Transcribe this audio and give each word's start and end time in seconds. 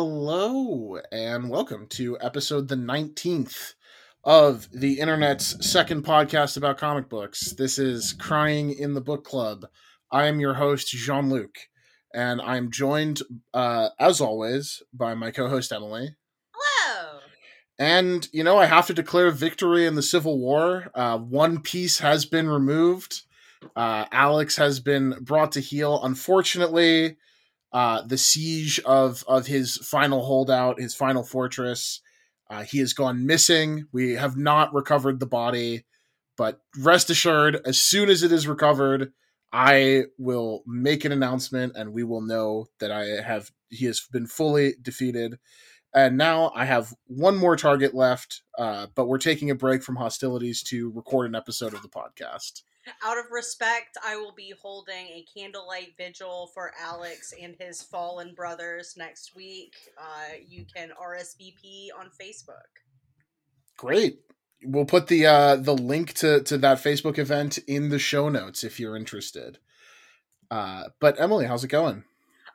Hello, 0.00 1.00
and 1.10 1.50
welcome 1.50 1.88
to 1.88 2.16
episode 2.20 2.68
the 2.68 2.76
19th 2.76 3.74
of 4.22 4.68
the 4.72 5.00
internet's 5.00 5.68
second 5.68 6.04
podcast 6.04 6.56
about 6.56 6.78
comic 6.78 7.08
books. 7.08 7.52
This 7.54 7.80
is 7.80 8.12
Crying 8.12 8.70
in 8.70 8.94
the 8.94 9.00
Book 9.00 9.24
Club. 9.24 9.66
I 10.12 10.26
am 10.26 10.38
your 10.38 10.54
host, 10.54 10.86
Jean 10.86 11.28
Luc, 11.28 11.50
and 12.14 12.40
I'm 12.40 12.70
joined, 12.70 13.22
uh, 13.52 13.88
as 13.98 14.20
always, 14.20 14.84
by 14.92 15.14
my 15.14 15.32
co 15.32 15.48
host, 15.48 15.72
Emily. 15.72 16.14
Hello. 16.54 17.18
And, 17.80 18.28
you 18.32 18.44
know, 18.44 18.56
I 18.56 18.66
have 18.66 18.86
to 18.86 18.94
declare 18.94 19.32
victory 19.32 19.84
in 19.84 19.96
the 19.96 20.02
Civil 20.02 20.38
War. 20.38 20.92
Uh, 20.94 21.18
one 21.18 21.60
piece 21.60 21.98
has 21.98 22.24
been 22.24 22.48
removed. 22.48 23.22
Uh, 23.74 24.04
Alex 24.12 24.54
has 24.58 24.78
been 24.78 25.16
brought 25.22 25.50
to 25.52 25.60
heel. 25.60 26.00
Unfortunately, 26.04 27.16
uh, 27.72 28.02
the 28.02 28.18
siege 28.18 28.80
of 28.80 29.24
of 29.28 29.46
his 29.46 29.76
final 29.76 30.24
holdout, 30.24 30.80
his 30.80 30.94
final 30.94 31.22
fortress, 31.22 32.00
uh, 32.50 32.62
he 32.62 32.78
has 32.78 32.92
gone 32.92 33.26
missing. 33.26 33.86
We 33.92 34.12
have 34.12 34.36
not 34.36 34.72
recovered 34.72 35.20
the 35.20 35.26
body, 35.26 35.84
but 36.36 36.60
rest 36.78 37.10
assured, 37.10 37.60
as 37.66 37.80
soon 37.80 38.08
as 38.08 38.22
it 38.22 38.32
is 38.32 38.48
recovered, 38.48 39.12
I 39.52 40.04
will 40.18 40.62
make 40.66 41.04
an 41.04 41.12
announcement, 41.12 41.74
and 41.76 41.92
we 41.92 42.04
will 42.04 42.22
know 42.22 42.66
that 42.80 42.90
I 42.90 43.22
have 43.22 43.50
he 43.70 43.84
has 43.86 44.00
been 44.12 44.26
fully 44.26 44.74
defeated. 44.80 45.38
And 45.94 46.18
now 46.18 46.52
I 46.54 46.66
have 46.66 46.94
one 47.06 47.36
more 47.36 47.56
target 47.56 47.94
left, 47.94 48.42
uh, 48.58 48.88
but 48.94 49.06
we're 49.06 49.18
taking 49.18 49.50
a 49.50 49.54
break 49.54 49.82
from 49.82 49.96
hostilities 49.96 50.62
to 50.64 50.90
record 50.90 51.28
an 51.28 51.34
episode 51.34 51.72
of 51.72 51.80
the 51.82 51.88
podcast. 51.88 52.62
Out 53.04 53.18
of 53.18 53.30
respect, 53.30 53.96
I 54.04 54.16
will 54.16 54.32
be 54.32 54.52
holding 54.60 54.94
a 54.94 55.24
candlelight 55.36 55.94
vigil 55.96 56.50
for 56.54 56.72
Alex 56.80 57.32
and 57.40 57.54
his 57.58 57.82
fallen 57.82 58.34
brothers 58.34 58.94
next 58.96 59.34
week. 59.34 59.74
Uh, 59.98 60.34
you 60.46 60.64
can 60.74 60.90
RSVP 60.90 61.88
on 61.98 62.06
Facebook. 62.06 62.82
Great. 63.76 64.20
We'll 64.64 64.84
put 64.84 65.06
the 65.06 65.26
uh, 65.26 65.56
the 65.56 65.76
link 65.76 66.14
to 66.14 66.42
to 66.42 66.58
that 66.58 66.78
Facebook 66.78 67.18
event 67.18 67.58
in 67.66 67.90
the 67.90 67.98
show 67.98 68.28
notes 68.28 68.64
if 68.64 68.80
you're 68.80 68.96
interested. 68.96 69.58
Uh, 70.50 70.84
but 71.00 71.20
Emily, 71.20 71.46
how's 71.46 71.62
it 71.62 71.68
going? 71.68 72.04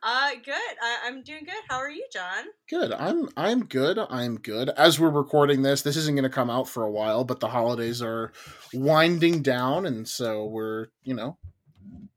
Uh, 0.05 0.31
good. 0.43 0.53
I- 0.81 0.99
I'm 1.05 1.23
doing 1.23 1.45
good. 1.45 1.63
How 1.69 1.77
are 1.77 1.89
you, 1.89 2.05
John? 2.11 2.45
Good. 2.69 2.91
I'm 2.91 3.29
I'm 3.37 3.65
good. 3.65 3.97
I'm 3.97 4.37
good. 4.37 4.69
As 4.69 4.99
we're 4.99 5.09
recording 5.09 5.61
this, 5.61 5.81
this 5.81 5.95
isn't 5.95 6.15
going 6.15 6.23
to 6.23 6.29
come 6.29 6.49
out 6.49 6.67
for 6.67 6.83
a 6.83 6.91
while, 6.91 7.23
but 7.23 7.39
the 7.39 7.47
holidays 7.47 8.01
are 8.01 8.33
winding 8.73 9.41
down, 9.41 9.85
and 9.85 10.05
so 10.05 10.45
we're 10.45 10.87
you 11.03 11.13
know 11.15 11.37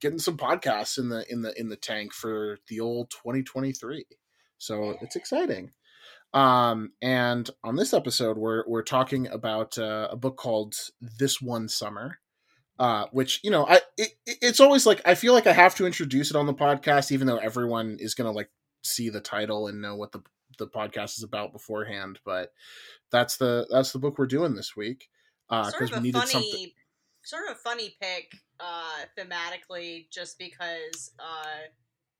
getting 0.00 0.18
some 0.18 0.36
podcasts 0.36 0.98
in 0.98 1.10
the 1.10 1.24
in 1.32 1.42
the 1.42 1.58
in 1.58 1.68
the 1.68 1.76
tank 1.76 2.12
for 2.12 2.58
the 2.68 2.80
old 2.80 3.10
2023. 3.10 4.04
So 4.58 4.96
it's 5.00 5.14
exciting. 5.14 5.70
Um, 6.34 6.92
and 7.00 7.48
on 7.62 7.76
this 7.76 7.94
episode, 7.94 8.36
we're 8.36 8.64
we're 8.66 8.82
talking 8.82 9.28
about 9.28 9.78
uh, 9.78 10.08
a 10.10 10.16
book 10.16 10.36
called 10.36 10.74
This 11.18 11.40
One 11.40 11.68
Summer 11.68 12.18
uh, 12.78 13.06
which 13.12 13.40
you 13.42 13.50
know, 13.50 13.66
I 13.66 13.80
it, 13.96 14.12
it's 14.26 14.60
always 14.60 14.86
like 14.86 15.00
I 15.04 15.14
feel 15.14 15.32
like 15.32 15.46
I 15.46 15.52
have 15.52 15.74
to 15.76 15.86
introduce 15.86 16.30
it 16.30 16.36
on 16.36 16.46
the 16.46 16.54
podcast, 16.54 17.12
even 17.12 17.26
though 17.26 17.38
everyone 17.38 17.96
is 18.00 18.14
gonna 18.14 18.32
like 18.32 18.50
see 18.82 19.08
the 19.08 19.20
title 19.20 19.68
and 19.68 19.80
know 19.80 19.96
what 19.96 20.12
the 20.12 20.22
the 20.58 20.66
podcast 20.66 21.18
is 21.18 21.22
about 21.22 21.52
beforehand. 21.52 22.18
But 22.24 22.52
that's 23.10 23.36
the 23.36 23.66
that's 23.70 23.92
the 23.92 23.98
book 23.98 24.18
we're 24.18 24.26
doing 24.26 24.54
this 24.54 24.76
week 24.76 25.08
because 25.48 25.72
sort 25.72 25.90
of 25.92 25.96
we 25.98 26.08
needed 26.08 26.18
funny, 26.18 26.32
something. 26.32 26.70
sort 27.22 27.50
of 27.50 27.56
a 27.56 27.58
funny 27.60 27.96
pick, 28.00 28.32
uh, 28.60 29.04
thematically, 29.18 30.10
just 30.10 30.38
because 30.38 31.12
uh, 31.18 31.68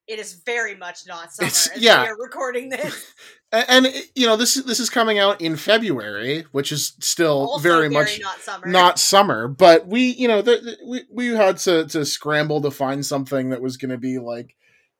it 0.08 0.18
is 0.18 0.34
very 0.46 0.74
much 0.76 1.00
not 1.06 1.32
summer 1.32 1.46
It's- 1.48 1.68
as 1.68 1.82
yeah. 1.82 2.02
we 2.02 2.08
are 2.08 2.16
recording 2.18 2.68
this. 2.68 3.12
A- 3.52 3.70
And, 3.70 3.86
you 4.14 4.26
know, 4.26 4.36
this 4.36 4.56
is 4.56 4.64
this 4.64 4.80
is 4.80 4.90
coming 4.90 5.18
out 5.18 5.40
in 5.40 5.56
February, 5.56 6.44
which 6.52 6.72
is 6.72 6.94
still 7.00 7.48
Also 7.48 7.62
very 7.62 7.88
much 7.88 8.20
not 8.20 8.38
summer. 8.40 8.66
not 8.66 8.98
summer. 8.98 9.48
But 9.48 9.86
we, 9.86 10.10
you 10.10 10.28
know, 10.28 10.42
the, 10.42 10.56
the- 10.58 10.78
we 10.88 11.02
we 11.12 11.26
had 11.36 11.58
to 11.58 11.86
to 11.88 12.04
scramble 12.04 12.60
to 12.62 12.70
find 12.70 13.04
something 13.06 13.50
that 13.50 13.62
was 13.62 13.76
going 13.76 13.90
to 13.90 13.98
be 13.98 14.18
like 14.18 14.54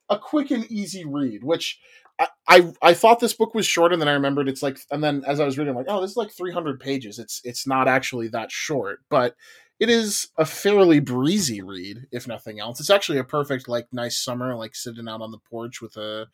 a 0.08 0.18
quick 0.18 0.50
and 0.50 0.64
easy 0.70 1.04
read, 1.04 1.42
which. 1.44 1.78
I, 2.18 2.28
I, 2.48 2.72
I 2.80 2.94
thought 2.94 3.20
this 3.20 3.34
book 3.34 3.54
was 3.54 3.66
short 3.66 3.92
and 3.92 4.00
then 4.00 4.08
I 4.08 4.14
remembered 4.14 4.48
it's 4.48 4.62
like 4.62 4.78
and 4.90 5.04
then 5.04 5.22
as 5.26 5.38
I 5.38 5.44
was 5.44 5.58
reading 5.58 5.72
I'm 5.72 5.76
like 5.76 5.84
oh 5.90 6.00
this 6.00 6.12
is 6.12 6.16
like 6.16 6.32
300 6.32 6.80
pages 6.80 7.18
it's 7.18 7.42
it's 7.44 7.66
not 7.66 7.88
actually 7.88 8.28
that 8.28 8.50
short 8.50 9.00
but 9.10 9.34
it 9.78 9.90
is 9.90 10.28
a 10.38 10.44
fairly 10.44 11.00
breezy 11.00 11.62
read 11.62 12.06
if 12.12 12.26
nothing 12.26 12.60
else 12.60 12.80
it's 12.80 12.90
actually 12.90 13.18
a 13.18 13.24
perfect 13.24 13.68
like 13.68 13.86
nice 13.92 14.18
summer 14.18 14.56
like 14.56 14.74
sitting 14.74 15.08
out 15.08 15.20
on 15.20 15.30
the 15.30 15.38
porch 15.50 15.80
with 15.80 15.96
a 15.96 16.26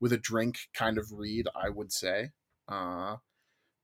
with 0.00 0.12
a 0.12 0.18
drink 0.18 0.58
kind 0.74 0.98
of 0.98 1.10
read 1.12 1.46
I 1.54 1.68
would 1.68 1.92
say 1.92 2.30
uh 2.68 3.16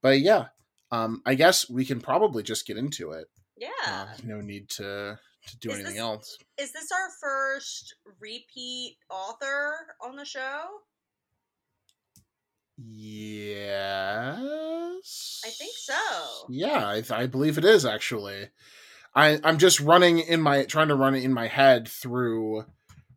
but 0.03 0.21
yeah 0.21 0.47
um 0.91 1.23
I 1.25 1.35
guess 1.35 1.69
we 1.71 1.85
can 1.85 2.01
probably 2.01 2.43
just 2.43 2.67
get 2.67 2.77
into 2.77 3.13
it 3.13 3.27
yeah. 3.57 3.69
uh, 3.87 4.07
no 4.25 4.41
need 4.41 4.69
to 4.71 5.19
to 5.47 5.59
do 5.59 5.71
Is 5.71 5.75
anything 5.77 5.95
this- 5.95 6.01
else 6.01 6.39
Is 6.59 6.73
this 6.73 6.91
our 6.93 7.09
first 7.21 7.95
repeat 8.21 8.97
author 9.11 9.75
on 10.03 10.17
the 10.17 10.25
show? 10.25 10.61
Yes. 12.81 14.47
I 15.45 15.49
think 15.51 15.73
so. 15.77 15.95
Yeah, 16.49 16.87
I, 16.87 17.03
I 17.11 17.27
believe 17.27 17.59
it 17.59 17.65
is 17.65 17.85
actually. 17.85 18.51
I 19.19 19.41
I'm 19.43 19.59
just 19.59 19.81
running 19.81 20.21
in 20.21 20.41
my 20.41 20.65
trying 20.65 20.89
to 20.89 20.95
run 20.95 21.17
in 21.17 21.33
my 21.35 21.49
head 21.49 21.89
through 21.89 22.65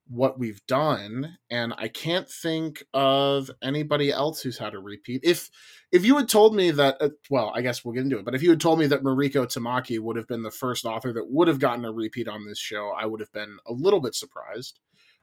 what 0.10 0.40
we've 0.40 0.66
done, 0.66 1.38
and 1.52 1.74
I 1.78 1.90
can't 1.90 2.28
think 2.28 2.84
of 2.92 3.52
anybody 3.62 4.12
else 4.12 4.42
who's 4.42 4.58
had 4.58 4.74
a 4.74 4.80
repeat. 4.80 5.22
If 5.24 5.52
if 5.92 6.04
you 6.04 6.18
had 6.18 6.28
told 6.28 6.56
me 6.56 6.72
that, 6.72 6.98
uh, 7.00 7.10
well, 7.30 7.52
I 7.54 7.62
guess 7.62 7.86
we'll 7.86 7.94
get 7.94 8.04
into 8.04 8.18
it. 8.18 8.26
But 8.26 8.34
if 8.34 8.42
you 8.42 8.50
had 8.50 8.60
told 8.60 8.80
me 8.80 8.88
that 8.88 9.04
Mariko 9.04 9.46
Tamaki 9.46 10.00
would 10.00 10.16
have 10.16 10.28
been 10.28 10.42
the 10.42 10.50
first 10.50 10.86
author 10.86 11.14
that 11.14 11.30
would 11.30 11.48
have 11.48 11.60
gotten 11.60 11.86
a 11.86 11.92
repeat 11.92 12.28
on 12.28 12.48
this 12.48 12.60
show, 12.60 12.92
I 13.00 13.06
would 13.06 13.20
have 13.20 13.32
been 13.32 13.60
a 13.68 13.72
little 13.72 14.02
bit 14.02 14.16
surprised. 14.16 14.80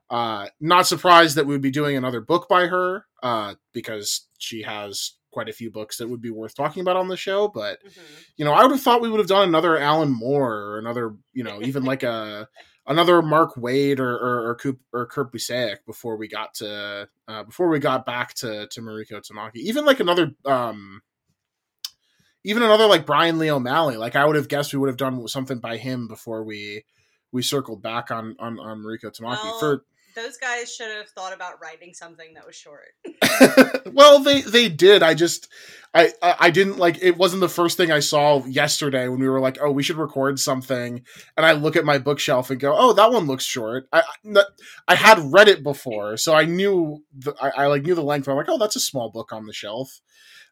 Uh, 0.09 0.47
not 0.61 0.87
surprised 0.87 1.37
that 1.37 1.45
we 1.47 1.55
would 1.55 1.61
be 1.61 1.73
doing 1.73 1.97
another 1.97 2.21
book 2.21 2.49
by 2.49 2.67
her, 2.67 3.05
uh, 3.23 3.57
because 3.73 4.29
she 4.39 4.63
has 4.63 5.18
quite 5.31 5.49
a 5.49 5.53
few 5.53 5.71
books 5.71 5.99
that 5.99 6.09
would 6.09 6.21
be 6.23 6.31
worth 6.31 6.55
talking 6.55 6.81
about 6.81 6.97
on 6.97 7.09
the 7.09 7.17
show. 7.17 7.49
But 7.49 7.83
Mhm. 7.85 8.01
you 8.37 8.45
know, 8.45 8.53
I 8.53 8.63
would 8.63 8.73
have 8.73 8.81
thought 8.83 9.01
we 9.03 9.11
would 9.11 9.21
have 9.21 9.29
done 9.29 9.49
another 9.49 9.77
Alan 9.79 10.11
Moore 10.11 10.55
or 10.55 10.79
another, 10.79 11.15
you 11.33 11.45
know, 11.45 11.61
even 11.63 11.85
like 11.85 12.03
a 12.03 12.49
another 12.87 13.21
Mark 13.21 13.55
Waid 13.57 13.99
or 13.99 14.17
or 14.17 14.49
or, 14.49 14.55
Coop, 14.57 14.81
or 14.93 15.07
Kurt 15.07 15.33
Busiek 15.33 15.85
before 15.87 16.17
we 16.17 16.29
got 16.29 16.55
to 16.55 17.09
uh, 17.29 17.43
before 17.45 17.69
we 17.69 17.79
got 17.79 18.07
back 18.07 18.35
to 18.35 18.67
to 18.69 18.81
Mariko 18.81 19.21
Tamaki. 19.21 19.57
Even 19.57 19.85
like 19.85 20.01
another 20.01 20.33
um 20.45 21.03
even 22.45 22.63
another 22.63 22.87
like 22.87 23.05
Brian 23.05 23.39
Lee 23.39 23.51
O'Malley. 23.51 23.97
Like 23.97 24.17
I 24.17 24.25
would 24.25 24.37
have 24.37 24.49
guessed 24.49 24.73
we 24.73 24.79
would 24.79 24.89
have 24.89 24.97
done 24.97 25.27
something 25.29 25.59
by 25.59 25.77
him 25.77 26.09
before 26.09 26.45
we 26.45 26.85
we 27.33 27.43
circled 27.43 27.83
back 27.83 28.11
on 28.11 28.37
on, 28.39 28.59
on 28.59 28.83
Mariko 28.83 29.13
Tamaki 29.15 29.45
Well, 29.45 29.59
for 29.59 29.85
Those 30.19 30.37
guys 30.37 30.75
should 30.75 30.91
have 30.91 31.09
thought 31.11 31.33
about 31.33 31.63
writing 31.63 31.95
something 31.95 32.35
that 32.35 32.45
was 32.45 32.57
short. 32.57 32.89
well, 33.93 34.19
they 34.19 34.41
they 34.41 34.69
did. 34.69 35.01
I 35.01 35.15
just 35.15 35.47
I 35.95 36.13
I 36.21 36.51
didn't 36.51 36.79
like 36.79 36.99
it 37.01 37.17
wasn't 37.17 37.41
the 37.41 37.49
first 37.49 37.77
thing 37.77 37.93
I 37.93 38.01
saw 38.01 38.45
yesterday 38.45 39.07
when 39.07 39.21
we 39.21 39.29
were 39.29 39.39
like, 39.39 39.59
"Oh, 39.61 39.71
we 39.71 39.85
should 39.85 39.97
record 39.97 40.41
something." 40.41 41.05
And 41.37 41.47
I 41.47 41.53
look 41.53 41.77
at 41.77 41.85
my 41.85 41.99
bookshelf 41.99 42.51
and 42.51 42.59
go, 42.59 42.75
"Oh, 42.77 42.95
that 42.95 43.13
one 43.13 43.27
looks 43.27 43.45
short." 43.45 43.89
I 43.93 44.03
I 44.89 44.97
had 44.97 45.33
read 45.33 45.47
it 45.47 45.63
before, 45.63 46.17
so 46.17 46.35
I 46.35 46.47
knew 46.47 47.05
the, 47.17 47.35
I, 47.41 47.51
I 47.51 47.67
like 47.67 47.83
knew 47.83 47.95
the 47.95 48.03
length. 48.03 48.27
I'm 48.27 48.37
like, 48.37 48.49
"Oh, 48.49 48.59
that's 48.59 48.77
a 48.77 48.81
small 48.81 49.11
book 49.11 49.33
on 49.33 49.47
the 49.47 49.53
shelf." 49.53 50.01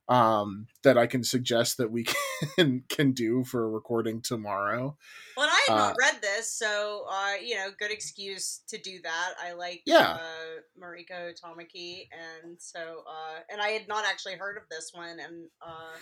Um, 0.08 0.68
that 0.84 0.96
I 0.96 1.08
can 1.08 1.24
suggest 1.24 1.78
that 1.78 1.90
we 1.90 2.06
can 2.56 2.84
can 2.88 3.12
do 3.12 3.42
for 3.44 3.68
recording 3.68 4.22
tomorrow. 4.22 4.96
Well, 5.36 5.48
I 5.48 5.66
had 5.68 5.74
Uh, 5.74 5.86
not 5.88 5.96
read 5.98 6.22
this, 6.22 6.52
so 6.52 7.06
uh, 7.10 7.32
you 7.42 7.56
know, 7.56 7.70
good 7.76 7.90
excuse 7.90 8.60
to 8.68 8.78
do 8.78 9.00
that. 9.02 9.34
I 9.42 9.52
like 9.52 9.82
Yeah. 9.84 10.12
uh, 10.20 10.60
Mariko 10.80 11.32
Tamaki, 11.38 12.08
and 12.12 12.56
so 12.60 13.02
uh, 13.08 13.40
and 13.50 13.60
I 13.60 13.68
had 13.70 13.88
not 13.88 14.04
actually 14.06 14.36
heard 14.36 14.56
of 14.56 14.62
this 14.70 14.92
one, 14.94 15.18
and 15.18 15.48
uh, 15.60 15.96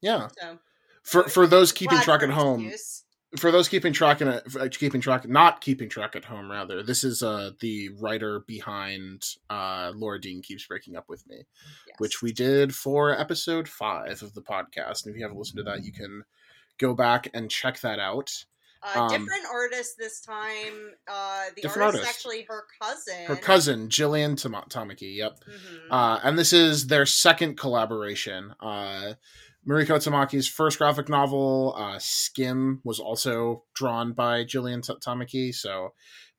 Yeah, 0.00 0.28
so 0.40 0.58
for 1.04 1.24
for 1.28 1.46
those 1.46 1.72
keeping 1.72 2.00
track 2.00 2.22
at 2.22 2.30
home, 2.30 2.64
excuse. 2.66 3.04
For 3.36 3.50
those 3.52 3.68
keeping 3.68 3.92
track 3.92 4.20
and 4.20 4.30
uh, 4.30 4.68
keeping 4.72 5.00
track 5.00 5.28
not 5.28 5.60
keeping 5.60 5.88
track 5.88 6.16
at 6.16 6.24
home 6.24 6.50
rather 6.50 6.82
this 6.82 7.04
is 7.04 7.22
uh 7.22 7.50
the 7.60 7.88
writer 8.00 8.40
behind 8.40 9.36
uh 9.50 9.92
laura 9.94 10.20
dean 10.20 10.42
keeps 10.42 10.66
breaking 10.66 10.96
up 10.96 11.08
with 11.08 11.24
me 11.28 11.36
Yes. 11.86 11.96
which 11.98 12.22
we 12.22 12.32
did 12.32 12.74
for 12.74 13.18
episode 13.18 13.68
five 13.68 14.22
of 14.22 14.34
the 14.34 14.42
podcast 14.42 15.04
and 15.04 15.14
if 15.14 15.16
you 15.16 15.22
haven't 15.22 15.38
listened 15.38 15.58
to 15.58 15.62
that 15.64 15.84
you 15.84 15.92
can 15.92 16.24
go 16.78 16.92
back 16.94 17.28
and 17.32 17.50
check 17.50 17.78
that 17.80 18.00
out 18.00 18.32
Uh, 18.82 18.98
um, 19.00 19.08
different 19.10 19.44
artist 19.52 19.98
this 19.98 20.22
time. 20.22 20.94
Uh, 21.06 21.44
the 21.54 21.60
Different 21.60 21.84
artist, 21.86 22.02
is 22.02 22.08
actually 22.08 22.42
her 22.48 22.64
cousin. 22.80 23.26
her 23.26 23.36
cousin 23.36 23.88
jillian 23.90 24.34
Tam- 24.40 24.64
tamaki 24.70 25.16
yep 25.16 25.38
Mhm. 25.46 25.80
uh, 25.90 26.18
and 26.24 26.38
this 26.38 26.52
is 26.54 26.86
their 26.86 27.04
second 27.06 27.56
collaboration. 27.58 28.54
Uh, 28.58 29.12
Mariko 29.68 29.96
Tamaki's 29.96 30.48
first 30.48 30.78
graphic 30.78 31.08
novel, 31.08 31.74
uh, 31.76 31.98
Skim, 31.98 32.80
was 32.84 32.98
also 32.98 33.64
drawn 33.74 34.12
by 34.12 34.44
Jillian 34.44 34.80
Tamaki. 35.04 35.54
So 35.54 35.90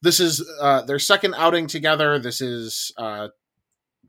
this 0.02 0.20
is 0.20 0.44
uh, 0.60 0.82
their 0.82 1.00
second 1.00 1.36
outing 1.38 1.68
together. 1.68 2.18
This 2.18 2.42
is 2.42 2.92
uh, 2.98 3.28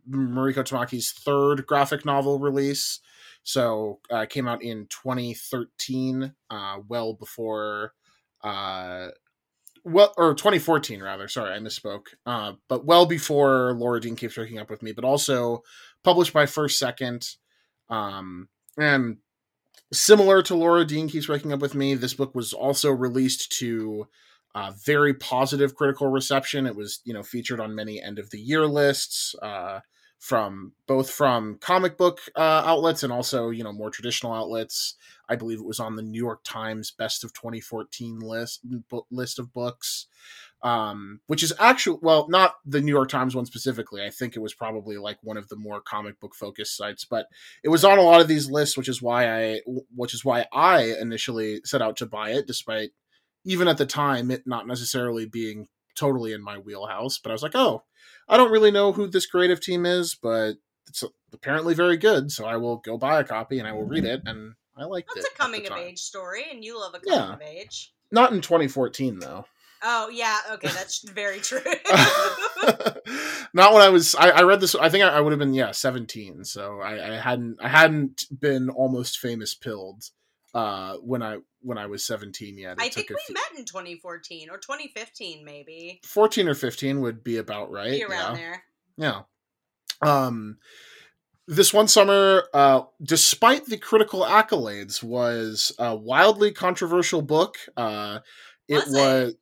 Mariko 0.09 0.65
Tamaki's 0.65 1.13
third 1.13 1.67
graphic 1.67 2.05
novel 2.05 2.39
release. 2.39 3.01
So 3.45 4.01
uh, 4.11 4.27
came 4.27 4.49
out 4.49 4.63
in 4.63 4.87
2013, 4.89 6.33
uh, 6.51 6.77
well 6.89 7.15
before, 7.15 7.93
uh, 8.43 9.09
well, 9.85 10.15
or 10.17 10.35
2014 10.35 11.03
rather. 11.03 11.27
Sorry, 11.29 11.53
I 11.53 11.59
misspoke. 11.59 12.07
Uh, 12.25 12.53
but 12.69 12.85
well 12.85 13.05
before 13.05 13.75
Laura 13.75 14.01
Dean 14.01 14.17
keeps 14.17 14.37
breaking 14.37 14.59
up 14.59 14.71
with 14.71 14.83
me, 14.83 14.93
but 14.93 15.05
also 15.05 15.63
published 16.05 16.33
by 16.33 16.47
First 16.47 16.79
Second, 16.79 17.29
um, 17.91 18.49
and 18.79 19.19
similar 19.93 20.43
to 20.43 20.55
Laura 20.55 20.85
Dean 20.85 21.09
keeps 21.09 21.27
breaking 21.27 21.53
up 21.53 21.61
with 21.61 21.75
me. 21.75 21.95
This 21.95 22.15
book 22.15 22.35
was 22.35 22.53
also 22.53 22.91
released 22.91 23.53
to 23.59 24.09
uh, 24.55 24.73
very 24.85 25.15
positive 25.15 25.75
critical 25.75 26.09
reception. 26.09 26.67
It 26.67 26.77
was, 26.77 27.01
you 27.05 27.15
know, 27.15 27.23
featured 27.23 27.61
on 27.61 27.75
many 27.75 28.03
end 28.03 28.19
of 28.19 28.31
the 28.31 28.39
year 28.39 28.67
lists 28.67 29.35
uh, 29.43 29.81
from 30.23 30.73
both 30.87 31.11
from 31.11 31.59
comic 31.59 31.99
book 31.99 32.21
uh, 32.37 32.63
outlets 32.65 33.03
and 33.03 33.13
also, 33.13 33.51
you 33.51 33.65
know, 33.65 33.73
more 33.73 33.91
traditional 33.91 34.33
outlets. 34.33 34.95
I 35.29 35.35
believe 35.35 35.59
it 35.59 35.67
was 35.67 35.81
on 35.81 35.97
the 35.97 36.03
New 36.03 36.23
York 36.23 36.43
Times 36.45 36.93
Best 36.93 37.25
of 37.25 37.33
2014 37.33 38.21
list 38.21 38.61
list 39.11 39.41
of 39.41 39.53
books 39.53 40.07
um, 40.63 41.21
which 41.27 41.43
is 41.43 41.53
actually 41.59 41.99
well, 42.03 42.29
not 42.29 42.55
the 42.65 42.81
New 42.81 42.93
York 42.93 43.09
Times 43.09 43.35
one 43.35 43.47
specifically. 43.47 44.05
I 44.05 44.11
think 44.11 44.37
it 44.37 44.43
was 44.43 44.55
probably 44.55 44.97
like 44.97 45.19
one 45.23 45.37
of 45.37 45.49
the 45.49 45.57
more 45.57 45.81
comic 45.81 46.21
book 46.21 46.35
focused 46.35 46.77
sites, 46.77 47.05
but 47.05 47.27
it 47.65 47.69
was 47.69 47.85
on 47.85 47.99
a 47.99 48.03
lot 48.03 48.21
of 48.21 48.29
these 48.29 48.49
lists, 48.49 48.77
which 48.77 48.89
is 48.89 49.03
why 49.03 49.29
I, 49.29 49.61
which 49.95 50.15
is 50.15 50.25
why 50.25 50.47
I 50.53 50.95
initially 51.01 51.61
set 51.65 51.83
out 51.83 51.97
to 51.97 52.07
buy 52.07 52.31
it, 52.31 52.47
despite 52.47 52.91
even 53.45 53.67
at 53.67 53.77
the 53.77 53.87
time 53.87 54.31
it 54.31 54.47
not 54.47 54.69
necessarily 54.69 55.27
being 55.27 55.67
totally 55.95 56.33
in 56.33 56.43
my 56.43 56.59
wheelhouse. 56.59 57.19
But 57.19 57.31
I 57.31 57.33
was 57.33 57.43
like, 57.43 57.55
oh, 57.55 57.85
I 58.29 58.37
don't 58.37 58.53
really 58.53 58.71
know 58.71 58.93
who 58.93 59.09
this 59.09 59.27
creative 59.27 59.61
team 59.61 59.87
is, 59.87 60.15
but 60.15 60.55
it's 60.89 61.05
apparently 61.33 61.75
very 61.75 61.97
good, 61.97 62.31
so 62.31 62.45
I 62.45 62.57
will 62.57 62.77
go 62.79 62.99
buy 62.99 63.21
a 63.21 63.25
copy 63.25 63.59
and 63.59 63.69
I 63.69 63.73
will 63.73 63.85
read 63.85 64.05
it, 64.05 64.23
and 64.27 64.55
I 64.77 64.85
liked 64.85 65.11
That's 65.15 65.27
it. 65.27 65.33
a 65.35 65.39
coming 65.39 65.67
of 65.67 65.77
age 65.77 65.99
story, 65.99 66.45
and 66.51 66.65
you 66.65 66.79
love 66.79 66.95
a 66.95 67.01
coming 67.01 67.19
yeah. 67.19 67.35
of 67.35 67.43
age. 67.43 67.93
Not 68.11 68.33
in 68.33 68.41
2014 68.41 69.19
though. 69.19 69.47
Oh 69.83 70.09
yeah, 70.11 70.39
okay, 70.53 70.69
that's 70.69 71.09
very 71.11 71.41
true. 71.41 71.59
Not 73.55 73.73
when 73.73 73.83
I 73.83 73.89
was. 73.89 74.15
I, 74.15 74.31
I 74.31 74.43
read 74.43 74.61
this. 74.61 74.75
I 74.77 74.89
think 74.89 75.03
I, 75.03 75.09
I, 75.09 75.21
would 75.21 75.33
have 75.33 75.41
been 75.41 75.55
yeah 75.55 75.73
seventeen. 75.73 76.45
So 76.45 76.81
I, 76.81 77.15
I, 77.15 77.17
hadn't. 77.17 77.57
I 77.61 77.69
hadn't 77.69 78.27
been 78.39 78.71
almost 78.71 79.19
famous 79.19 79.55
pilled 79.55 80.05
uh, 80.55 80.97
when 80.97 81.23
I 81.23 81.39
when 81.61 81.79
I 81.79 81.87
was 81.87 82.05
seventeen 82.05 82.59
yet. 82.59 82.79
It 82.79 82.83
I 82.83 82.89
think 82.89 83.11
we 83.11 83.17
f- 83.17 83.35
met 83.35 83.59
in 83.59 83.65
twenty 83.65 83.97
fourteen 83.97 84.51
or 84.51 84.59
twenty 84.59 84.89
fifteen, 84.95 85.45
maybe. 85.45 86.01
Fourteen 86.05 86.49
or 86.49 86.55
fifteen 86.55 87.01
would 87.01 87.23
be 87.25 87.37
about 87.37 87.71
right. 87.71 87.93
Be 87.93 88.05
around 88.05 88.37
yeah. 88.37 88.41
there. 88.41 88.65
Yeah. 88.97 89.23
Um, 90.03 90.59
this 91.47 91.73
one 91.73 91.89
summer, 91.89 92.45
uh, 92.55 92.83
despite 93.03 93.67
the 93.67 93.79
critical 93.79 94.23
accolades, 94.23 95.03
was 95.03 95.73
a 95.79 95.95
wildly 95.95 96.53
controversial 96.53 97.23
book. 97.23 97.57
Uh, 97.77 98.21
it 98.69 98.77
was, 98.77 98.89
was 98.89 99.35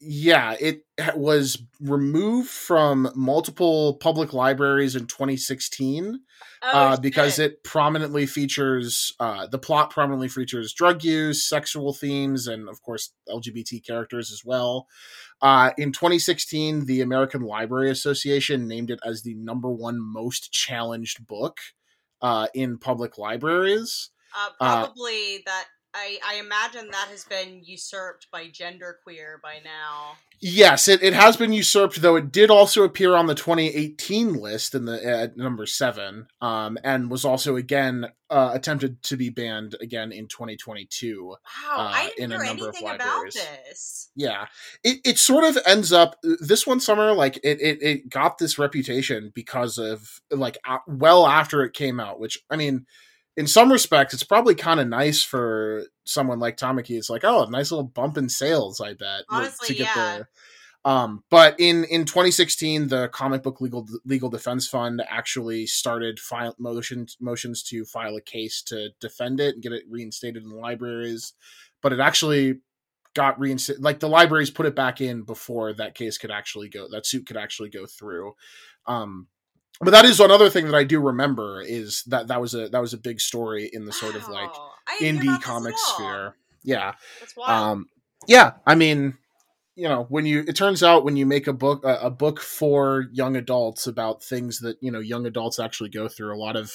yeah, 0.00 0.54
it 0.60 0.84
was 1.16 1.62
removed 1.80 2.48
from 2.48 3.10
multiple 3.14 3.94
public 3.94 4.32
libraries 4.32 4.94
in 4.94 5.06
2016 5.06 6.20
oh, 6.62 6.68
uh, 6.68 6.96
because 6.96 7.38
it 7.38 7.64
prominently 7.64 8.26
features 8.26 9.12
uh, 9.18 9.46
the 9.48 9.58
plot 9.58 9.90
prominently 9.90 10.28
features 10.28 10.72
drug 10.72 11.02
use, 11.02 11.48
sexual 11.48 11.92
themes, 11.92 12.46
and 12.46 12.68
of 12.68 12.80
course 12.82 13.12
LGBT 13.28 13.84
characters 13.84 14.30
as 14.30 14.44
well. 14.44 14.86
Uh, 15.40 15.72
in 15.76 15.90
2016, 15.90 16.86
the 16.86 17.00
American 17.00 17.42
Library 17.42 17.90
Association 17.90 18.68
named 18.68 18.90
it 18.90 19.00
as 19.04 19.22
the 19.22 19.34
number 19.34 19.70
one 19.70 19.98
most 20.00 20.52
challenged 20.52 21.26
book 21.26 21.58
uh, 22.20 22.46
in 22.54 22.78
public 22.78 23.18
libraries. 23.18 24.10
Uh, 24.34 24.50
uh, 24.60 24.84
probably 24.84 25.42
that 25.44 25.66
I, 25.94 26.18
I 26.26 26.36
imagine 26.36 26.90
that 26.90 27.08
has 27.10 27.24
been 27.24 27.60
usurped 27.64 28.28
by 28.30 28.46
genderqueer 28.46 29.40
by 29.42 29.60
now. 29.62 30.16
Yes, 30.40 30.88
it, 30.88 31.02
it 31.02 31.12
has 31.12 31.36
been 31.36 31.52
usurped, 31.52 32.00
though 32.00 32.16
it 32.16 32.32
did 32.32 32.50
also 32.50 32.82
appear 32.82 33.14
on 33.14 33.26
the 33.26 33.34
2018 33.34 34.34
list 34.34 34.74
in 34.74 34.86
the 34.86 35.06
at 35.06 35.36
number 35.36 35.66
seven, 35.66 36.26
um, 36.40 36.78
and 36.82 37.10
was 37.10 37.24
also 37.24 37.56
again 37.56 38.06
uh, 38.30 38.50
attempted 38.54 39.02
to 39.04 39.16
be 39.16 39.28
banned 39.28 39.76
again 39.80 40.10
in 40.10 40.26
2022. 40.28 41.26
Wow, 41.28 41.36
uh, 41.70 41.90
I 41.94 42.12
didn't 42.16 42.32
in 42.32 42.40
a 42.40 42.44
number 42.44 42.70
of 42.70 42.80
libraries. 42.80 43.36
about 43.36 43.64
this. 43.68 44.10
Yeah, 44.16 44.46
it, 44.82 44.98
it 45.04 45.18
sort 45.18 45.44
of 45.44 45.58
ends 45.66 45.92
up 45.92 46.16
this 46.22 46.66
one 46.66 46.80
summer 46.80 47.12
like 47.12 47.36
it, 47.44 47.60
it 47.60 47.82
it 47.82 48.10
got 48.10 48.38
this 48.38 48.58
reputation 48.58 49.30
because 49.34 49.78
of 49.78 50.20
like 50.30 50.58
well 50.88 51.26
after 51.26 51.62
it 51.62 51.74
came 51.74 52.00
out, 52.00 52.18
which 52.18 52.42
I 52.50 52.56
mean 52.56 52.86
in 53.36 53.46
some 53.46 53.72
respects, 53.72 54.12
it's 54.12 54.22
probably 54.22 54.54
kind 54.54 54.80
of 54.80 54.88
nice 54.88 55.22
for 55.22 55.84
someone 56.04 56.38
like 56.38 56.56
Tamaki. 56.56 56.96
It's 56.96 57.10
like, 57.10 57.24
oh, 57.24 57.44
a 57.44 57.50
nice 57.50 57.70
little 57.70 57.84
bump 57.84 58.18
in 58.18 58.28
sales, 58.28 58.80
I 58.80 58.94
bet. 58.94 59.22
Honestly, 59.28 59.68
to 59.68 59.74
get 59.74 59.96
yeah. 59.96 60.18
The, 60.18 60.26
um, 60.84 61.22
but 61.30 61.58
in 61.58 61.84
in 61.84 62.04
2016, 62.04 62.88
the 62.88 63.08
comic 63.08 63.42
book 63.42 63.60
legal 63.60 63.86
legal 64.04 64.28
defense 64.28 64.66
fund 64.66 65.02
actually 65.08 65.66
started 65.66 66.18
file 66.18 66.56
motions 66.58 67.16
motions 67.20 67.62
to 67.64 67.84
file 67.84 68.16
a 68.16 68.20
case 68.20 68.62
to 68.64 68.90
defend 69.00 69.40
it 69.40 69.54
and 69.54 69.62
get 69.62 69.72
it 69.72 69.84
reinstated 69.88 70.42
in 70.42 70.48
the 70.48 70.56
libraries. 70.56 71.34
But 71.80 71.92
it 71.92 72.00
actually 72.00 72.60
got 73.14 73.38
reinstated. 73.38 73.82
Like 73.82 74.00
the 74.00 74.08
libraries 74.08 74.50
put 74.50 74.66
it 74.66 74.74
back 74.74 75.00
in 75.00 75.22
before 75.22 75.72
that 75.74 75.94
case 75.94 76.18
could 76.18 76.32
actually 76.32 76.68
go. 76.68 76.88
That 76.90 77.06
suit 77.06 77.26
could 77.26 77.36
actually 77.36 77.70
go 77.70 77.86
through. 77.86 78.34
Um, 78.86 79.28
but 79.82 79.90
that 79.90 80.04
is 80.04 80.20
another 80.20 80.48
thing 80.48 80.66
that 80.66 80.74
I 80.74 80.84
do 80.84 81.00
remember 81.00 81.60
is 81.60 82.04
that 82.04 82.28
that 82.28 82.40
was 82.40 82.54
a 82.54 82.68
that 82.68 82.80
was 82.80 82.94
a 82.94 82.98
big 82.98 83.20
story 83.20 83.68
in 83.72 83.84
the 83.84 83.92
sort 83.92 84.14
of 84.14 84.28
like 84.28 84.50
indie 85.00 85.40
comic 85.42 85.74
sphere. 85.76 86.36
Yeah. 86.62 86.92
Um 87.44 87.88
yeah, 88.28 88.52
I 88.64 88.76
mean, 88.76 89.18
you 89.74 89.88
know, 89.88 90.06
when 90.08 90.26
you 90.26 90.44
it 90.46 90.54
turns 90.54 90.82
out 90.82 91.04
when 91.04 91.16
you 91.16 91.26
make 91.26 91.46
a 91.46 91.52
book 91.52 91.84
a, 91.84 91.96
a, 92.02 92.10
book 92.10 92.40
for 92.40 93.06
young 93.12 93.36
adults 93.36 93.86
about 93.86 94.22
things 94.22 94.60
that, 94.60 94.76
you 94.80 94.92
know, 94.92 95.00
young 95.00 95.26
adults 95.26 95.58
actually 95.58 95.90
go 95.90 96.08
through, 96.08 96.34
a 96.34 96.38
lot 96.38 96.56
of 96.56 96.70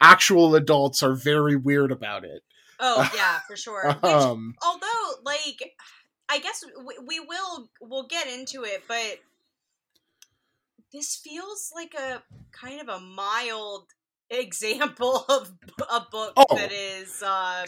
actual 0.00 0.54
adults 0.54 1.02
are 1.02 1.14
very 1.14 1.56
weird 1.56 1.92
about 1.92 2.24
it. 2.24 2.42
Oh, 2.80 3.08
yeah, 3.16 3.38
for 3.46 3.56
sure. 3.56 3.86
Which, 3.86 4.04
um, 4.04 4.54
although 4.62 5.22
like 5.24 5.74
I 6.28 6.38
guess 6.38 6.64
we, 6.84 6.94
we 7.06 7.20
will 7.20 7.70
we'll 7.80 8.06
get 8.06 8.26
into 8.26 8.64
it, 8.64 8.82
but 8.88 9.18
this 10.92 11.16
feels 11.16 11.70
like 11.74 11.94
a 11.94 12.22
kind 12.52 12.80
of 12.80 12.88
a 12.88 13.00
mild 13.00 13.86
example 14.30 15.24
of 15.28 15.52
a 15.90 16.00
book 16.10 16.32
oh. 16.36 16.56
that 16.56 16.72
is 16.72 17.22
uh, 17.22 17.66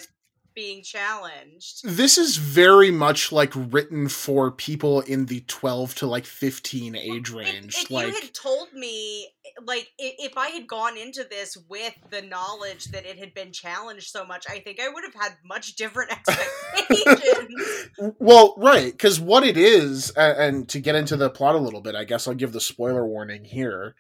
being 0.55 0.83
challenged. 0.83 1.83
This 1.85 2.19
is 2.19 2.37
very 2.37 2.91
much 2.91 3.33
like 3.33 3.53
written 3.55 4.09
for 4.09 4.51
people 4.51 5.01
in 5.01 5.27
the 5.27 5.41
12 5.47 5.95
to 5.97 6.07
like 6.07 6.25
15 6.25 6.97
age 6.97 7.31
range. 7.31 7.75
If, 7.77 7.85
if 7.85 7.91
like 7.91 8.09
you 8.09 8.15
had 8.15 8.35
told 8.35 8.73
me 8.73 9.29
like 9.65 9.89
if 9.99 10.37
I 10.37 10.49
had 10.49 10.67
gone 10.67 10.97
into 10.97 11.25
this 11.25 11.57
with 11.69 11.95
the 12.11 12.23
knowledge 12.23 12.87
that 12.87 13.07
it 13.07 13.19
had 13.19 13.35
been 13.35 13.53
challenged 13.53 14.09
so 14.09 14.25
much, 14.25 14.47
I 14.49 14.61
think 14.61 14.81
I 14.81 14.89
would 14.89 15.05
have 15.05 15.15
had 15.15 15.37
much 15.45 15.77
different 15.77 16.13
expectations. 16.29 17.91
well, 18.19 18.55
right, 18.57 18.99
cuz 18.99 19.21
what 19.21 19.45
it 19.45 19.57
is 19.57 20.11
and 20.11 20.69
to 20.69 20.81
get 20.81 20.95
into 20.95 21.17
the 21.17 21.31
plot 21.31 21.55
a 21.55 21.59
little 21.59 21.81
bit, 21.81 21.95
I 21.95 22.05
guess 22.05 22.27
I'll 22.27 22.35
give 22.35 22.53
the 22.53 22.61
spoiler 22.61 23.07
warning 23.07 23.45
here. 23.45 23.95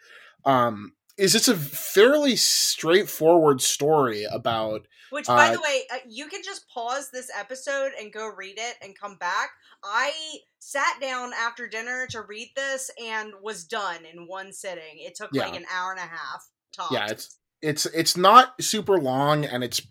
Um 0.45 0.95
is 1.21 1.35
it's 1.35 1.49
a 1.49 1.57
fairly 1.57 2.35
straightforward 2.35 3.61
story 3.61 4.25
about 4.25 4.87
which 5.11 5.27
by 5.27 5.49
uh, 5.49 5.53
the 5.53 5.61
way 5.61 5.83
uh, 5.93 5.99
you 6.09 6.27
can 6.27 6.41
just 6.43 6.67
pause 6.69 7.11
this 7.12 7.31
episode 7.39 7.93
and 8.00 8.12
go 8.12 8.33
read 8.37 8.57
it 8.57 8.77
and 8.83 8.99
come 8.99 9.17
back 9.17 9.50
i 9.85 10.12
sat 10.59 10.99
down 11.00 11.31
after 11.39 11.69
dinner 11.69 12.07
to 12.09 12.23
read 12.23 12.49
this 12.57 12.91
and 13.03 13.33
was 13.43 13.65
done 13.65 14.00
in 14.12 14.27
one 14.27 14.53
sitting 14.53 14.97
it 14.97 15.15
took 15.15 15.31
yeah. 15.33 15.45
like 15.45 15.57
an 15.57 15.67
hour 15.73 15.91
and 15.91 16.00
a 16.00 16.03
half 16.03 16.49
tops. 16.73 16.93
yeah 16.93 17.07
it's 17.09 17.39
it's 17.61 17.87
it's 17.87 18.17
not 18.17 18.55
super 18.61 18.99
long 18.99 19.45
and 19.45 19.62
it's 19.62 19.83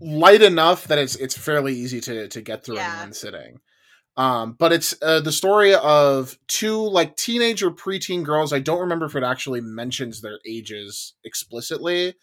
light 0.00 0.42
enough 0.42 0.86
that 0.88 0.98
it's 0.98 1.16
it's 1.16 1.36
fairly 1.36 1.74
easy 1.74 2.00
to 2.00 2.28
to 2.28 2.42
get 2.42 2.64
through 2.64 2.76
yeah. 2.76 2.94
in 2.94 3.00
one 3.00 3.12
sitting 3.14 3.60
um, 4.16 4.52
but 4.58 4.72
it's 4.72 4.94
uh, 5.02 5.20
the 5.20 5.32
story 5.32 5.74
of 5.74 6.38
two 6.46 6.78
like 6.78 7.16
teenager 7.16 7.70
preteen 7.70 8.22
girls. 8.24 8.52
I 8.52 8.60
don't 8.60 8.80
remember 8.80 9.06
if 9.06 9.16
it 9.16 9.24
actually 9.24 9.60
mentions 9.60 10.20
their 10.20 10.38
ages 10.48 11.14
explicitly. 11.24 12.14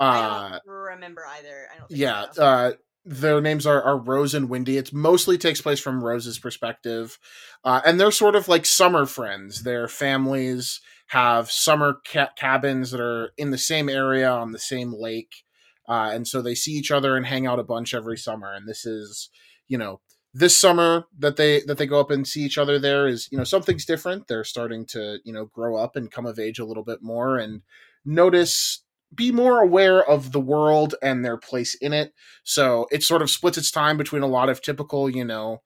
Uh, 0.00 0.02
I 0.02 0.58
don't 0.64 0.74
remember 0.74 1.22
either. 1.38 1.68
I 1.74 1.78
don't. 1.78 1.90
yeah, 1.90 2.26
so. 2.32 2.42
uh, 2.42 2.72
their 3.04 3.40
names 3.40 3.66
are, 3.66 3.82
are 3.82 3.98
Rose 3.98 4.32
and 4.32 4.48
Windy. 4.48 4.78
It 4.78 4.92
mostly 4.92 5.36
takes 5.36 5.60
place 5.60 5.80
from 5.80 6.02
Rose's 6.02 6.38
perspective, 6.38 7.18
uh, 7.62 7.82
and 7.84 8.00
they're 8.00 8.10
sort 8.10 8.36
of 8.36 8.48
like 8.48 8.64
summer 8.64 9.04
friends. 9.04 9.62
Their 9.62 9.86
families 9.86 10.80
have 11.08 11.50
summer 11.50 12.00
ca- 12.10 12.30
cabins 12.36 12.90
that 12.90 13.00
are 13.00 13.32
in 13.36 13.50
the 13.50 13.58
same 13.58 13.90
area 13.90 14.30
on 14.30 14.52
the 14.52 14.58
same 14.58 14.94
lake, 14.96 15.44
uh, 15.86 16.10
and 16.14 16.26
so 16.26 16.40
they 16.40 16.54
see 16.54 16.72
each 16.72 16.90
other 16.90 17.16
and 17.16 17.26
hang 17.26 17.46
out 17.46 17.58
a 17.58 17.64
bunch 17.64 17.92
every 17.92 18.16
summer. 18.16 18.54
And 18.54 18.66
this 18.66 18.86
is, 18.86 19.28
you 19.68 19.76
know, 19.76 20.00
this 20.34 20.58
summer 20.58 21.06
that 21.16 21.36
they 21.36 21.60
that 21.62 21.78
they 21.78 21.86
go 21.86 22.00
up 22.00 22.10
and 22.10 22.26
see 22.26 22.42
each 22.42 22.58
other 22.58 22.78
there 22.78 23.06
is 23.06 23.28
you 23.30 23.38
know 23.38 23.44
something's 23.44 23.84
different. 23.84 24.26
They're 24.26 24.44
starting 24.44 24.84
to 24.86 25.18
you 25.24 25.32
know 25.32 25.46
grow 25.46 25.76
up 25.76 25.94
and 25.94 26.10
come 26.10 26.26
of 26.26 26.38
age 26.38 26.58
a 26.58 26.64
little 26.64 26.82
bit 26.82 27.02
more 27.02 27.38
and 27.38 27.62
notice 28.04 28.82
be 29.14 29.30
more 29.30 29.60
aware 29.60 30.04
of 30.04 30.32
the 30.32 30.40
world 30.40 30.96
and 31.00 31.24
their 31.24 31.36
place 31.36 31.76
in 31.76 31.92
it. 31.92 32.12
So 32.42 32.88
it 32.90 33.04
sort 33.04 33.22
of 33.22 33.30
splits 33.30 33.56
its 33.56 33.70
time 33.70 33.96
between 33.96 34.22
a 34.22 34.26
lot 34.26 34.48
of 34.48 34.60
typical 34.60 35.08
you 35.08 35.24
know 35.24 35.62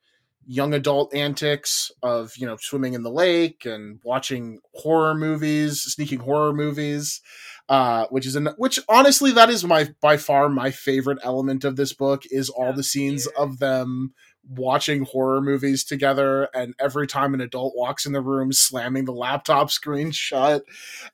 young 0.47 0.73
adult 0.73 1.15
antics 1.15 1.91
of 2.03 2.33
you 2.37 2.47
know 2.47 2.57
swimming 2.61 2.95
in 2.95 3.03
the 3.03 3.11
lake 3.11 3.67
and 3.67 4.01
watching 4.03 4.59
horror 4.75 5.15
movies 5.15 5.83
sneaking 5.83 6.21
horror 6.21 6.55
movies 6.55 7.21
uh, 7.69 8.07
which 8.09 8.25
is 8.25 8.35
an 8.35 8.49
which 8.57 8.81
honestly 8.89 9.31
that 9.31 9.51
is 9.51 9.63
my 9.63 9.91
by 10.01 10.17
far 10.17 10.49
my 10.49 10.71
favorite 10.71 11.19
element 11.23 11.65
of 11.65 11.77
this 11.77 11.93
book 11.93 12.23
is 12.31 12.49
all 12.49 12.73
the 12.73 12.83
scenes 12.83 13.27
of 13.37 13.59
them 13.59 14.15
watching 14.49 15.05
horror 15.05 15.41
movies 15.41 15.85
together 15.85 16.49
and 16.55 16.75
every 16.79 17.07
time 17.07 17.35
an 17.35 17.41
adult 17.41 17.75
walks 17.77 18.07
in 18.07 18.13
the 18.13 18.21
room 18.21 18.53
slamming 18.53 19.05
the 19.05 19.13
laptop 19.13 19.71
screen 19.71 20.11
shut 20.11 20.65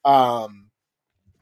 um, 0.04 0.66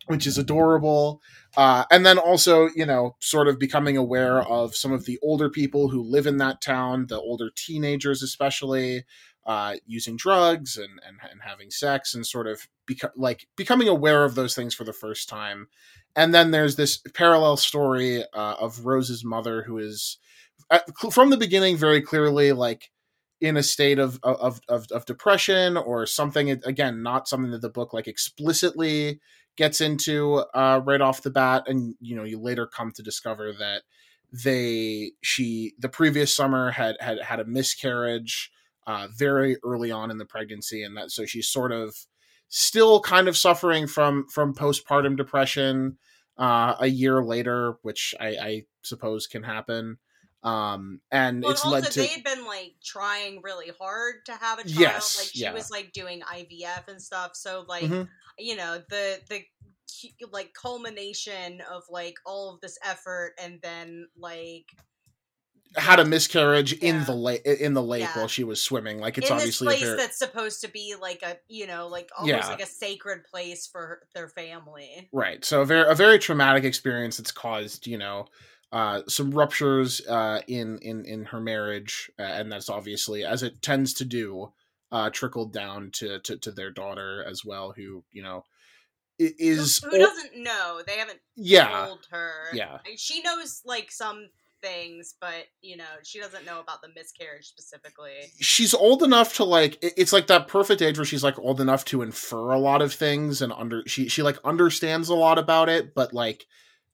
which 0.06 0.26
is 0.26 0.38
adorable. 0.38 1.20
Uh, 1.56 1.84
and 1.90 2.04
then 2.04 2.18
also 2.18 2.68
you 2.74 2.86
know 2.86 3.14
sort 3.20 3.46
of 3.46 3.58
becoming 3.58 3.96
aware 3.96 4.40
of 4.40 4.74
some 4.74 4.92
of 4.92 5.04
the 5.04 5.18
older 5.22 5.50
people 5.50 5.88
who 5.88 6.02
live 6.02 6.26
in 6.26 6.38
that 6.38 6.62
town 6.62 7.06
the 7.08 7.20
older 7.20 7.50
teenagers 7.54 8.22
especially 8.22 9.04
uh, 9.44 9.74
using 9.86 10.16
drugs 10.16 10.78
and, 10.78 11.00
and 11.06 11.18
and 11.30 11.42
having 11.42 11.70
sex 11.70 12.14
and 12.14 12.26
sort 12.26 12.46
of 12.46 12.68
beco- 12.86 13.10
like 13.16 13.48
becoming 13.56 13.88
aware 13.88 14.24
of 14.24 14.34
those 14.34 14.54
things 14.54 14.74
for 14.74 14.84
the 14.84 14.92
first 14.92 15.28
time. 15.28 15.68
And 16.14 16.34
then 16.34 16.50
there's 16.50 16.76
this 16.76 16.98
parallel 17.14 17.56
story 17.56 18.22
uh, 18.32 18.54
of 18.58 18.84
rose's 18.84 19.24
mother 19.24 19.62
who 19.62 19.78
is 19.78 20.18
from 21.10 21.30
the 21.30 21.36
beginning 21.36 21.76
very 21.76 22.02
clearly 22.02 22.52
like 22.52 22.90
in 23.40 23.56
a 23.56 23.62
state 23.62 23.98
of 23.98 24.18
of 24.22 24.60
of, 24.68 24.86
of 24.90 25.04
depression 25.04 25.76
or 25.76 26.06
something 26.06 26.50
again 26.50 27.02
not 27.02 27.28
something 27.28 27.50
that 27.50 27.62
the 27.62 27.68
book 27.68 27.92
like 27.92 28.08
explicitly 28.08 29.20
gets 29.56 29.80
into 29.80 30.36
uh, 30.54 30.80
right 30.84 31.00
off 31.00 31.22
the 31.22 31.30
bat 31.30 31.64
and 31.66 31.94
you 32.00 32.16
know 32.16 32.24
you 32.24 32.38
later 32.38 32.66
come 32.66 32.90
to 32.92 33.02
discover 33.02 33.52
that 33.52 33.82
they 34.32 35.12
she 35.22 35.74
the 35.78 35.88
previous 35.88 36.34
summer 36.34 36.70
had 36.70 36.96
had 37.00 37.20
had 37.20 37.40
a 37.40 37.44
miscarriage 37.44 38.50
uh, 38.86 39.06
very 39.16 39.56
early 39.64 39.90
on 39.90 40.10
in 40.10 40.18
the 40.18 40.24
pregnancy 40.24 40.82
and 40.82 40.96
that 40.96 41.10
so 41.10 41.26
she's 41.26 41.48
sort 41.48 41.72
of 41.72 41.94
still 42.48 43.00
kind 43.00 43.28
of 43.28 43.36
suffering 43.36 43.86
from 43.86 44.26
from 44.28 44.54
postpartum 44.54 45.16
depression 45.16 45.98
uh, 46.38 46.74
a 46.80 46.86
year 46.86 47.22
later 47.22 47.76
which 47.82 48.14
I, 48.18 48.26
I 48.26 48.62
suppose 48.82 49.26
can 49.26 49.42
happen 49.42 49.98
um 50.42 51.00
and 51.10 51.42
well, 51.42 51.52
it's 51.52 51.64
also, 51.64 51.74
led 51.74 51.84
to 51.84 52.00
they 52.00 52.06
had 52.08 52.24
been 52.24 52.44
like 52.44 52.74
trying 52.82 53.40
really 53.42 53.70
hard 53.78 54.14
to 54.26 54.32
have 54.32 54.58
a 54.58 54.62
child 54.62 54.78
yes, 54.78 55.18
like 55.18 55.28
she 55.28 55.42
yeah. 55.42 55.52
was 55.52 55.70
like 55.70 55.92
doing 55.92 56.20
ivf 56.34 56.88
and 56.88 57.00
stuff 57.00 57.32
so 57.34 57.64
like 57.68 57.84
mm-hmm. 57.84 58.02
you 58.38 58.56
know 58.56 58.80
the 58.88 59.20
the 59.28 59.42
like 60.32 60.52
culmination 60.54 61.60
of 61.70 61.84
like 61.90 62.16
all 62.26 62.52
of 62.52 62.60
this 62.60 62.76
effort 62.84 63.34
and 63.40 63.60
then 63.62 64.08
like 64.18 64.66
had 65.76 66.00
a 66.00 66.04
miscarriage 66.04 66.82
yeah. 66.82 66.90
in 66.90 67.04
the 67.04 67.14
lake 67.14 67.44
in 67.46 67.72
the 67.72 67.82
lake 67.82 68.02
yeah. 68.02 68.16
while 68.16 68.28
she 68.28 68.44
was 68.44 68.60
swimming 68.60 68.98
like 68.98 69.16
it's 69.16 69.28
in 69.28 69.36
obviously 69.36 69.66
this 69.66 69.74
place 69.76 69.86
very... 69.86 69.96
that's 69.96 70.18
supposed 70.18 70.60
to 70.60 70.68
be 70.68 70.94
like 71.00 71.22
a 71.22 71.36
you 71.48 71.66
know 71.66 71.88
like 71.88 72.10
almost 72.18 72.30
yeah. 72.30 72.46
like 72.46 72.62
a 72.62 72.66
sacred 72.66 73.24
place 73.24 73.66
for 73.66 74.00
their 74.14 74.28
family 74.28 75.08
right 75.12 75.44
so 75.44 75.62
a 75.62 75.64
very 75.64 75.90
a 75.90 75.94
very 75.94 76.18
traumatic 76.18 76.64
experience 76.64 77.16
that's 77.16 77.32
caused 77.32 77.86
you 77.86 77.96
know 77.96 78.26
uh, 78.72 79.02
some 79.06 79.30
ruptures 79.32 80.00
uh, 80.06 80.40
in 80.48 80.78
in 80.78 81.04
in 81.04 81.26
her 81.26 81.40
marriage, 81.40 82.10
uh, 82.18 82.22
and 82.22 82.50
that's 82.50 82.70
obviously 82.70 83.22
as 83.24 83.42
it 83.42 83.60
tends 83.60 83.92
to 83.92 84.04
do, 84.04 84.52
uh, 84.90 85.10
trickled 85.10 85.52
down 85.52 85.90
to, 85.92 86.18
to 86.20 86.38
to 86.38 86.50
their 86.50 86.70
daughter 86.70 87.22
as 87.28 87.44
well, 87.44 87.72
who 87.76 88.02
you 88.12 88.22
know 88.22 88.44
is 89.18 89.82
who, 89.84 89.90
who 89.90 89.98
doesn't 89.98 90.42
know. 90.42 90.80
They 90.86 90.96
haven't 90.96 91.20
yeah 91.36 91.84
told 91.86 92.06
her. 92.10 92.32
Yeah, 92.54 92.78
she 92.96 93.20
knows 93.22 93.60
like 93.66 93.92
some 93.92 94.30
things, 94.62 95.16
but 95.20 95.44
you 95.60 95.76
know 95.76 95.84
she 96.02 96.18
doesn't 96.18 96.46
know 96.46 96.58
about 96.58 96.80
the 96.80 96.88
miscarriage 96.96 97.48
specifically. 97.48 98.32
She's 98.40 98.72
old 98.72 99.02
enough 99.02 99.36
to 99.36 99.44
like. 99.44 99.76
It's 99.82 100.14
like 100.14 100.28
that 100.28 100.48
perfect 100.48 100.80
age 100.80 100.96
where 100.96 101.04
she's 101.04 101.24
like 101.24 101.38
old 101.38 101.60
enough 101.60 101.84
to 101.86 102.00
infer 102.00 102.52
a 102.52 102.58
lot 102.58 102.80
of 102.80 102.94
things 102.94 103.42
and 103.42 103.52
under 103.52 103.82
she 103.86 104.08
she 104.08 104.22
like 104.22 104.38
understands 104.44 105.10
a 105.10 105.14
lot 105.14 105.38
about 105.38 105.68
it, 105.68 105.94
but 105.94 106.14
like 106.14 106.46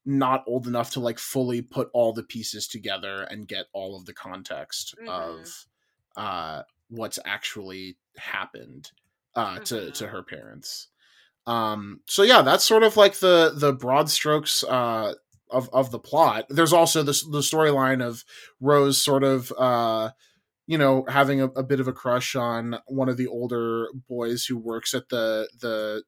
not 0.09 0.43
old 0.47 0.67
enough 0.67 0.93
to 0.93 1.01
like 1.01 1.19
fully 1.19 1.61
put 1.61 1.91
all 1.93 2.15
the 2.15 2.23
pieces 2.23 2.67
together 2.67 3.25
and 3.25 3.47
get 3.47 3.67
all 3.75 3.95
of 3.95 4.07
the 4.07 4.15
context 4.15 4.95
mm-hmm. 4.99 5.09
of 5.09 5.67
uh 6.17 6.63
what's 6.89 7.19
actually 7.27 7.99
happened 8.17 8.91
uh 9.37 9.57
mm-hmm. 9.57 9.65
to 9.65 9.91
to 9.91 10.05
mm-hmm. 10.05 10.17
her 10.17 10.23
parents 10.23 10.89
um 11.47 12.01
so 12.07 12.23
yeah 12.23 12.41
that's 12.41 12.65
sort 12.65 12.83
of 12.83 12.97
like 12.97 13.19
the 13.19 13.53
the 13.55 13.71
broad 13.75 14.09
strokes 14.09 14.65
uh 14.65 15.13
of 15.51 15.69
of 15.75 15.91
the 15.91 15.99
plot 15.99 16.47
there's 16.49 16.73
also 16.73 17.03
this 17.03 17.23
the 17.25 17.41
storyline 17.41 18.03
of 18.03 18.25
rose 18.61 19.01
sort 19.01 19.23
of 19.23 19.53
uh 19.59 20.09
you 20.67 20.79
know 20.79 21.05
having 21.07 21.43
a, 21.43 21.49
a, 21.49 21.63
bit 21.63 21.81
of 21.81 21.89
a 21.89 21.93
crush 21.93 22.35
on 22.35 22.79
one 22.87 23.11
of 23.11 23.19
the 23.19 23.27
older 23.27 23.89
boys 24.09 24.47
who 24.47 24.57
works 24.57 24.95
at 24.95 25.11
the 25.11 25.49
the 25.61 26.03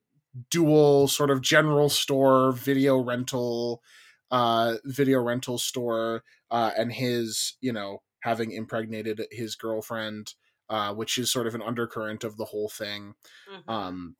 dual 0.50 1.08
sort 1.08 1.30
of 1.30 1.40
general 1.40 1.88
store 1.88 2.52
video 2.52 2.99
rental 2.99 3.82
uh 4.30 4.75
video 4.84 5.20
rental 5.20 5.58
store 5.58 6.22
uh 6.50 6.70
and 6.78 6.92
his 6.92 7.56
you 7.60 7.72
know 7.72 8.02
having 8.20 8.52
impregnated 8.52 9.26
his 9.30 9.56
girlfriend 9.56 10.34
uh 10.68 10.94
which 10.94 11.18
is 11.18 11.32
sort 11.32 11.46
of 11.46 11.54
an 11.54 11.62
undercurrent 11.62 12.22
of 12.22 12.37
the 12.37 12.44
whole 12.46 12.68
thing 12.68 13.14
mm-hmm. 13.52 13.70
um 13.70 14.16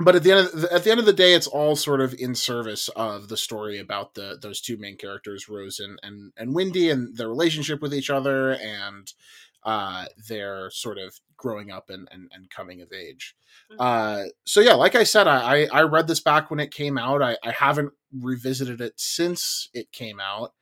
but 0.00 0.14
at 0.14 0.22
the 0.22 0.30
end 0.30 0.46
of 0.46 0.60
the, 0.60 0.72
at 0.72 0.84
the 0.84 0.90
end 0.90 1.00
of 1.00 1.06
the 1.06 1.12
day 1.12 1.34
it's 1.34 1.46
all 1.46 1.74
sort 1.76 2.00
of 2.00 2.14
in 2.14 2.34
service 2.34 2.88
of 2.90 3.28
the 3.28 3.36
story 3.36 3.78
about 3.78 4.14
the 4.14 4.38
those 4.40 4.60
two 4.60 4.76
main 4.76 4.96
characters 4.96 5.48
rose 5.48 5.78
and 5.78 5.98
and, 6.02 6.32
and 6.36 6.54
windy 6.54 6.90
and 6.90 7.16
their 7.16 7.28
relationship 7.28 7.80
with 7.80 7.94
each 7.94 8.10
other 8.10 8.52
and 8.54 9.12
uh, 9.64 10.06
their 10.28 10.70
sort 10.70 10.98
of 10.98 11.14
growing 11.36 11.70
up 11.70 11.90
and, 11.90 12.08
and, 12.10 12.30
and 12.32 12.50
coming 12.50 12.80
of 12.80 12.92
age. 12.92 13.34
Mm-hmm. 13.72 13.80
Uh, 13.80 14.28
so 14.44 14.60
yeah, 14.60 14.74
like 14.74 14.94
I 14.94 15.04
said, 15.04 15.26
I, 15.26 15.66
I 15.66 15.82
read 15.82 16.08
this 16.08 16.20
back 16.20 16.50
when 16.50 16.60
it 16.60 16.72
came 16.72 16.98
out. 16.98 17.22
I, 17.22 17.36
I 17.44 17.50
haven't 17.50 17.92
revisited 18.12 18.80
it 18.80 18.94
since 18.96 19.68
it 19.74 19.92
came 19.92 20.20
out. 20.20 20.52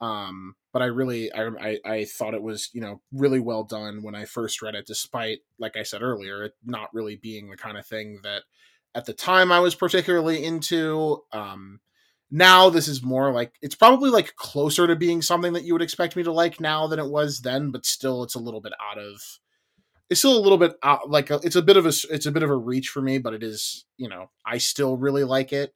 Um, 0.00 0.56
but 0.72 0.82
I 0.82 0.86
really, 0.86 1.32
I, 1.32 1.46
I, 1.60 1.78
I 1.84 2.04
thought 2.04 2.34
it 2.34 2.42
was, 2.42 2.68
you 2.72 2.80
know, 2.80 3.00
really 3.12 3.40
well 3.40 3.64
done 3.64 4.02
when 4.02 4.14
I 4.14 4.24
first 4.24 4.60
read 4.60 4.74
it, 4.74 4.86
despite, 4.86 5.38
like 5.58 5.76
I 5.76 5.82
said 5.82 6.02
earlier, 6.02 6.44
it 6.44 6.52
not 6.64 6.92
really 6.92 7.16
being 7.16 7.50
the 7.50 7.56
kind 7.56 7.78
of 7.78 7.86
thing 7.86 8.18
that 8.22 8.42
at 8.94 9.06
the 9.06 9.14
time 9.14 9.52
I 9.52 9.60
was 9.60 9.74
particularly 9.74 10.44
into. 10.44 11.22
Um, 11.32 11.80
now 12.34 12.68
this 12.68 12.88
is 12.88 13.00
more 13.00 13.32
like 13.32 13.52
it's 13.62 13.76
probably 13.76 14.10
like 14.10 14.34
closer 14.34 14.88
to 14.88 14.96
being 14.96 15.22
something 15.22 15.52
that 15.52 15.62
you 15.62 15.72
would 15.72 15.80
expect 15.80 16.16
me 16.16 16.22
to 16.24 16.32
like 16.32 16.60
now 16.60 16.88
than 16.88 16.98
it 16.98 17.08
was 17.08 17.40
then 17.42 17.70
but 17.70 17.86
still 17.86 18.24
it's 18.24 18.34
a 18.34 18.40
little 18.40 18.60
bit 18.60 18.72
out 18.90 18.98
of 18.98 19.22
it's 20.10 20.18
still 20.18 20.36
a 20.36 20.42
little 20.42 20.58
bit 20.58 20.74
out 20.82 21.08
like 21.08 21.30
a, 21.30 21.38
it's 21.44 21.54
a 21.54 21.62
bit 21.62 21.76
of 21.76 21.86
a 21.86 21.92
it's 22.10 22.26
a 22.26 22.32
bit 22.32 22.42
of 22.42 22.50
a 22.50 22.56
reach 22.56 22.88
for 22.88 23.00
me 23.00 23.18
but 23.18 23.34
it 23.34 23.44
is 23.44 23.86
you 23.98 24.08
know 24.08 24.28
i 24.44 24.58
still 24.58 24.96
really 24.96 25.22
like 25.22 25.52
it 25.52 25.72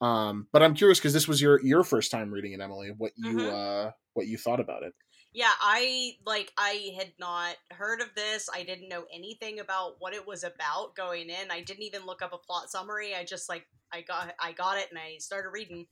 um 0.00 0.46
but 0.50 0.62
i'm 0.62 0.74
curious 0.74 0.98
because 0.98 1.12
this 1.12 1.28
was 1.28 1.42
your 1.42 1.60
your 1.62 1.84
first 1.84 2.10
time 2.10 2.32
reading 2.32 2.52
it 2.52 2.60
emily 2.60 2.90
what 2.96 3.12
you 3.14 3.34
mm-hmm. 3.34 3.86
uh 3.86 3.90
what 4.14 4.26
you 4.26 4.38
thought 4.38 4.60
about 4.60 4.82
it 4.84 4.94
yeah 5.38 5.52
i 5.60 6.16
like 6.26 6.52
i 6.58 6.90
had 6.98 7.12
not 7.20 7.54
heard 7.70 8.00
of 8.00 8.08
this. 8.16 8.48
I 8.52 8.64
didn't 8.64 8.88
know 8.88 9.04
anything 9.14 9.60
about 9.60 9.94
what 10.00 10.12
it 10.12 10.26
was 10.26 10.42
about 10.42 10.96
going 10.96 11.30
in. 11.30 11.52
I 11.52 11.60
didn't 11.60 11.84
even 11.84 12.04
look 12.06 12.22
up 12.22 12.32
a 12.32 12.38
plot 12.38 12.70
summary. 12.70 13.14
I 13.14 13.24
just 13.24 13.48
like 13.48 13.64
i 13.92 14.00
got 14.02 14.34
i 14.40 14.50
got 14.50 14.78
it 14.78 14.88
and 14.90 14.98
i 14.98 15.18
started 15.18 15.50
reading. 15.50 15.86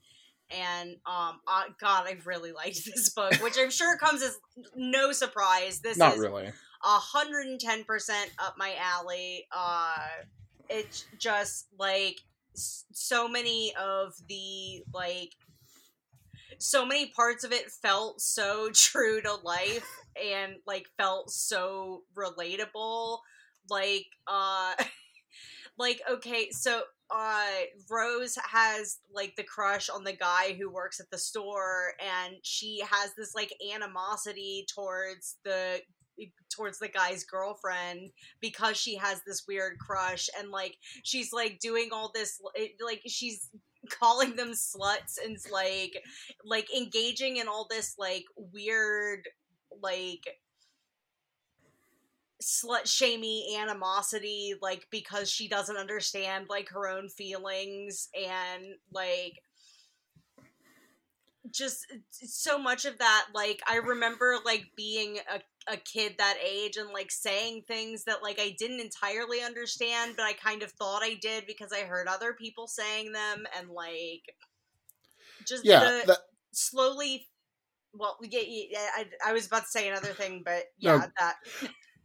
And 0.51 0.97
um 1.07 1.41
uh, 1.47 1.63
god 1.81 2.09
i 2.09 2.17
really 2.25 2.51
liked 2.63 2.85
this 2.85 3.11
book 3.11 3.35
which 3.35 3.57
i'm 3.57 3.71
sure 3.71 3.97
comes 3.99 4.21
as 4.23 4.37
no 4.75 5.13
surprise. 5.13 5.79
This 5.79 5.93
is 5.93 5.99
not 5.99 6.15
is 6.15 6.21
really. 6.21 6.53
110% 6.85 8.11
up 8.41 8.57
my 8.59 8.75
alley. 8.81 9.47
Uh 9.57 9.95
it's 10.69 11.07
just 11.21 11.69
like 11.79 12.17
so 12.59 13.29
many 13.29 13.73
of 13.81 14.13
the 14.29 14.83
like 14.93 15.31
so 16.59 16.85
many 16.85 17.07
parts 17.07 17.45
of 17.45 17.53
it 17.53 17.71
felt 17.71 18.21
so 18.21 18.71
true 18.75 19.21
to 19.21 19.35
life 19.35 19.87
and 20.23 20.57
like 20.67 20.87
felt 20.97 21.31
so 21.31 22.03
relatable 22.17 23.19
like 23.69 24.07
uh 24.27 24.75
like 25.79 26.01
okay 26.11 26.49
so 26.51 26.83
uh 27.15 27.45
rose 27.91 28.37
has 28.51 28.99
like 29.13 29.35
the 29.37 29.43
crush 29.43 29.89
on 29.89 30.05
the 30.05 30.13
guy 30.13 30.57
who 30.59 30.71
works 30.71 30.99
at 31.01 31.11
the 31.11 31.19
store 31.19 31.93
and 32.01 32.37
she 32.43 32.81
has 32.89 33.13
this 33.17 33.35
like 33.35 33.53
animosity 33.75 34.67
towards 34.75 35.37
the 35.45 35.81
towards 36.51 36.79
the 36.79 36.89
guy's 36.89 37.25
girlfriend 37.25 38.11
because 38.41 38.77
she 38.77 38.97
has 38.97 39.21
this 39.27 39.45
weird 39.47 39.79
crush 39.79 40.29
and 40.39 40.51
like 40.51 40.77
she's 41.03 41.33
like 41.33 41.59
doing 41.61 41.91
all 41.93 42.11
this 42.15 42.41
like 42.85 43.03
she's 43.07 43.51
calling 43.87 44.37
them 44.37 44.53
sluts 44.53 45.19
and 45.25 45.37
like 45.51 46.03
like 46.45 46.75
engaging 46.75 47.37
in 47.37 47.49
all 47.49 47.67
this 47.71 47.95
like 47.99 48.25
weird 48.37 49.21
like 49.83 50.27
slut 52.43 52.87
shamey 52.87 53.57
animosity 53.59 54.55
like 54.61 54.87
because 54.91 55.31
she 55.31 55.49
doesn't 55.49 55.79
understand 55.79 56.47
like 56.49 56.69
her 56.69 56.87
own 56.89 57.09
feelings 57.09 58.09
and 58.15 58.65
like 58.93 59.41
just 61.51 61.87
so 62.11 62.59
much 62.59 62.85
of 62.85 62.99
that 62.99 63.27
like 63.35 63.61
i 63.69 63.77
remember 63.77 64.37
like 64.45 64.67
being 64.77 65.19
a, 65.33 65.41
a 65.69 65.77
kid 65.77 66.15
that 66.19 66.37
age 66.45 66.77
and 66.77 66.91
like 66.91 67.11
saying 67.11 67.63
things 67.67 68.05
that 68.05 68.23
like 68.23 68.39
i 68.41 68.55
didn't 68.59 68.81
entirely 68.81 69.43
understand 69.43 70.15
but 70.17 70.25
i 70.25 70.33
kind 70.33 70.63
of 70.63 70.71
thought 70.73 71.03
i 71.03 71.15
did 71.21 71.45
because 71.47 71.73
i 71.73 71.81
heard 71.81 72.07
other 72.07 72.33
people 72.33 72.67
saying 72.67 73.13
them 73.13 73.45
and 73.59 73.69
like 73.71 74.23
just 75.47 75.65
yeah 75.65 75.81
the 75.81 76.03
that... 76.07 76.19
slowly 76.53 77.27
well 77.95 78.17
yeah, 78.23 78.43
yeah 78.45 78.89
I, 78.97 79.31
I 79.31 79.33
was 79.33 79.47
about 79.47 79.63
to 79.63 79.69
say 79.69 79.89
another 79.89 80.13
thing 80.13 80.43
but 80.45 80.65
yeah 80.79 80.97
no, 80.97 81.07
that 81.19 81.37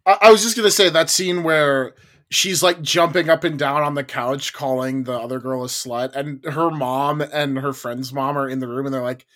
I, 0.06 0.18
I 0.22 0.32
was 0.32 0.42
just 0.42 0.56
gonna 0.56 0.72
say 0.72 0.90
that 0.90 1.10
scene 1.10 1.44
where 1.44 1.94
she's 2.32 2.64
like 2.64 2.82
jumping 2.82 3.30
up 3.30 3.44
and 3.44 3.60
down 3.60 3.84
on 3.84 3.94
the 3.94 4.04
couch 4.04 4.54
calling 4.54 5.04
the 5.04 5.20
other 5.20 5.40
girl 5.40 5.64
a 5.64 5.68
slut 5.68 6.16
and 6.16 6.44
her 6.46 6.68
uh-huh. 6.68 6.78
mom 6.78 7.22
and 7.22 7.60
her 7.60 7.74
friend's 7.74 8.12
mom 8.12 8.38
are 8.38 8.50
in 8.50 8.60
the 8.60 8.68
room 8.68 8.86
and 8.86 8.96
they're 8.96 9.02
like 9.02 9.28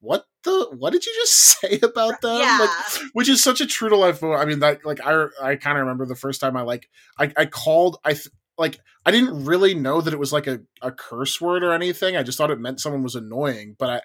what 0.00 0.24
the 0.44 0.68
what 0.78 0.92
did 0.92 1.04
you 1.04 1.12
just 1.14 1.34
say 1.60 1.78
about 1.82 2.20
them 2.20 2.40
yeah. 2.40 2.58
like 2.60 3.02
which 3.12 3.28
is 3.28 3.42
such 3.42 3.60
a 3.60 3.66
true 3.66 3.88
to 3.88 3.96
life 3.96 4.22
moment 4.22 4.40
i 4.40 4.44
mean 4.44 4.60
that 4.60 4.84
like 4.84 5.00
i 5.04 5.26
i 5.42 5.56
kind 5.56 5.76
of 5.78 5.82
remember 5.82 6.06
the 6.06 6.14
first 6.14 6.40
time 6.40 6.56
i 6.56 6.62
like 6.62 6.88
i 7.18 7.32
i 7.36 7.44
called 7.44 7.98
i 8.04 8.12
th- 8.12 8.28
like 8.58 8.80
I 9.06 9.10
didn't 9.10 9.46
really 9.46 9.74
know 9.74 10.00
that 10.00 10.12
it 10.12 10.18
was 10.18 10.32
like 10.32 10.46
a, 10.46 10.60
a 10.82 10.92
curse 10.92 11.40
word 11.40 11.62
or 11.62 11.72
anything. 11.72 12.16
I 12.16 12.22
just 12.22 12.36
thought 12.36 12.50
it 12.50 12.60
meant 12.60 12.80
someone 12.80 13.02
was 13.02 13.14
annoying. 13.14 13.76
But 13.78 13.90
I 13.90 14.00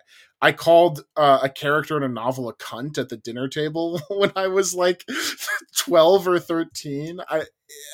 I 0.48 0.52
called 0.52 1.04
uh, 1.18 1.40
a 1.44 1.50
character 1.50 1.98
in 1.98 2.04
a 2.04 2.08
novel 2.08 2.48
a 2.48 2.56
cunt 2.56 2.98
at 2.98 3.10
the 3.10 3.18
dinner 3.18 3.48
table 3.48 4.00
when 4.10 4.32
I 4.36 4.48
was 4.48 4.74
like 4.74 5.04
twelve 5.78 6.28
or 6.28 6.40
thirteen. 6.40 7.20
I 7.28 7.44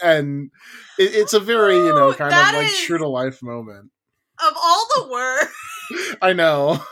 and 0.03 0.51
it, 1.00 1.15
it's 1.15 1.34
a 1.34 1.39
very 1.39 1.77
you 1.77 1.94
know 1.94 2.13
kind 2.13 2.34
of 2.34 2.53
like 2.53 2.72
true 2.74 2.98
to 2.98 3.08
life 3.08 3.41
moment. 3.41 3.89
Of 4.46 4.53
all 4.56 4.88
the 4.96 5.10
words, 5.10 6.18
I 6.22 6.34
know. 6.34 6.84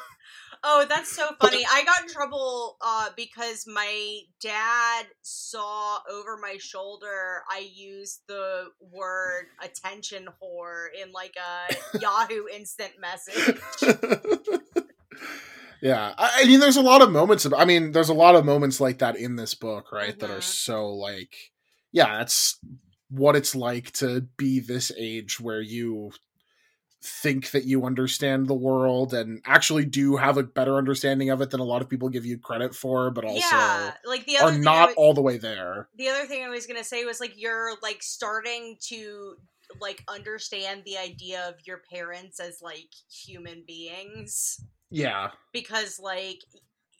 Oh, 0.69 0.85
that's 0.89 1.15
so 1.15 1.25
funny. 1.39 1.63
I 1.71 1.85
got 1.85 2.01
in 2.01 2.09
trouble 2.09 2.75
uh, 2.81 3.07
because 3.15 3.65
my 3.65 4.19
dad 4.41 5.05
saw 5.21 5.99
over 6.11 6.35
my 6.41 6.57
shoulder 6.59 7.43
I 7.49 7.69
used 7.73 8.23
the 8.27 8.65
word 8.81 9.45
attention 9.63 10.27
whore 10.43 10.87
in 11.01 11.13
like 11.13 11.35
a 11.37 11.73
Yahoo 11.97 12.47
instant 12.53 12.91
message. 12.99 13.61
yeah. 15.81 16.13
I, 16.17 16.41
I, 16.41 16.45
mean, 16.45 16.59
there's 16.59 16.75
a 16.75 16.81
lot 16.81 17.01
of 17.01 17.11
moments 17.11 17.45
of, 17.45 17.53
I 17.53 17.63
mean, 17.63 17.93
there's 17.93 18.09
a 18.09 18.13
lot 18.13 18.35
of 18.35 18.43
moments 18.43 18.81
like 18.81 18.99
that 18.99 19.15
in 19.15 19.37
this 19.37 19.53
book, 19.53 19.93
right? 19.93 20.09
Mm-hmm. 20.09 20.19
That 20.19 20.29
are 20.31 20.39
mm-hmm. 20.39 20.41
so 20.41 20.89
like, 20.89 21.33
yeah, 21.93 22.17
that's 22.17 22.59
what 23.09 23.37
it's 23.37 23.55
like 23.55 23.93
to 23.93 24.27
be 24.35 24.59
this 24.59 24.91
age 24.97 25.39
where 25.39 25.61
you 25.61 26.11
think 27.07 27.51
that 27.51 27.65
you 27.65 27.85
understand 27.85 28.47
the 28.47 28.53
world 28.53 29.13
and 29.13 29.41
actually 29.45 29.85
do 29.85 30.17
have 30.17 30.37
a 30.37 30.43
better 30.43 30.75
understanding 30.77 31.29
of 31.29 31.41
it 31.41 31.49
than 31.49 31.59
a 31.59 31.63
lot 31.63 31.81
of 31.81 31.89
people 31.89 32.09
give 32.09 32.25
you 32.25 32.37
credit 32.37 32.75
for, 32.75 33.09
but 33.09 33.25
also 33.25 33.39
yeah, 33.39 33.93
like 34.05 34.25
the 34.25 34.37
other 34.37 34.55
are 34.55 34.57
not 34.57 34.89
was, 34.89 34.95
all 34.97 35.13
the 35.13 35.21
way 35.21 35.37
there. 35.37 35.87
The 35.97 36.09
other 36.09 36.25
thing 36.25 36.43
I 36.43 36.49
was 36.49 36.67
gonna 36.67 36.83
say 36.83 37.05
was 37.05 37.19
like 37.19 37.33
you're 37.35 37.71
like 37.81 38.03
starting 38.03 38.77
to 38.87 39.35
like 39.81 40.03
understand 40.07 40.83
the 40.85 40.97
idea 40.97 41.47
of 41.47 41.55
your 41.65 41.81
parents 41.91 42.39
as 42.39 42.61
like 42.61 42.89
human 43.09 43.63
beings. 43.65 44.61
Yeah. 44.89 45.31
Because 45.53 45.99
like 45.99 46.39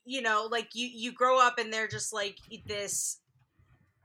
you 0.06 0.22
know, 0.22 0.48
like 0.50 0.70
you 0.74 0.88
you 0.88 1.12
grow 1.12 1.40
up 1.40 1.60
and 1.60 1.72
they're 1.72 1.88
just 1.88 2.14
like 2.14 2.38
this 2.66 3.20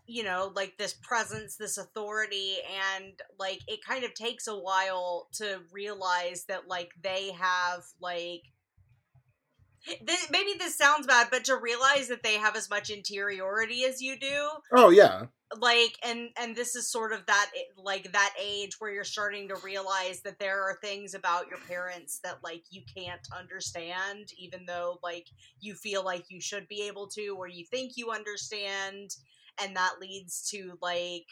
you 0.06 0.24
know 0.24 0.52
like 0.54 0.76
this 0.78 0.94
presence 0.94 1.56
this 1.56 1.78
authority 1.78 2.56
and 2.94 3.12
like 3.38 3.60
it 3.68 3.80
kind 3.86 4.04
of 4.04 4.12
takes 4.14 4.46
a 4.46 4.56
while 4.56 5.28
to 5.32 5.60
realize 5.72 6.44
that 6.48 6.66
like 6.68 6.90
they 7.02 7.30
have 7.32 7.82
like 8.00 8.42
th- 9.86 10.30
maybe 10.30 10.54
this 10.58 10.76
sounds 10.76 11.06
bad 11.06 11.28
but 11.30 11.44
to 11.44 11.56
realize 11.56 12.08
that 12.08 12.22
they 12.22 12.34
have 12.34 12.56
as 12.56 12.68
much 12.68 12.90
interiority 12.90 13.84
as 13.84 14.00
you 14.00 14.18
do 14.18 14.48
oh 14.72 14.90
yeah. 14.90 15.26
like 15.60 15.96
and 16.04 16.30
and 16.40 16.56
this 16.56 16.74
is 16.74 16.90
sort 16.90 17.12
of 17.12 17.24
that 17.26 17.50
eh, 17.56 17.60
like 17.76 18.10
that 18.12 18.34
age 18.40 18.72
where 18.80 18.92
you're 18.92 19.04
starting 19.04 19.48
to 19.48 19.56
realize 19.62 20.20
that 20.22 20.38
there 20.40 20.62
are 20.62 20.78
things 20.82 21.14
about 21.14 21.48
your 21.48 21.60
parents 21.68 22.18
that 22.24 22.38
like 22.42 22.64
you 22.70 22.82
can't 22.96 23.26
understand 23.38 24.26
even 24.36 24.64
though 24.66 24.98
like 25.02 25.26
you 25.60 25.74
feel 25.74 26.04
like 26.04 26.24
you 26.28 26.40
should 26.40 26.66
be 26.66 26.82
able 26.88 27.06
to 27.06 27.36
or 27.38 27.46
you 27.46 27.64
think 27.70 27.92
you 27.96 28.10
understand 28.10 29.10
and 29.62 29.76
that 29.76 29.94
leads 30.00 30.48
to 30.50 30.78
like 30.80 31.26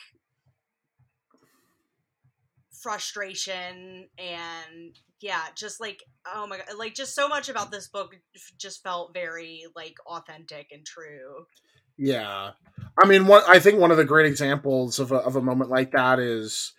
frustration 2.80 4.08
and 4.18 4.98
yeah 5.20 5.42
just 5.54 5.80
like 5.80 6.02
oh 6.34 6.46
my 6.46 6.56
god 6.56 6.66
like 6.78 6.94
just 6.94 7.14
so 7.14 7.28
much 7.28 7.48
about 7.48 7.70
this 7.70 7.88
book 7.88 8.16
just 8.56 8.82
felt 8.82 9.12
very 9.12 9.64
like 9.76 9.94
authentic 10.06 10.68
and 10.72 10.86
true. 10.86 11.46
Yeah. 11.98 12.52
I 12.98 13.06
mean 13.06 13.26
what 13.26 13.46
i 13.48 13.58
think 13.58 13.78
one 13.78 13.90
of 13.90 13.98
the 13.98 14.04
great 14.04 14.26
examples 14.26 14.98
of 14.98 15.12
a, 15.12 15.16
of 15.16 15.36
a 15.36 15.42
moment 15.42 15.70
like 15.70 15.92
that 15.92 16.18
is 16.18 16.72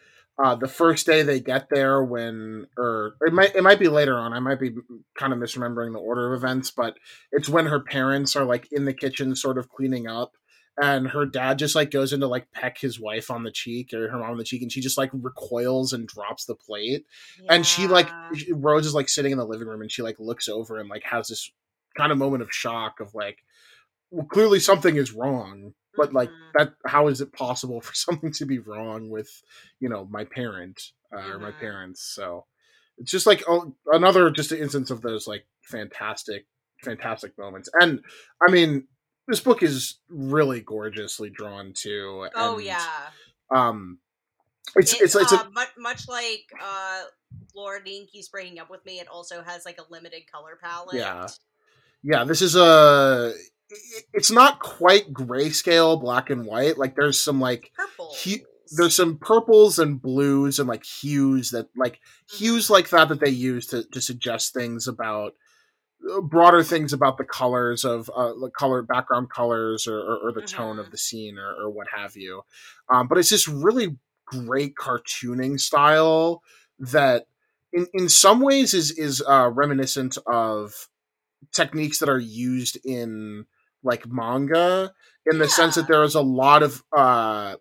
uh, 0.43 0.55
the 0.55 0.67
first 0.67 1.05
day 1.05 1.21
they 1.21 1.39
get 1.39 1.67
there 1.69 2.03
when 2.03 2.65
or 2.77 3.15
it 3.21 3.33
might 3.33 3.55
it 3.55 3.63
might 3.63 3.77
be 3.79 3.87
later 3.87 4.17
on 4.17 4.33
i 4.33 4.39
might 4.39 4.59
be 4.59 4.71
kind 5.15 5.33
of 5.33 5.39
misremembering 5.39 5.93
the 5.93 5.99
order 5.99 6.33
of 6.33 6.41
events 6.41 6.71
but 6.71 6.97
it's 7.31 7.49
when 7.49 7.67
her 7.67 7.79
parents 7.79 8.35
are 8.35 8.45
like 8.45 8.67
in 8.71 8.85
the 8.85 8.93
kitchen 8.93 9.35
sort 9.35 9.59
of 9.59 9.69
cleaning 9.69 10.07
up 10.07 10.31
and 10.79 11.09
her 11.09 11.25
dad 11.25 11.59
just 11.59 11.75
like 11.75 11.91
goes 11.91 12.13
into 12.13 12.27
like 12.27 12.51
peck 12.51 12.77
his 12.77 12.99
wife 12.99 13.29
on 13.29 13.43
the 13.43 13.51
cheek 13.51 13.93
or 13.93 14.09
her 14.09 14.17
mom 14.17 14.31
on 14.31 14.37
the 14.37 14.43
cheek 14.43 14.61
and 14.61 14.71
she 14.71 14.81
just 14.81 14.97
like 14.97 15.09
recoils 15.13 15.93
and 15.93 16.07
drops 16.07 16.45
the 16.45 16.55
plate 16.55 17.05
yeah. 17.41 17.53
and 17.53 17.65
she 17.65 17.87
like 17.87 18.09
rose 18.51 18.85
is 18.85 18.93
like 18.93 19.09
sitting 19.09 19.31
in 19.31 19.37
the 19.37 19.45
living 19.45 19.67
room 19.67 19.81
and 19.81 19.91
she 19.91 20.01
like 20.01 20.19
looks 20.19 20.47
over 20.47 20.79
and 20.79 20.89
like 20.89 21.03
has 21.03 21.27
this 21.27 21.51
kind 21.97 22.11
of 22.11 22.17
moment 22.17 22.41
of 22.41 22.51
shock 22.51 22.99
of 22.99 23.13
like 23.13 23.39
well, 24.11 24.25
clearly 24.25 24.59
something 24.59 24.95
is 24.95 25.11
wrong 25.11 25.73
but 25.95 26.07
mm-hmm. 26.07 26.17
like 26.17 26.29
that 26.57 26.73
how 26.85 27.07
is 27.07 27.21
it 27.21 27.33
possible 27.33 27.81
for 27.81 27.93
something 27.93 28.31
to 28.31 28.45
be 28.45 28.59
wrong 28.59 29.09
with 29.09 29.29
you 29.79 29.89
know 29.89 30.07
my 30.09 30.23
parent 30.23 30.81
uh, 31.13 31.17
mm-hmm. 31.19 31.31
or 31.31 31.39
my 31.39 31.49
mm-hmm. 31.49 31.59
parents 31.59 32.11
so 32.15 32.45
it's 32.97 33.11
just 33.11 33.25
like 33.25 33.43
oh, 33.47 33.75
another 33.87 34.29
just 34.31 34.51
an 34.51 34.59
instance 34.59 34.89
of 34.89 35.01
those 35.01 35.27
like 35.27 35.45
fantastic 35.63 36.45
fantastic 36.83 37.37
moments 37.37 37.69
and 37.79 38.01
i 38.47 38.51
mean 38.51 38.87
this 39.27 39.39
book 39.39 39.63
is 39.63 39.99
really 40.09 40.61
gorgeously 40.61 41.29
drawn 41.29 41.73
too. 41.73 42.27
Oh 42.35 42.57
yeah. 42.57 42.85
Um, 43.53 43.99
it's 44.75 44.93
it, 44.93 45.01
it's, 45.01 45.15
it's 45.15 45.33
uh, 45.33 45.45
a, 45.47 45.49
much 45.51 45.69
much 45.77 46.07
like 46.07 46.45
uh, 46.61 47.03
Laura 47.55 47.81
Keeps 47.81 48.29
breaking 48.29 48.59
up 48.59 48.69
with 48.69 48.85
me. 48.85 48.99
It 48.99 49.07
also 49.07 49.41
has 49.43 49.65
like 49.65 49.79
a 49.79 49.91
limited 49.91 50.23
color 50.31 50.57
palette. 50.61 50.95
Yeah, 50.95 51.27
yeah. 52.03 52.23
This 52.23 52.41
is 52.41 52.55
a. 52.55 53.33
It's 54.13 54.31
not 54.31 54.59
quite 54.59 55.13
grayscale, 55.13 55.99
black 55.99 56.29
and 56.29 56.45
white. 56.45 56.77
Like 56.77 56.95
there's 56.95 57.19
some 57.19 57.39
like 57.39 57.71
purple. 57.75 58.13
there's 58.71 58.95
some 58.95 59.17
purples 59.17 59.79
and 59.79 60.01
blues 60.01 60.59
and 60.59 60.67
like 60.67 60.85
hues 60.85 61.51
that 61.51 61.67
like 61.75 61.95
mm-hmm. 61.95 62.37
hues 62.37 62.69
like 62.69 62.89
that 62.89 63.09
that 63.09 63.19
they 63.19 63.29
use 63.29 63.67
to 63.67 63.83
to 63.91 64.01
suggest 64.01 64.53
things 64.53 64.87
about 64.87 65.33
broader 66.23 66.63
things 66.63 66.93
about 66.93 67.17
the 67.17 67.23
colors 67.23 67.83
of 67.83 68.09
uh, 68.15 68.33
the 68.33 68.49
color 68.49 68.81
background 68.81 69.29
colors 69.29 69.87
or, 69.87 69.99
or, 69.99 70.17
or 70.17 70.31
the 70.31 70.41
mm-hmm. 70.41 70.57
tone 70.57 70.79
of 70.79 70.91
the 70.91 70.97
scene 70.97 71.37
or, 71.37 71.53
or 71.53 71.69
what 71.69 71.87
have 71.95 72.15
you 72.15 72.41
um, 72.89 73.07
but 73.07 73.17
it's 73.17 73.29
this 73.29 73.47
really 73.47 73.97
great 74.25 74.75
cartooning 74.75 75.59
style 75.59 76.41
that 76.79 77.27
in, 77.73 77.85
in 77.93 78.09
some 78.09 78.41
ways 78.41 78.73
is 78.73 78.91
is 78.91 79.23
uh, 79.27 79.49
reminiscent 79.49 80.17
of 80.25 80.89
techniques 81.51 81.99
that 81.99 82.09
are 82.09 82.19
used 82.19 82.77
in 82.85 83.45
like 83.83 84.07
manga 84.07 84.91
in 85.31 85.39
the 85.39 85.49
sense 85.49 85.75
that 85.75 85.87
there 85.87 86.03
is 86.03 86.15
a 86.15 86.21
lot 86.21 86.63
of 86.63 86.83
uh, 86.95 87.55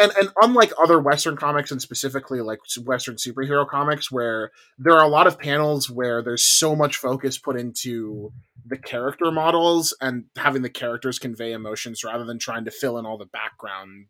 and 0.00 0.12
and 0.18 0.28
unlike 0.42 0.72
other 0.78 1.00
western 1.00 1.36
comics 1.36 1.70
and 1.70 1.80
specifically 1.80 2.40
like 2.40 2.58
western 2.84 3.16
superhero 3.16 3.66
comics 3.66 4.10
where 4.10 4.50
there 4.78 4.94
are 4.94 5.04
a 5.04 5.08
lot 5.08 5.26
of 5.26 5.38
panels 5.38 5.88
where 5.88 6.22
there's 6.22 6.44
so 6.44 6.76
much 6.76 6.96
focus 6.96 7.38
put 7.38 7.56
into 7.56 8.32
the 8.66 8.76
character 8.76 9.30
models 9.30 9.96
and 10.00 10.24
having 10.36 10.62
the 10.62 10.70
characters 10.70 11.18
convey 11.18 11.52
emotions 11.52 12.04
rather 12.04 12.24
than 12.24 12.38
trying 12.38 12.64
to 12.64 12.70
fill 12.70 12.98
in 12.98 13.06
all 13.06 13.18
the 13.18 13.26
background 13.26 14.06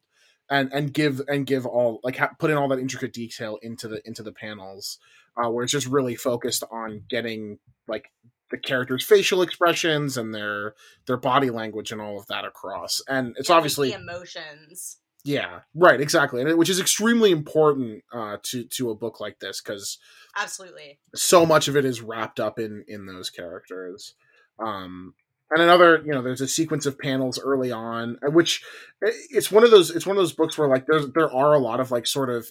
and 0.50 0.72
and 0.72 0.92
give 0.92 1.20
and 1.28 1.46
give 1.46 1.66
all 1.66 2.00
like 2.02 2.16
ha- 2.16 2.32
put 2.38 2.50
in 2.50 2.56
all 2.56 2.68
that 2.68 2.78
intricate 2.78 3.12
detail 3.12 3.58
into 3.62 3.88
the 3.88 4.00
into 4.04 4.22
the 4.22 4.32
panels 4.32 4.98
uh, 5.36 5.48
where 5.50 5.64
it's 5.64 5.72
just 5.72 5.86
really 5.86 6.14
focused 6.14 6.64
on 6.70 7.02
getting 7.08 7.58
like 7.88 8.10
the 8.50 8.58
characters' 8.58 9.04
facial 9.04 9.42
expressions 9.42 10.16
and 10.16 10.34
their 10.34 10.74
their 11.06 11.16
body 11.16 11.50
language 11.50 11.90
and 11.90 12.00
all 12.00 12.18
of 12.18 12.26
that 12.26 12.44
across. 12.44 13.00
And 13.08 13.34
it's 13.38 13.50
obviously 13.50 13.92
emotions. 13.92 14.98
Yeah, 15.24 15.60
right, 15.74 16.00
exactly, 16.00 16.42
and 16.42 16.50
it, 16.50 16.58
which 16.58 16.68
is 16.68 16.78
extremely 16.78 17.30
important 17.30 18.02
uh, 18.12 18.36
to 18.42 18.64
to 18.64 18.90
a 18.90 18.94
book 18.94 19.20
like 19.20 19.38
this 19.40 19.62
because 19.62 19.98
absolutely 20.36 20.98
so 21.14 21.46
much 21.46 21.66
of 21.66 21.76
it 21.76 21.84
is 21.86 22.02
wrapped 22.02 22.38
up 22.40 22.58
in 22.58 22.84
in 22.86 23.06
those 23.06 23.30
characters. 23.30 24.14
Um, 24.58 25.14
and 25.50 25.62
another 25.62 26.02
you 26.04 26.12
know 26.12 26.22
there's 26.22 26.40
a 26.40 26.48
sequence 26.48 26.84
of 26.86 26.98
panels 26.98 27.38
early 27.38 27.70
on 27.70 28.18
uh, 28.26 28.30
which 28.30 28.62
uh, 29.06 29.10
it's 29.30 29.50
one 29.50 29.64
of 29.64 29.70
those 29.70 29.90
it's 29.90 30.06
one 30.06 30.16
of 30.16 30.20
those 30.20 30.32
books 30.32 30.58
where 30.58 30.68
like 30.68 30.86
there's 30.86 31.06
there 31.12 31.32
are 31.32 31.54
a 31.54 31.58
lot 31.58 31.80
of 31.80 31.90
like 31.90 32.06
sort 32.06 32.30
of 32.30 32.46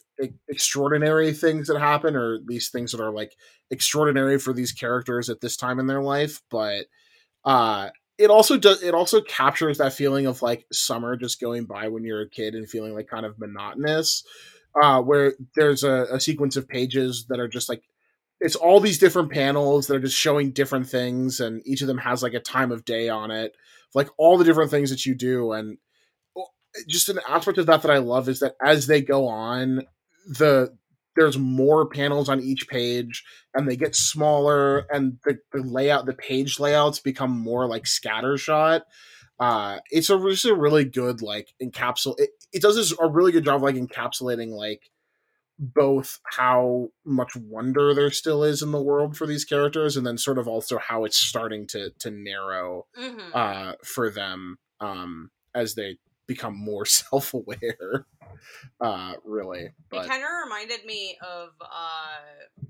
extraordinary 0.48 1.34
things 1.34 1.68
that 1.68 1.80
happen 1.80 2.16
or 2.16 2.40
these 2.46 2.70
things 2.70 2.92
that 2.92 3.02
are 3.02 3.12
like 3.12 3.34
extraordinary 3.72 4.40
for 4.40 4.54
these 4.54 4.72
characters 4.72 5.30
at 5.30 5.42
this 5.42 5.58
time 5.58 5.80
in 5.80 5.88
their 5.88 6.02
life 6.02 6.42
but 6.50 6.86
uh 7.46 7.90
it 8.18 8.30
also 8.30 8.58
does 8.58 8.84
it 8.84 8.94
also 8.94 9.22
captures 9.22 9.78
that 9.78 9.94
feeling 9.94 10.26
of 10.26 10.42
like 10.42 10.66
summer 10.72 11.16
just 11.16 11.42
going 11.42 11.66
by 11.66 11.88
when 11.88 12.04
you're 12.04 12.22
a 12.22 12.30
kid 12.30 12.56
and 12.56 12.70
feeling 12.70 12.94
like 12.94 13.08
kind 13.08 13.26
of 13.26 13.40
monotonous 13.40 14.24
uh 14.82 15.02
where 15.02 15.34
there's 15.56 15.84
a, 15.84 16.08
a 16.12 16.20
sequence 16.20 16.56
of 16.56 16.68
pages 16.68 17.26
that 17.30 17.40
are 17.40 17.48
just 17.48 17.70
like 17.70 17.84
it's 18.40 18.56
all 18.56 18.80
these 18.80 19.00
different 19.00 19.32
panels 19.32 19.88
that 19.88 19.96
are 19.96 20.02
just 20.02 20.18
showing 20.18 20.52
different 20.52 20.88
things 20.88 21.40
and 21.40 21.62
each 21.66 21.82
of 21.82 21.88
them 21.88 21.98
has 21.98 22.22
like 22.22 22.34
a 22.34 22.40
time 22.40 22.72
of 22.72 22.86
day 22.86 23.10
on 23.10 23.32
it 23.32 23.56
like 23.96 24.10
all 24.18 24.38
the 24.38 24.46
different 24.46 24.72
things 24.72 24.90
that 24.90 25.06
you 25.06 25.16
do 25.16 25.52
and 25.52 25.78
just 26.88 27.10
an 27.10 27.20
aspect 27.28 27.58
of 27.58 27.66
that 27.66 27.82
that 27.82 27.92
i 27.92 27.98
love 27.98 28.28
is 28.30 28.40
that 28.40 28.56
as 28.64 28.88
they 28.88 29.02
go 29.02 29.28
on 29.28 29.84
the 30.26 30.76
there's 31.16 31.38
more 31.38 31.88
panels 31.88 32.30
on 32.30 32.40
each 32.40 32.68
page 32.68 33.24
and 33.54 33.68
they 33.68 33.76
get 33.76 33.96
smaller 33.96 34.86
and 34.92 35.18
the, 35.26 35.38
the 35.52 35.62
layout 35.62 36.06
the 36.06 36.14
page 36.14 36.60
layouts 36.60 37.00
become 37.00 37.32
more 37.32 37.68
like 37.68 37.84
scattershot 37.84 38.82
uh 39.40 39.78
it's 39.90 40.10
a, 40.10 40.28
it's 40.28 40.46
a 40.46 40.56
really 40.56 40.86
good 40.86 41.22
like 41.22 41.54
encapsulate 41.62 42.20
it, 42.20 42.30
it 42.52 42.62
does 42.62 42.76
this 42.76 42.94
a 43.00 43.08
really 43.08 43.32
good 43.32 43.46
job 43.46 43.62
like 43.62 43.76
encapsulating 43.76 44.50
like 44.50 44.90
both 45.60 46.20
how 46.26 46.90
much 47.06 47.36
wonder 47.36 47.94
there 47.94 48.10
still 48.12 48.44
is 48.44 48.62
in 48.62 48.72
the 48.72 48.82
world 48.82 49.16
for 49.16 49.28
these 49.28 49.46
characters 49.46 49.96
and 49.96 50.06
then 50.06 50.18
sort 50.18 50.40
of 50.40 50.48
also 50.48 50.78
how 50.78 51.06
it's 51.06 51.18
starting 51.18 51.68
to 51.68 51.92
to 52.00 52.10
narrow 52.10 52.86
mm-hmm. 53.00 53.30
uh 53.34 53.74
for 53.84 54.10
them 54.10 54.58
um 54.80 55.30
as 55.54 55.76
they 55.76 55.98
become 56.28 56.58
more 56.58 56.86
self-aware 56.86 58.06
uh 58.82 59.14
really 59.24 59.70
but... 59.90 60.06
it 60.06 60.10
kind 60.10 60.24
of 60.24 60.30
reminded 60.44 60.86
me 60.86 61.18
of 61.22 61.50
uh 61.62 62.68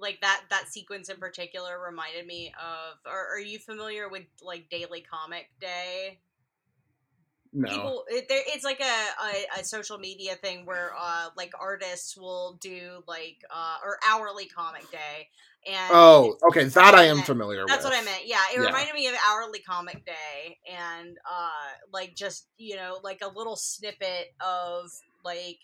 like 0.00 0.20
that 0.20 0.42
that 0.50 0.68
sequence 0.68 1.08
in 1.08 1.16
particular 1.16 1.78
reminded 1.84 2.26
me 2.26 2.52
of 2.60 2.98
or 3.06 3.34
are 3.34 3.40
you 3.40 3.58
familiar 3.58 4.08
with 4.08 4.24
like 4.42 4.68
daily 4.70 5.00
comic 5.00 5.48
day 5.60 6.18
no. 7.52 7.68
people 7.68 8.04
it, 8.08 8.26
it's 8.28 8.64
like 8.64 8.80
a, 8.80 8.84
a, 8.84 9.60
a, 9.60 9.64
social 9.64 9.98
media 9.98 10.34
thing 10.34 10.66
where 10.66 10.92
uh 10.98 11.28
like 11.36 11.52
artists 11.58 12.16
will 12.16 12.58
do 12.60 13.02
like 13.06 13.42
uh 13.50 13.76
or 13.82 13.98
hourly 14.06 14.46
comic 14.46 14.88
day 14.90 15.28
and 15.68 15.90
oh 15.92 16.36
okay 16.48 16.64
that 16.64 16.94
i 16.94 17.04
am 17.04 17.22
familiar 17.22 17.62
with. 17.62 17.68
that's 17.68 17.84
with. 17.84 17.92
what 17.92 18.00
i 18.00 18.04
meant 18.04 18.22
yeah 18.26 18.38
it 18.52 18.58
yeah. 18.58 18.66
reminded 18.66 18.94
me 18.94 19.06
of 19.06 19.14
hourly 19.28 19.60
comic 19.60 20.04
day 20.04 20.58
and 20.70 21.18
uh 21.30 21.48
like 21.92 22.14
just 22.14 22.46
you 22.56 22.76
know 22.76 22.98
like 23.02 23.20
a 23.22 23.28
little 23.28 23.56
snippet 23.56 24.28
of 24.40 24.90
like 25.24 25.58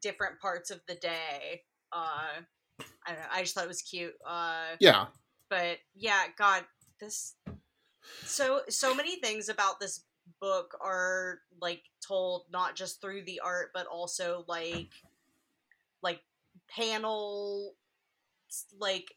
different 0.00 0.38
parts 0.40 0.70
of 0.70 0.80
the 0.86 0.94
day 0.96 1.62
uh 1.92 2.40
i 2.78 2.84
don't 3.08 3.18
know 3.18 3.26
i 3.32 3.40
just 3.40 3.54
thought 3.54 3.64
it 3.64 3.68
was 3.68 3.82
cute 3.82 4.14
uh 4.28 4.76
yeah 4.80 5.06
but 5.48 5.78
yeah 5.94 6.24
god 6.36 6.64
this 7.00 7.34
so 8.24 8.60
so 8.68 8.94
many 8.94 9.16
things 9.16 9.48
about 9.48 9.80
this 9.80 10.04
book 10.40 10.76
are 10.80 11.38
like 11.60 11.82
told 12.06 12.44
not 12.50 12.74
just 12.74 13.00
through 13.00 13.22
the 13.24 13.40
art 13.40 13.70
but 13.74 13.86
also 13.86 14.44
like 14.48 14.88
like 16.02 16.20
panel 16.68 17.74
like 18.78 19.14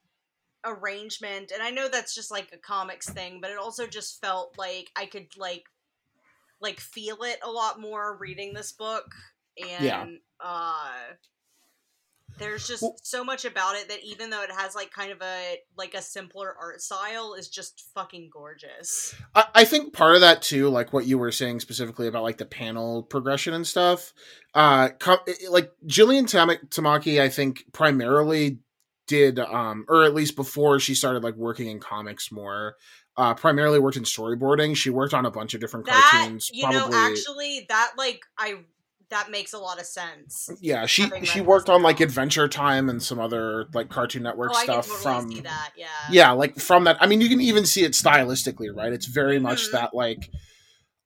arrangement 0.66 1.52
and 1.54 1.64
i 1.64 1.70
know 1.70 1.88
that's 1.88 2.14
just 2.14 2.32
like 2.32 2.50
a 2.54 2.58
comics 2.58 3.10
thing 3.10 3.40
but 3.42 3.52
it 3.52 3.58
also 3.58 3.88
just 3.88 4.20
felt 4.20 4.56
like 4.58 4.90
i 4.96 5.06
could 5.06 5.28
like 5.38 5.64
like 6.60 6.80
feel 6.80 7.18
it 7.24 7.40
a 7.44 7.50
lot 7.50 7.80
more 7.80 8.18
reading 8.18 8.54
this 8.54 8.72
book 8.72 9.06
and 9.58 9.84
yeah. 9.84 10.06
uh 10.44 10.90
there's 12.40 12.68
just 12.68 12.84
so 13.04 13.24
much 13.24 13.46
about 13.46 13.76
it 13.76 13.90
that 13.90 14.04
even 14.04 14.30
though 14.30 14.44
it 14.44 14.52
has 14.52 14.76
like 14.76 14.92
kind 14.92 15.12
of 15.12 15.22
a 15.22 15.58
like 15.78 15.94
a 15.94 16.02
simpler 16.02 16.56
art 16.60 16.82
style 16.82 17.34
is 17.34 17.50
just 17.50 17.86
fucking 17.94 18.30
gorgeous 18.32 19.16
I, 19.34 19.46
I, 19.56 19.66
think 19.66 19.94
part 19.94 20.16
of 20.16 20.22
that 20.22 20.42
too 20.42 20.70
like 20.70 20.94
what 20.94 21.06
you 21.06 21.18
were 21.18 21.32
saying 21.32 21.60
specifically 21.60 22.08
about 22.08 22.24
like 22.24 22.38
the 22.38 22.46
panel 22.46 23.04
progression 23.04 23.54
and 23.54 23.66
stuff 23.66 24.14
uh 24.54 24.90
com- 25.00 25.20
like 25.50 25.72
jillian 25.86 26.28
Tam- 26.28 26.50
tamaki 26.70 27.22
i 27.22 27.30
think 27.30 27.66
primarily 27.74 28.60
did 29.08 29.40
um 29.40 29.86
or 29.88 30.04
at 30.04 30.14
least 30.14 30.36
before 30.36 30.80
she 30.80 30.94
started 30.94 31.24
like 31.24 31.36
working 31.36 31.68
in 31.68 31.80
comics 31.80 32.32
more 32.32 32.76
uh, 33.18 33.34
primarily 33.34 33.80
worked 33.80 33.98
in 33.98 34.04
storyboarding. 34.04 34.76
She 34.76 34.90
worked 34.90 35.14
on 35.14 35.26
a 35.26 35.32
bunch 35.32 35.54
of 35.54 35.60
different 35.60 35.88
that, 35.88 36.10
cartoons. 36.12 36.52
You 36.54 36.66
probably... 36.66 36.92
know, 36.92 37.10
actually, 37.12 37.66
that 37.68 37.94
like 37.98 38.22
I 38.38 38.60
that 39.10 39.32
makes 39.32 39.54
a 39.54 39.58
lot 39.58 39.80
of 39.80 39.86
sense. 39.86 40.50
Yeah, 40.62 40.86
she 40.86 41.10
she 41.24 41.42
worked 41.42 41.70
on 41.70 41.82
like 41.82 42.00
Adventure 42.00 42.48
Time 42.48 42.90
and 42.90 43.02
some 43.02 43.20
other 43.20 43.66
like 43.74 43.90
Cartoon 43.90 44.24
Network 44.24 44.52
oh, 44.54 44.64
stuff 44.64 44.88
totally 44.88 45.36
from 45.36 45.44
that. 45.44 45.72
Yeah, 45.76 45.88
yeah, 46.12 46.32
like 46.32 46.58
from 46.60 46.84
that. 46.84 46.98
I 47.02 47.08
mean, 47.08 47.22
you 47.22 47.30
can 47.30 47.42
even 47.42 47.66
see 47.66 47.84
it 47.84 47.94
stylistically, 47.94 48.76
right? 48.76 48.94
It's 48.94 49.08
very 49.08 49.36
mm-hmm. 49.36 49.44
much 49.44 49.72
that 49.72 49.94
like. 49.94 50.30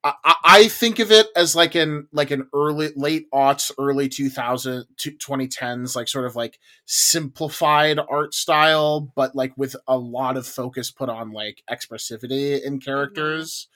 I, 0.04 0.36
I 0.44 0.68
think 0.68 1.00
of 1.00 1.12
it 1.12 1.28
as 1.36 1.56
like 1.56 1.76
an 1.76 2.08
like 2.12 2.32
an 2.32 2.48
early 2.54 2.90
late 2.96 3.30
aughts 3.32 3.72
early 3.78 4.10
2000 4.10 4.86
2010s 4.98 5.96
like 5.96 6.08
sort 6.08 6.26
of 6.26 6.36
like 6.36 6.60
simplified 6.86 8.00
art 8.10 8.34
style 8.34 9.12
but 9.16 9.36
like 9.36 9.56
with 9.58 9.76
a 9.88 9.98
lot 9.98 10.38
of 10.38 10.48
focus 10.48 10.92
put 10.92 11.10
on 11.10 11.32
like 11.32 11.62
expressivity 11.70 12.62
in 12.62 12.74
mm-hmm. 12.74 12.78
characters 12.80 13.68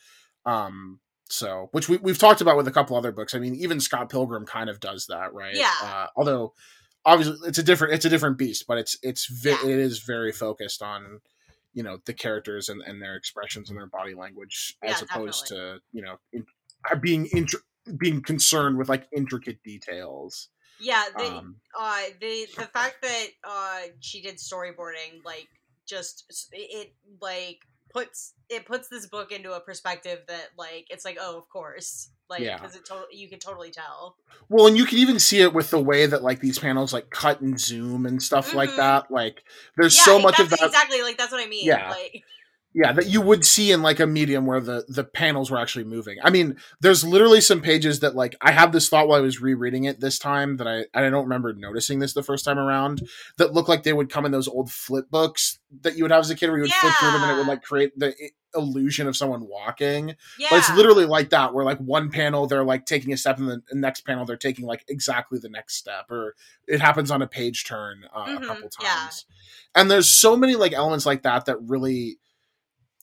um 0.46 1.00
so, 1.28 1.70
which 1.72 1.90
we, 1.90 1.98
we've 1.98 2.18
talked 2.18 2.42
about 2.42 2.58
with 2.58 2.68
a 2.68 2.72
couple 2.72 2.96
other 2.96 3.12
books. 3.12 3.34
I 3.34 3.40
mean, 3.40 3.56
even 3.56 3.80
Scott 3.80 4.10
Pilgrim 4.10 4.46
kind 4.46 4.70
of 4.70 4.80
does 4.80 5.08
that, 5.08 5.34
right? 5.34 5.56
Yeah. 5.56 5.72
Uh, 5.82 6.08
although, 6.16 6.54
obviously, 7.04 7.48
it's 7.48 7.58
a 7.58 7.64
different 7.64 7.94
it's 7.94 8.06
a 8.06 8.10
different 8.10 8.38
beast, 8.38 8.66
but 8.68 8.78
it's 8.78 8.98
it's 9.02 9.26
vi- 9.26 9.50
yeah. 9.50 9.70
it 9.70 9.80
is 9.80 10.00
very 10.00 10.32
focused 10.32 10.82
on 10.82 11.22
you 11.76 11.84
know 11.84 12.00
the 12.06 12.14
characters 12.14 12.70
and, 12.70 12.82
and 12.82 13.00
their 13.02 13.16
expressions 13.16 13.70
and 13.70 13.78
their 13.78 13.88
body 13.88 14.16
language 14.16 14.78
as 14.82 15.04
opposed 15.04 15.48
definitely. 15.50 15.78
to 15.78 15.82
you 15.92 16.02
know 16.02 16.16
in, 16.34 16.46
uh, 16.90 16.96
being 16.96 17.28
int- 17.34 17.54
being 17.98 18.24
concerned 18.24 18.78
with 18.78 18.90
like 18.90 19.08
intricate 19.16 19.62
details. 19.64 20.50
Yeah, 20.80 21.04
the 21.16 21.38
um, 21.38 21.58
uh, 21.80 22.02
the 22.20 22.48
the 22.58 22.64
fact 22.64 23.02
that 23.02 23.28
uh, 23.44 23.82
she 24.00 24.22
did 24.22 24.38
storyboarding 24.38 25.24
like 25.24 25.48
just 25.88 26.26
it 26.52 26.94
like 27.22 27.60
puts 27.96 28.34
it 28.50 28.66
puts 28.66 28.90
this 28.90 29.06
book 29.08 29.32
into 29.32 29.54
a 29.54 29.60
perspective 29.62 30.20
that 30.28 30.50
like 30.58 30.88
it's 30.90 31.06
like 31.06 31.18
oh 31.20 31.38
of 31.38 31.48
course. 31.50 32.10
Like 32.30 32.42
because 32.42 32.74
yeah. 32.74 32.80
it 32.80 32.86
to- 32.86 33.16
you 33.16 33.30
can 33.30 33.40
totally 33.40 33.72
tell. 33.72 34.18
Well 34.50 34.68
and 34.68 34.76
you 34.76 34.86
can 34.86 34.98
even 34.98 35.18
see 35.20 35.42
it 35.42 35.54
with 35.54 35.70
the 35.70 35.80
way 35.80 36.06
that 36.06 36.24
like 36.24 36.40
these 36.42 36.60
panels 36.60 36.92
like 36.92 37.10
cut 37.10 37.40
and 37.40 37.60
zoom 37.60 38.06
and 38.06 38.22
stuff 38.22 38.50
mm-hmm. 38.50 38.58
like 38.58 38.76
that. 38.76 39.10
Like 39.10 39.44
there's 39.78 39.96
yeah, 39.96 40.04
so 40.04 40.20
much 40.20 40.40
of 40.40 40.50
that 40.50 40.60
exactly 40.62 41.02
like 41.04 41.18
that's 41.18 41.32
what 41.32 41.42
i 41.42 41.48
mean. 41.48 41.66
Yeah. 41.66 41.92
Like 41.92 42.24
yeah 42.76 42.92
that 42.92 43.08
you 43.08 43.22
would 43.22 43.46
see 43.46 43.72
in 43.72 43.82
like 43.82 44.00
a 44.00 44.06
medium 44.06 44.46
where 44.46 44.60
the 44.60 44.86
the 44.88 45.04
panels 45.04 45.50
were 45.50 45.58
actually 45.58 45.86
moving 45.86 46.18
i 46.24 46.30
mean 46.30 46.56
there's 46.82 47.04
literally 47.04 47.42
some 47.42 47.62
pages 47.62 48.02
that 48.02 48.16
like 48.16 48.36
i 48.42 48.52
have 48.52 48.72
this 48.72 48.90
thought 48.90 49.08
while 49.08 49.18
i 49.18 49.22
was 49.22 49.42
rereading 49.42 49.86
it 49.86 50.00
this 50.02 50.20
time 50.20 50.58
that 50.58 50.68
i 50.68 50.86
i 50.94 51.10
don't 51.10 51.24
remember 51.24 51.54
noticing 51.54 52.00
this 52.00 52.14
the 52.14 52.22
first 52.22 52.46
time 52.46 52.60
around 52.60 53.02
that 53.38 53.54
look 53.54 53.68
like 53.68 53.84
they 53.84 53.94
would 53.94 54.12
come 54.12 54.26
in 54.26 54.32
those 54.32 54.48
old 54.48 54.70
flip 54.70 55.10
books 55.10 55.58
that 55.82 55.98
you 55.98 56.04
would 56.04 56.12
have 56.12 56.22
as 56.22 56.30
a 56.30 56.36
kid 56.36 56.48
where 56.50 56.58
you 56.58 56.64
would 56.64 56.70
yeah. 56.70 56.82
flip 56.82 56.94
through 57.00 57.12
them 57.12 57.24
and 57.24 57.32
it 57.32 57.38
would 57.38 57.48
like 57.48 57.64
create 57.64 57.98
the 57.98 58.14
illusion 58.54 59.06
of 59.08 59.18
someone 59.18 59.48
walking 59.48 60.16
yeah. 60.40 60.48
but 60.50 60.60
it's 60.60 60.74
literally 60.76 61.06
like 61.06 61.30
that 61.30 61.54
where 61.54 61.66
like 61.66 61.78
one 61.80 62.10
panel 62.10 62.48
they're 62.48 62.64
like 62.64 62.86
taking 62.86 63.12
a 63.12 63.18
step 63.18 63.38
and 63.38 63.50
the 63.50 63.62
next 63.74 64.02
panel 64.06 64.26
they're 64.26 64.38
taking 64.38 64.66
like 64.66 64.86
exactly 64.88 65.40
the 65.40 65.50
next 65.50 65.76
step 65.76 66.10
or 66.10 66.36
it 66.66 66.80
happens 66.80 67.12
on 67.12 67.22
a 67.22 67.28
page 67.28 67.66
turn 67.66 68.04
uh, 68.14 68.26
mm-hmm. 68.26 68.44
a 68.44 68.48
couple 68.48 68.70
times 68.70 69.26
yeah. 69.28 69.82
and 69.82 69.92
there's 69.92 70.10
so 70.10 70.38
many 70.38 70.56
like 70.56 70.72
elements 70.72 71.06
like 71.06 71.24
that 71.24 71.46
that 71.46 71.58
really 71.62 72.18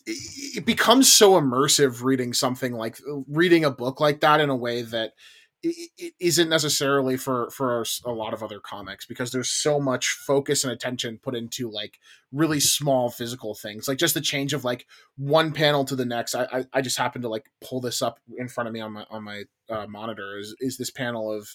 it 0.07 0.65
becomes 0.65 1.13
so 1.13 1.41
immersive 1.41 2.03
reading 2.03 2.33
something 2.33 2.73
like 2.73 2.99
reading 3.29 3.65
a 3.65 3.71
book 3.71 4.01
like 4.01 4.21
that 4.21 4.41
in 4.41 4.51
a 4.51 4.57
way 4.57 4.83
that 4.83 5.15
it 5.63 6.13
isn't 6.19 6.49
necessarily 6.49 7.17
for 7.17 7.51
for 7.51 7.85
a 8.05 8.11
lot 8.11 8.35
of 8.35 8.43
other 8.43 8.59
comics 8.59 9.07
because 9.07 9.31
there's 9.31 9.51
so 9.51 9.79
much 9.79 10.09
focus 10.27 10.65
and 10.65 10.73
attention 10.73 11.21
put 11.23 11.37
into 11.37 11.71
like 11.71 11.99
really 12.33 12.61
small 12.61 13.11
physical 13.11 13.55
things 13.55 13.87
like 13.87 13.99
just 13.99 14.15
the 14.15 14.21
change 14.21 14.53
of 14.53 14.65
like 14.65 14.87
one 15.17 15.53
panel 15.53 15.85
to 15.85 15.95
the 15.95 16.05
next. 16.05 16.35
I 16.35 16.47
i, 16.53 16.65
I 16.73 16.81
just 16.81 16.99
happened 16.99 17.23
to 17.23 17.29
like 17.29 17.51
pull 17.61 17.81
this 17.81 18.03
up 18.03 18.19
in 18.37 18.49
front 18.49 18.69
of 18.69 18.75
me 18.75 18.81
on 18.81 18.93
my 18.93 19.07
on 19.11 19.23
my 19.23 19.45
uh, 19.71 19.87
monitor 19.87 20.39
is 20.39 20.55
is 20.61 20.77
this 20.77 20.91
panel 20.91 21.33
of 21.33 21.49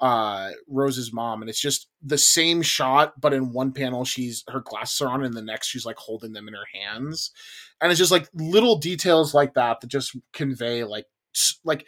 uh 0.00 0.50
rose's 0.66 1.12
mom 1.12 1.42
and 1.42 1.50
it's 1.50 1.60
just 1.60 1.88
the 2.02 2.16
same 2.16 2.62
shot 2.62 3.20
but 3.20 3.34
in 3.34 3.52
one 3.52 3.70
panel 3.70 4.04
she's 4.04 4.42
her 4.48 4.60
glasses 4.60 5.02
are 5.02 5.08
on 5.10 5.22
and 5.22 5.36
the 5.36 5.42
next 5.42 5.66
she's 5.66 5.86
like 5.86 5.98
holding 5.98 6.32
them 6.32 6.48
in 6.48 6.54
her 6.54 6.66
hands. 6.72 7.30
And 7.80 7.90
it's 7.90 7.98
just 7.98 8.10
like 8.10 8.28
little 8.34 8.78
details 8.78 9.32
like 9.32 9.54
that 9.54 9.80
that 9.80 9.86
just 9.86 10.16
convey 10.32 10.84
like 10.84 11.06
like 11.64 11.86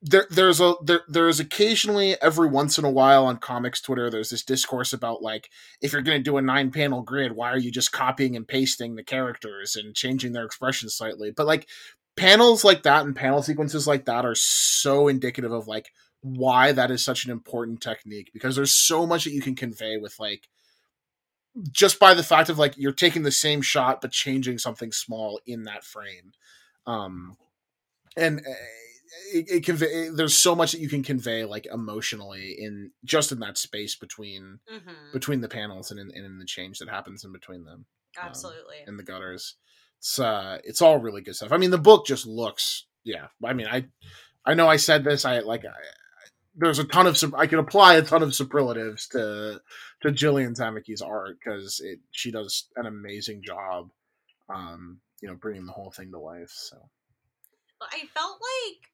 there 0.00 0.26
there's 0.30 0.60
a 0.60 0.74
there 0.82 1.02
there's 1.08 1.40
occasionally 1.40 2.16
every 2.22 2.48
once 2.48 2.78
in 2.78 2.84
a 2.84 2.90
while 2.90 3.26
on 3.26 3.36
comics 3.36 3.80
Twitter 3.80 4.08
there's 4.08 4.30
this 4.30 4.44
discourse 4.44 4.92
about 4.92 5.22
like 5.22 5.50
if 5.82 5.92
you're 5.92 6.02
going 6.02 6.18
to 6.18 6.22
do 6.22 6.36
a 6.36 6.42
nine 6.42 6.70
panel 6.70 7.02
grid 7.02 7.32
why 7.32 7.50
are 7.50 7.58
you 7.58 7.72
just 7.72 7.90
copying 7.90 8.36
and 8.36 8.46
pasting 8.46 8.94
the 8.94 9.02
characters 9.02 9.74
and 9.74 9.96
changing 9.96 10.32
their 10.32 10.44
expressions 10.44 10.94
slightly? 10.94 11.32
But 11.32 11.46
like 11.46 11.68
panels 12.16 12.64
like 12.64 12.84
that 12.84 13.04
and 13.04 13.14
panel 13.16 13.42
sequences 13.42 13.86
like 13.86 14.04
that 14.04 14.24
are 14.24 14.34
so 14.36 15.08
indicative 15.08 15.52
of 15.52 15.66
like 15.66 15.90
why 16.20 16.72
that 16.72 16.90
is 16.90 17.04
such 17.04 17.24
an 17.24 17.30
important 17.30 17.80
technique 17.80 18.30
because 18.32 18.56
there's 18.56 18.74
so 18.74 19.06
much 19.06 19.24
that 19.24 19.32
you 19.32 19.40
can 19.40 19.54
convey 19.54 19.96
with 19.96 20.18
like 20.18 20.48
just 21.72 21.98
by 21.98 22.14
the 22.14 22.22
fact 22.22 22.48
of 22.48 22.58
like 22.58 22.74
you're 22.76 22.92
taking 22.92 23.22
the 23.22 23.32
same 23.32 23.62
shot 23.62 24.00
but 24.00 24.12
changing 24.12 24.58
something 24.58 24.92
small 24.92 25.40
in 25.46 25.64
that 25.64 25.82
frame. 25.84 26.32
Um 26.86 27.36
and 28.16 28.40
eh, 28.40 28.54
it, 29.32 29.50
it 29.50 29.64
convey 29.64 30.08
there's 30.10 30.36
so 30.36 30.54
much 30.54 30.72
that 30.72 30.80
you 30.80 30.88
can 30.88 31.02
convey 31.02 31.44
like 31.44 31.66
emotionally 31.72 32.56
in 32.58 32.90
just 33.04 33.32
in 33.32 33.40
that 33.40 33.58
space 33.58 33.96
between 33.96 34.58
mm-hmm. 34.72 35.12
between 35.12 35.40
the 35.40 35.48
panels 35.48 35.90
and 35.90 36.00
in, 36.00 36.10
and 36.14 36.24
in 36.24 36.38
the 36.38 36.44
change 36.44 36.78
that 36.78 36.88
happens 36.88 37.24
in 37.24 37.32
between 37.32 37.64
them 37.64 37.86
um, 38.20 38.26
absolutely 38.26 38.76
um, 38.82 38.88
in 38.88 38.96
the 38.96 39.02
gutters 39.02 39.56
it's 39.98 40.18
uh 40.18 40.58
it's 40.64 40.82
all 40.82 40.98
really 40.98 41.22
good 41.22 41.34
stuff 41.34 41.52
i 41.52 41.56
mean 41.56 41.70
the 41.70 41.78
book 41.78 42.06
just 42.06 42.26
looks 42.26 42.86
yeah 43.04 43.26
i 43.44 43.52
mean 43.52 43.66
i 43.66 43.84
i 44.44 44.54
know 44.54 44.68
i 44.68 44.76
said 44.76 45.04
this 45.04 45.24
i 45.24 45.40
like 45.40 45.64
I, 45.64 45.70
there's 46.58 46.80
a 46.80 46.84
ton 46.84 47.06
of 47.06 47.34
I 47.34 47.46
can 47.46 47.60
apply 47.60 47.94
a 47.94 48.02
ton 48.02 48.22
of 48.22 48.34
superlatives 48.34 49.06
to 49.08 49.60
to 50.02 50.08
Jillian 50.08 50.58
Tamaki's 50.58 51.00
art 51.00 51.38
because 51.38 51.80
it 51.80 52.00
she 52.10 52.30
does 52.30 52.66
an 52.76 52.86
amazing 52.86 53.42
job, 53.46 53.90
um, 54.52 54.98
you 55.22 55.28
know, 55.28 55.36
bringing 55.36 55.66
the 55.66 55.72
whole 55.72 55.92
thing 55.92 56.10
to 56.10 56.18
life. 56.18 56.50
So 56.50 56.76
I 57.80 58.06
felt 58.12 58.40
like 58.40 58.90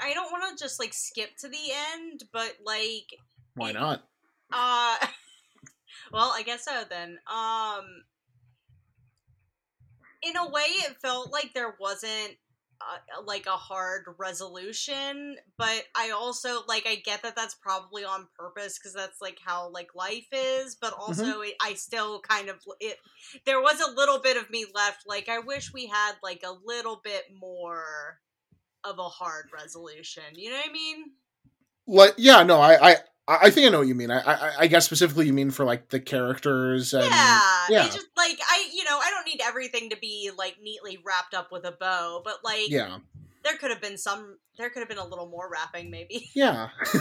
I 0.00 0.14
don't 0.14 0.32
want 0.32 0.56
to 0.56 0.62
just 0.62 0.80
like 0.80 0.92
skip 0.94 1.36
to 1.38 1.48
the 1.48 1.72
end, 1.94 2.24
but 2.32 2.54
like 2.64 3.06
why 3.54 3.72
not? 3.72 4.02
Uh, 4.52 4.96
well, 6.12 6.32
I 6.34 6.42
guess 6.44 6.64
so 6.64 6.82
then. 6.88 7.18
Um, 7.32 7.84
in 10.22 10.36
a 10.36 10.48
way, 10.50 10.62
it 10.62 10.96
felt 11.00 11.32
like 11.32 11.52
there 11.54 11.74
wasn't 11.80 12.36
uh, 12.80 13.22
like 13.24 13.46
a 13.46 13.56
hard 13.56 14.04
resolution 14.18 15.36
but 15.56 15.84
i 15.94 16.10
also 16.10 16.60
like 16.68 16.86
i 16.86 16.96
get 16.96 17.22
that 17.22 17.34
that's 17.34 17.54
probably 17.54 18.04
on 18.04 18.28
purpose 18.38 18.78
because 18.78 18.92
that's 18.92 19.22
like 19.22 19.38
how 19.42 19.70
like 19.70 19.88
life 19.94 20.26
is 20.30 20.76
but 20.78 20.92
mm-hmm. 20.92 21.00
also 21.00 21.24
mm-hmm. 21.24 21.44
it, 21.44 21.54
i 21.62 21.72
still 21.72 22.20
kind 22.20 22.50
of 22.50 22.56
it 22.78 22.98
there 23.46 23.62
was 23.62 23.80
a 23.80 23.94
little 23.96 24.20
bit 24.20 24.36
of 24.36 24.50
me 24.50 24.66
left 24.74 25.04
like 25.06 25.26
i 25.30 25.38
wish 25.38 25.72
we 25.72 25.86
had 25.86 26.12
like 26.22 26.42
a 26.44 26.66
little 26.66 27.00
bit 27.02 27.22
more 27.40 28.18
of 28.86 28.98
a 28.98 29.08
hard 29.08 29.46
resolution 29.52 30.22
you 30.34 30.50
know 30.50 30.56
what 30.56 30.68
i 30.68 30.72
mean 30.72 31.04
like 31.86 32.14
yeah 32.16 32.42
no 32.42 32.60
i 32.60 32.92
i 32.92 32.96
I 33.28 33.50
think 33.50 33.66
I 33.66 33.70
know 33.70 33.80
what 33.80 33.88
you 33.88 33.96
mean. 33.96 34.12
I, 34.12 34.20
I, 34.20 34.52
I 34.60 34.66
guess 34.68 34.84
specifically 34.84 35.26
you 35.26 35.32
mean 35.32 35.50
for 35.50 35.64
like 35.64 35.88
the 35.88 35.98
characters. 35.98 36.94
And, 36.94 37.04
yeah, 37.06 37.40
yeah. 37.68 37.84
just 37.86 38.06
like 38.16 38.38
I, 38.48 38.70
you 38.72 38.84
know, 38.84 38.98
I 39.02 39.10
don't 39.10 39.26
need 39.26 39.40
everything 39.42 39.90
to 39.90 39.96
be 39.96 40.30
like 40.36 40.58
neatly 40.62 40.98
wrapped 41.04 41.34
up 41.34 41.50
with 41.50 41.64
a 41.64 41.72
bow, 41.72 42.22
but 42.24 42.36
like, 42.44 42.68
yeah, 42.70 42.98
there 43.42 43.56
could 43.56 43.70
have 43.70 43.80
been 43.80 43.98
some. 43.98 44.38
There 44.58 44.70
could 44.70 44.78
have 44.78 44.88
been 44.88 44.98
a 44.98 45.06
little 45.06 45.28
more 45.28 45.50
wrapping, 45.50 45.90
maybe. 45.90 46.30
Yeah, 46.36 46.68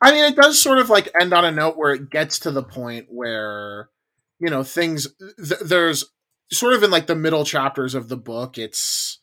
I 0.00 0.10
mean, 0.10 0.24
it 0.24 0.34
does 0.34 0.60
sort 0.60 0.78
of 0.78 0.90
like 0.90 1.08
end 1.20 1.32
on 1.32 1.44
a 1.44 1.52
note 1.52 1.76
where 1.76 1.92
it 1.92 2.10
gets 2.10 2.40
to 2.40 2.50
the 2.50 2.64
point 2.64 3.06
where 3.08 3.90
you 4.40 4.50
know 4.50 4.64
things. 4.64 5.06
Th- 5.36 5.60
there's 5.60 6.06
sort 6.50 6.74
of 6.74 6.82
in 6.82 6.90
like 6.90 7.06
the 7.06 7.14
middle 7.14 7.44
chapters 7.44 7.94
of 7.94 8.08
the 8.08 8.16
book. 8.16 8.58
It's 8.58 9.20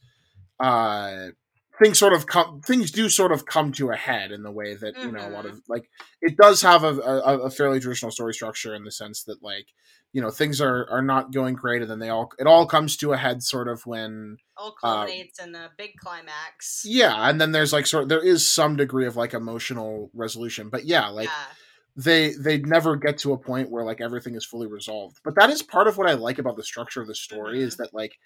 uh 0.57 1.31
things 1.81 1.97
sort 1.97 2.13
of 2.13 2.27
come 2.27 2.61
things 2.61 2.91
do 2.91 3.09
sort 3.09 3.31
of 3.31 3.45
come 3.45 3.71
to 3.71 3.89
a 3.89 3.95
head 3.95 4.31
in 4.31 4.43
the 4.43 4.51
way 4.51 4.75
that 4.75 4.97
you 4.99 5.11
know 5.11 5.27
a 5.27 5.29
lot 5.29 5.45
mm-hmm. 5.45 5.55
of 5.55 5.61
like 5.67 5.89
it 6.21 6.37
does 6.37 6.61
have 6.61 6.83
a, 6.83 6.99
a, 6.99 7.39
a, 7.39 7.49
fairly 7.49 7.79
traditional 7.79 8.11
story 8.11 8.33
structure 8.33 8.75
in 8.75 8.83
the 8.83 8.91
sense 8.91 9.23
that 9.23 9.41
like 9.41 9.67
you 10.13 10.21
know 10.21 10.29
things 10.29 10.61
are 10.61 10.87
are 10.91 11.01
not 11.01 11.33
going 11.33 11.55
great 11.55 11.81
and 11.81 11.89
then 11.89 11.99
they 11.99 12.09
all 12.09 12.31
it 12.37 12.45
all 12.45 12.67
comes 12.67 12.97
to 12.97 13.13
a 13.13 13.17
head 13.17 13.41
sort 13.41 13.67
of 13.67 13.85
when 13.87 14.37
all 14.57 14.75
uh, 14.83 15.05
culminates 15.05 15.39
uh, 15.39 15.45
in 15.45 15.55
a 15.55 15.69
big 15.77 15.95
climax 15.97 16.83
yeah 16.85 17.29
and 17.29 17.41
then 17.41 17.51
there's 17.51 17.73
like 17.73 17.87
sort 17.87 18.03
of 18.03 18.09
there 18.09 18.23
is 18.23 18.49
some 18.49 18.75
degree 18.75 19.07
of 19.07 19.15
like 19.15 19.33
emotional 19.33 20.11
resolution 20.13 20.69
but 20.69 20.85
yeah 20.85 21.07
like 21.07 21.29
yeah. 21.29 21.45
they 21.95 22.33
they 22.35 22.59
never 22.59 22.95
get 22.95 23.17
to 23.17 23.33
a 23.33 23.37
point 23.37 23.71
where 23.71 23.83
like 23.83 24.01
everything 24.01 24.35
is 24.35 24.45
fully 24.45 24.67
resolved 24.67 25.19
but 25.23 25.33
that 25.35 25.49
is 25.49 25.63
part 25.63 25.87
of 25.87 25.97
what 25.97 26.09
i 26.09 26.13
like 26.13 26.37
about 26.37 26.57
the 26.57 26.63
structure 26.63 27.01
of 27.01 27.07
the 27.07 27.15
story 27.15 27.57
mm-hmm. 27.57 27.67
is 27.67 27.77
that 27.77 27.93
like 27.93 28.19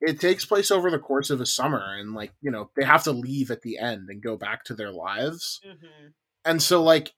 it 0.00 0.20
takes 0.20 0.46
place 0.46 0.70
over 0.70 0.90
the 0.90 0.98
course 0.98 1.30
of 1.30 1.40
a 1.40 1.46
summer 1.46 1.94
and 1.98 2.14
like 2.14 2.32
you 2.40 2.50
know 2.50 2.70
they 2.76 2.84
have 2.84 3.04
to 3.04 3.12
leave 3.12 3.50
at 3.50 3.62
the 3.62 3.78
end 3.78 4.08
and 4.08 4.22
go 4.22 4.36
back 4.36 4.64
to 4.64 4.74
their 4.74 4.90
lives. 4.92 5.60
Mm-hmm. 5.66 6.08
and 6.44 6.62
so 6.62 6.82
like 6.82 7.12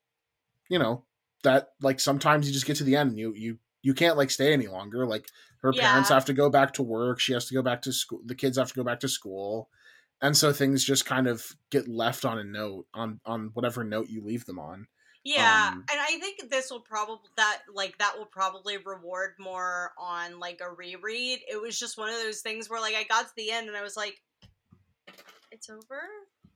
you 0.69 0.79
know 0.79 1.05
that 1.43 1.71
like 1.81 2.01
sometimes 2.01 2.47
you 2.47 2.53
just 2.53 2.67
get 2.67 2.77
to 2.77 2.85
the 2.85 2.97
end 2.97 3.11
and 3.11 3.19
you 3.19 3.35
you 3.35 3.59
you 3.83 3.95
can't 3.95 4.17
like 4.17 4.31
stay 4.31 4.53
any 4.53 4.69
longer. 4.69 5.07
Like 5.07 5.27
her 5.63 5.73
yeah. 5.75 5.91
parents 5.91 6.09
have 6.09 6.25
to 6.27 6.33
go 6.33 6.49
back 6.49 6.75
to 6.75 6.83
work. 6.83 7.21
She 7.21 7.33
has 7.33 7.47
to 7.47 7.55
go 7.55 7.63
back 7.63 7.83
to 7.83 7.93
school 7.93 8.21
the 8.25 8.35
kids 8.35 8.59
have 8.59 8.69
to 8.69 8.75
go 8.75 8.85
back 8.85 9.01
to 9.01 9.09
school. 9.09 9.69
And 10.21 10.37
so 10.37 10.53
things 10.53 10.85
just 10.85 11.05
kind 11.05 11.27
of 11.27 11.45
get 11.71 11.89
left 11.89 12.25
on 12.25 12.39
a 12.39 12.45
note 12.45 12.87
on 12.95 13.21
on 13.25 13.51
whatever 13.55 13.85
note 13.85 14.09
you 14.09 14.23
leave 14.25 14.47
them 14.47 14.59
on 14.59 14.87
yeah, 15.25 15.71
um, 15.73 15.85
and 15.91 16.01
I 16.01 16.19
think 16.19 16.51
this 16.51 16.71
will 16.71 16.81
probably 16.81 17.29
that 17.37 17.61
like 17.73 17.97
that 17.99 18.19
will 18.19 18.27
probably 18.27 18.77
reward 18.79 19.35
more 19.39 19.93
on 19.97 20.41
like 20.41 20.61
a 20.61 20.71
reread. 20.71 21.41
It 21.49 21.61
was 21.61 21.79
just 21.79 21.97
one 21.97 22.09
of 22.09 22.17
those 22.17 22.41
things 22.41 22.69
where 22.69 22.81
like 22.81 22.95
I 22.95 23.05
got 23.05 23.27
to 23.27 23.33
the 23.37 23.53
end 23.53 23.69
and 23.69 23.77
I 23.77 23.83
was 23.83 23.97
like, 23.97 24.21
"It's 25.53 25.71
over." 25.71 26.03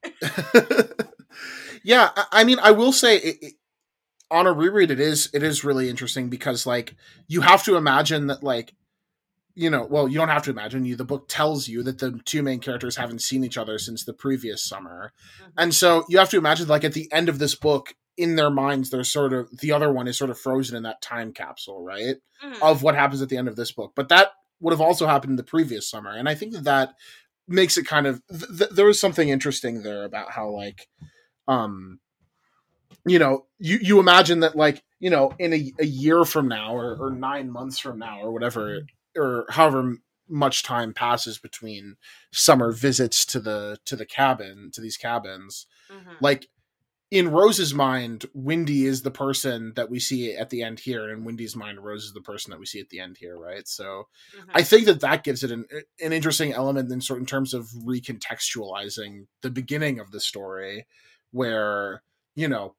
yeah, 1.83 2.09
I 2.31 2.43
mean, 2.43 2.59
I 2.59 2.71
will 2.71 2.91
say 2.91 3.17
it, 3.17 3.37
it, 3.41 3.53
on 4.29 4.47
a 4.47 4.51
reread, 4.51 4.91
it 4.91 4.99
is 4.99 5.29
it 5.33 5.43
is 5.43 5.63
really 5.63 5.89
interesting 5.89 6.29
because 6.29 6.65
like 6.65 6.95
you 7.27 7.41
have 7.41 7.63
to 7.63 7.77
imagine 7.77 8.27
that 8.27 8.43
like 8.43 8.73
you 9.55 9.71
know, 9.71 9.87
well, 9.89 10.07
you 10.07 10.19
don't 10.19 10.29
have 10.29 10.43
to 10.43 10.51
imagine. 10.51 10.85
You 10.85 10.95
the 10.95 11.03
book 11.03 11.27
tells 11.27 11.67
you 11.67 11.81
that 11.83 11.97
the 11.97 12.19
two 12.25 12.43
main 12.43 12.59
characters 12.59 12.97
haven't 12.97 13.23
seen 13.23 13.43
each 13.43 13.57
other 13.57 13.79
since 13.79 14.03
the 14.03 14.13
previous 14.13 14.63
summer, 14.63 15.13
mm-hmm. 15.41 15.51
and 15.57 15.73
so 15.73 16.05
you 16.09 16.19
have 16.19 16.29
to 16.29 16.37
imagine 16.37 16.67
like 16.67 16.83
at 16.83 16.93
the 16.93 17.11
end 17.11 17.27
of 17.27 17.39
this 17.39 17.55
book, 17.55 17.95
in 18.17 18.35
their 18.35 18.49
minds 18.49 18.89
they're 18.89 19.03
sort 19.03 19.33
of 19.33 19.49
the 19.59 19.71
other 19.71 19.91
one 19.91 20.07
is 20.07 20.17
sort 20.17 20.29
of 20.29 20.39
frozen 20.39 20.75
in 20.75 20.83
that 20.83 21.01
time 21.01 21.31
capsule 21.31 21.83
right 21.83 22.15
mm-hmm. 22.43 22.63
of 22.63 22.83
what 22.83 22.95
happens 22.95 23.21
at 23.21 23.29
the 23.29 23.37
end 23.37 23.47
of 23.47 23.55
this 23.55 23.71
book 23.71 23.93
but 23.95 24.09
that 24.09 24.31
would 24.59 24.71
have 24.71 24.81
also 24.81 25.05
happened 25.05 25.31
in 25.31 25.37
the 25.37 25.43
previous 25.43 25.89
summer 25.89 26.11
and 26.11 26.27
i 26.27 26.35
think 26.35 26.53
that 26.53 26.63
that 26.63 26.95
makes 27.47 27.77
it 27.77 27.87
kind 27.87 28.07
of 28.07 28.21
th- 28.29 28.71
there 28.71 28.85
was 28.85 28.99
something 28.99 29.29
interesting 29.29 29.83
there 29.83 30.03
about 30.03 30.31
how 30.31 30.49
like 30.49 30.87
um 31.47 31.99
you 33.05 33.19
know 33.19 33.45
you 33.59 33.79
you 33.81 33.99
imagine 33.99 34.41
that 34.41 34.55
like 34.55 34.83
you 34.99 35.09
know 35.09 35.31
in 35.39 35.53
a, 35.53 35.71
a 35.79 35.85
year 35.85 36.25
from 36.25 36.47
now 36.47 36.75
or, 36.75 36.95
or 36.97 37.11
nine 37.11 37.49
months 37.49 37.79
from 37.79 37.97
now 37.97 38.19
or 38.21 38.31
whatever 38.31 38.81
or 39.15 39.45
however 39.49 39.95
much 40.29 40.63
time 40.63 40.93
passes 40.93 41.37
between 41.37 41.95
summer 42.31 42.71
visits 42.71 43.25
to 43.25 43.39
the 43.39 43.77
to 43.85 43.95
the 43.95 44.05
cabin 44.05 44.69
to 44.73 44.81
these 44.81 44.97
cabins 44.97 45.67
mm-hmm. 45.89 46.13
like 46.19 46.49
in 47.09 47.29
Rose's 47.29 47.73
mind, 47.73 48.25
Windy 48.33 48.85
is 48.85 49.01
the 49.01 49.11
person 49.11 49.71
that 49.75 49.89
we 49.89 49.99
see 49.99 50.35
at 50.35 50.49
the 50.49 50.61
end 50.61 50.79
here, 50.79 51.03
and 51.03 51.19
in 51.19 51.23
Windy's 51.23 51.55
mind, 51.55 51.79
Rose 51.79 52.03
is 52.03 52.13
the 52.13 52.21
person 52.21 52.51
that 52.51 52.59
we 52.59 52.65
see 52.65 52.81
at 52.81 52.89
the 52.89 52.99
end 52.99 53.17
here, 53.17 53.37
right? 53.37 53.65
So, 53.67 54.07
mm-hmm. 54.37 54.49
I 54.53 54.63
think 54.63 54.85
that 54.85 54.99
that 55.01 55.23
gives 55.23 55.43
it 55.43 55.51
an 55.51 55.65
an 56.01 56.11
interesting 56.11 56.51
element 56.51 56.91
in 56.91 56.99
certain 56.99 57.25
terms 57.25 57.53
of 57.53 57.69
recontextualizing 57.69 59.27
the 59.41 59.49
beginning 59.49 59.99
of 59.99 60.11
the 60.11 60.19
story, 60.19 60.85
where 61.31 62.03
you 62.35 62.47
know, 62.47 62.75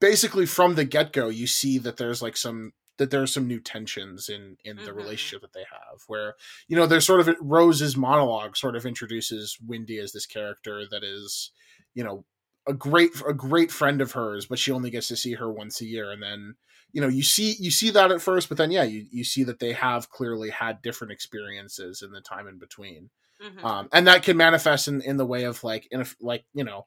basically 0.00 0.46
from 0.46 0.74
the 0.74 0.84
get 0.84 1.12
go, 1.12 1.28
you 1.28 1.46
see 1.46 1.78
that 1.78 1.98
there's 1.98 2.22
like 2.22 2.36
some 2.36 2.72
that 2.96 3.10
there 3.10 3.20
are 3.20 3.26
some 3.26 3.46
new 3.46 3.60
tensions 3.60 4.30
in 4.30 4.56
in 4.64 4.76
the 4.76 4.84
mm-hmm. 4.84 4.96
relationship 4.96 5.42
that 5.42 5.52
they 5.52 5.66
have, 5.70 6.00
where 6.06 6.34
you 6.66 6.76
know, 6.76 6.86
there's 6.86 7.04
sort 7.04 7.20
of 7.20 7.36
Rose's 7.42 7.94
monologue 7.94 8.56
sort 8.56 8.74
of 8.74 8.86
introduces 8.86 9.58
Windy 9.64 9.98
as 9.98 10.12
this 10.12 10.24
character 10.24 10.84
that 10.90 11.04
is, 11.04 11.50
you 11.92 12.02
know 12.02 12.24
a 12.66 12.74
great 12.74 13.10
a 13.26 13.32
great 13.32 13.70
friend 13.70 14.00
of 14.00 14.12
hers, 14.12 14.46
but 14.46 14.58
she 14.58 14.72
only 14.72 14.90
gets 14.90 15.08
to 15.08 15.16
see 15.16 15.34
her 15.34 15.50
once 15.50 15.80
a 15.80 15.86
year, 15.86 16.10
and 16.10 16.22
then 16.22 16.54
you 16.92 17.00
know 17.00 17.08
you 17.08 17.22
see 17.22 17.54
you 17.58 17.70
see 17.70 17.90
that 17.90 18.10
at 18.10 18.22
first, 18.22 18.48
but 18.48 18.58
then 18.58 18.70
yeah, 18.70 18.82
you 18.82 19.06
you 19.10 19.24
see 19.24 19.44
that 19.44 19.58
they 19.58 19.72
have 19.72 20.10
clearly 20.10 20.50
had 20.50 20.82
different 20.82 21.12
experiences 21.12 22.02
in 22.02 22.10
the 22.12 22.20
time 22.20 22.48
in 22.48 22.58
between, 22.58 23.10
mm-hmm. 23.42 23.64
um, 23.64 23.88
and 23.92 24.06
that 24.06 24.22
can 24.22 24.36
manifest 24.36 24.88
in 24.88 25.00
in 25.02 25.16
the 25.16 25.26
way 25.26 25.44
of 25.44 25.62
like 25.62 25.86
in 25.90 26.00
a, 26.00 26.06
like 26.20 26.44
you 26.54 26.64
know 26.64 26.86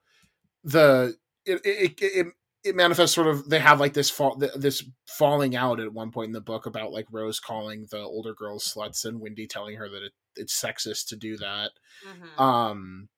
the 0.64 1.16
it, 1.46 1.62
it 1.64 2.02
it, 2.02 2.28
it 2.64 2.76
manifests 2.76 3.16
sort 3.16 3.28
of 3.28 3.50
they 3.50 3.60
have 3.60 3.80
like 3.80 3.94
this 3.94 4.10
fall 4.10 4.36
this 4.36 4.84
falling 5.08 5.56
out 5.56 5.80
at 5.80 5.94
one 5.94 6.12
point 6.12 6.28
in 6.28 6.34
the 6.34 6.42
book 6.42 6.66
about 6.66 6.92
like 6.92 7.08
Rose 7.12 7.40
calling 7.40 7.88
the 7.90 8.00
older 8.00 8.34
girls 8.34 8.72
sluts 8.74 9.06
and 9.06 9.22
Windy 9.22 9.48
telling 9.48 9.78
her 9.78 9.88
that 9.88 10.04
it, 10.04 10.12
it's 10.36 10.60
sexist 10.60 11.08
to 11.08 11.16
do 11.16 11.38
that. 11.38 11.72
Mm-hmm. 12.08 12.42
Um 12.42 13.10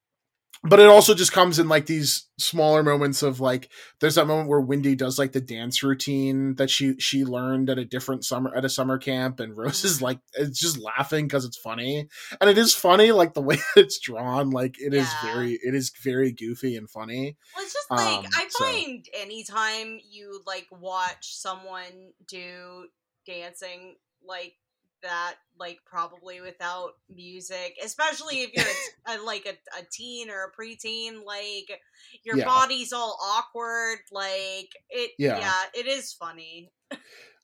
but 0.63 0.79
it 0.79 0.87
also 0.87 1.15
just 1.15 1.31
comes 1.31 1.57
in 1.57 1.67
like 1.67 1.87
these 1.87 2.27
smaller 2.37 2.83
moments 2.83 3.23
of 3.23 3.39
like 3.39 3.69
there's 3.99 4.15
that 4.15 4.27
moment 4.27 4.47
where 4.47 4.61
Windy 4.61 4.95
does 4.95 5.17
like 5.17 5.31
the 5.31 5.41
dance 5.41 5.81
routine 5.81 6.55
that 6.55 6.69
she 6.69 6.95
she 6.99 7.25
learned 7.25 7.69
at 7.69 7.79
a 7.79 7.85
different 7.85 8.23
summer 8.23 8.53
at 8.55 8.65
a 8.65 8.69
summer 8.69 8.99
camp 8.99 9.39
and 9.39 9.57
Rose 9.57 9.83
is 9.83 9.95
mm-hmm. 9.95 10.05
like 10.05 10.19
it's 10.33 10.59
just 10.59 10.77
laughing 10.77 11.25
because 11.25 11.45
it's 11.45 11.57
funny 11.57 12.07
and 12.39 12.49
it 12.49 12.57
is 12.57 12.75
funny 12.75 13.11
like 13.11 13.33
the 13.33 13.41
way 13.41 13.57
it's 13.75 13.99
drawn 13.99 14.51
like 14.51 14.75
it 14.79 14.93
yeah. 14.93 15.01
is 15.01 15.13
very 15.23 15.59
it 15.63 15.73
is 15.73 15.91
very 16.03 16.31
goofy 16.31 16.75
and 16.75 16.89
funny. 16.89 17.37
Well, 17.55 17.65
it's 17.65 17.73
just 17.73 17.89
like 17.89 18.19
um, 18.19 18.25
I 18.35 18.47
find 18.59 19.05
so. 19.05 19.21
anytime 19.21 19.99
you 20.09 20.41
like 20.45 20.67
watch 20.71 21.35
someone 21.35 22.13
do 22.27 22.87
dancing 23.25 23.95
like 24.23 24.53
that 25.01 25.35
like 25.59 25.79
probably 25.85 26.41
without 26.41 26.91
music 27.13 27.77
especially 27.83 28.41
if 28.41 28.53
you're 28.53 28.65
a, 28.65 29.19
a, 29.21 29.23
like 29.23 29.45
a, 29.45 29.79
a, 29.79 29.83
teen 29.91 30.29
or 30.29 30.45
a 30.45 30.51
preteen 30.51 31.23
like 31.25 31.81
your 32.23 32.37
yeah. 32.37 32.45
body's 32.45 32.93
all 32.93 33.17
awkward 33.21 33.99
like 34.11 34.69
it 34.89 35.11
yeah. 35.17 35.39
yeah 35.39 35.63
it 35.73 35.87
is 35.87 36.13
funny 36.13 36.71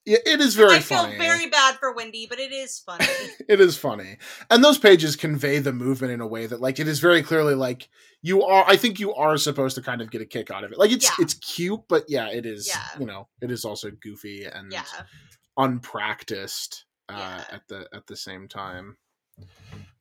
yeah, 0.07 0.19
it 0.25 0.39
is 0.39 0.55
very 0.55 0.77
I 0.77 0.79
feel 0.79 0.99
funny. 0.99 1.17
very 1.17 1.49
bad 1.49 1.75
for 1.75 1.93
Windy, 1.93 2.27
but 2.27 2.39
it 2.39 2.53
is 2.53 2.79
funny. 2.79 3.05
it 3.49 3.59
is 3.59 3.77
funny. 3.77 4.17
And 4.49 4.63
those 4.63 4.77
pages 4.77 5.17
convey 5.17 5.59
the 5.59 5.73
movement 5.73 6.13
in 6.13 6.21
a 6.21 6.27
way 6.27 6.45
that 6.45 6.61
like 6.61 6.79
it 6.79 6.87
is 6.87 7.01
very 7.01 7.21
clearly 7.21 7.55
like 7.55 7.89
you 8.21 8.41
are 8.41 8.63
I 8.65 8.77
think 8.77 9.01
you 9.01 9.13
are 9.15 9.35
supposed 9.35 9.75
to 9.75 9.81
kind 9.81 10.01
of 10.01 10.09
get 10.09 10.21
a 10.21 10.25
kick 10.25 10.49
out 10.49 10.63
of 10.63 10.71
it. 10.71 10.77
Like 10.77 10.91
it's 10.91 11.03
yeah. 11.03 11.15
it's 11.19 11.33
cute, 11.33 11.81
but 11.89 12.05
yeah, 12.07 12.29
it 12.29 12.45
is, 12.45 12.69
yeah. 12.69 12.97
you 12.97 13.05
know, 13.05 13.27
it 13.41 13.51
is 13.51 13.65
also 13.65 13.91
goofy 14.01 14.45
and 14.45 14.73
unpracticed 15.57 16.85
uh, 17.09 17.15
yeah. 17.17 17.43
at 17.55 17.67
the 17.67 17.87
at 17.93 18.07
the 18.07 18.15
same 18.15 18.47
time. 18.47 18.97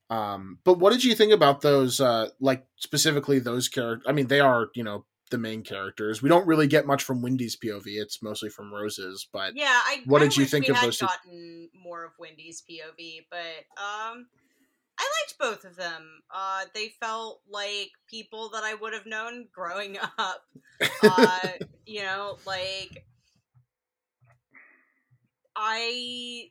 Um, 0.09 0.59
but 0.63 0.79
what 0.79 0.93
did 0.93 1.03
you 1.03 1.15
think 1.15 1.33
about 1.33 1.61
those? 1.61 1.99
Uh, 1.99 2.29
like 2.39 2.65
specifically 2.77 3.39
those 3.39 3.67
characters. 3.67 4.05
I 4.07 4.13
mean, 4.13 4.27
they 4.27 4.39
are 4.39 4.69
you 4.73 4.83
know 4.83 5.05
the 5.29 5.37
main 5.37 5.63
characters. 5.63 6.21
We 6.21 6.29
don't 6.29 6.47
really 6.47 6.67
get 6.67 6.85
much 6.85 7.03
from 7.03 7.21
Windy's 7.21 7.57
POV. 7.57 7.83
It's 7.85 8.21
mostly 8.21 8.49
from 8.49 8.73
Rose's. 8.73 9.27
But 9.31 9.55
yeah, 9.55 9.65
I 9.67 10.01
what 10.05 10.19
did 10.19 10.37
you 10.37 10.45
think 10.45 10.69
of 10.69 10.79
those? 10.81 10.99
Gotten 10.99 11.69
two? 11.73 11.79
more 11.81 12.05
of 12.05 12.11
Windy's 12.19 12.63
POV, 12.69 13.25
but 13.29 13.37
um, 13.77 14.27
I 14.99 15.03
liked 15.03 15.35
both 15.39 15.65
of 15.65 15.75
them. 15.75 16.21
Uh, 16.33 16.65
they 16.73 16.93
felt 17.01 17.41
like 17.49 17.91
people 18.09 18.49
that 18.53 18.63
I 18.63 18.73
would 18.73 18.93
have 18.93 19.05
known 19.05 19.47
growing 19.53 19.97
up. 20.17 20.41
Uh, 21.03 21.39
you 21.85 22.01
know, 22.01 22.37
like 22.45 23.05
I 25.55 26.49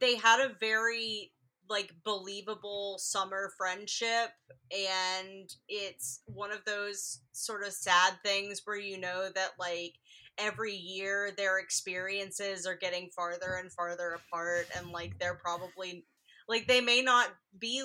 they 0.00 0.16
had 0.16 0.40
a 0.40 0.54
very 0.60 1.32
like 1.68 1.92
believable 2.04 2.96
summer 2.98 3.52
friendship 3.56 4.30
and 4.72 5.54
it's 5.68 6.20
one 6.26 6.50
of 6.50 6.64
those 6.66 7.20
sort 7.32 7.64
of 7.64 7.72
sad 7.72 8.14
things 8.24 8.62
where 8.64 8.78
you 8.78 8.98
know 8.98 9.28
that 9.34 9.50
like 9.58 9.94
every 10.38 10.74
year 10.74 11.30
their 11.36 11.58
experiences 11.58 12.66
are 12.66 12.76
getting 12.76 13.08
farther 13.14 13.54
and 13.60 13.72
farther 13.72 14.18
apart 14.18 14.66
and 14.76 14.90
like 14.90 15.18
they're 15.18 15.38
probably 15.42 16.04
like 16.48 16.66
they 16.66 16.80
may 16.80 17.02
not 17.02 17.28
be 17.58 17.84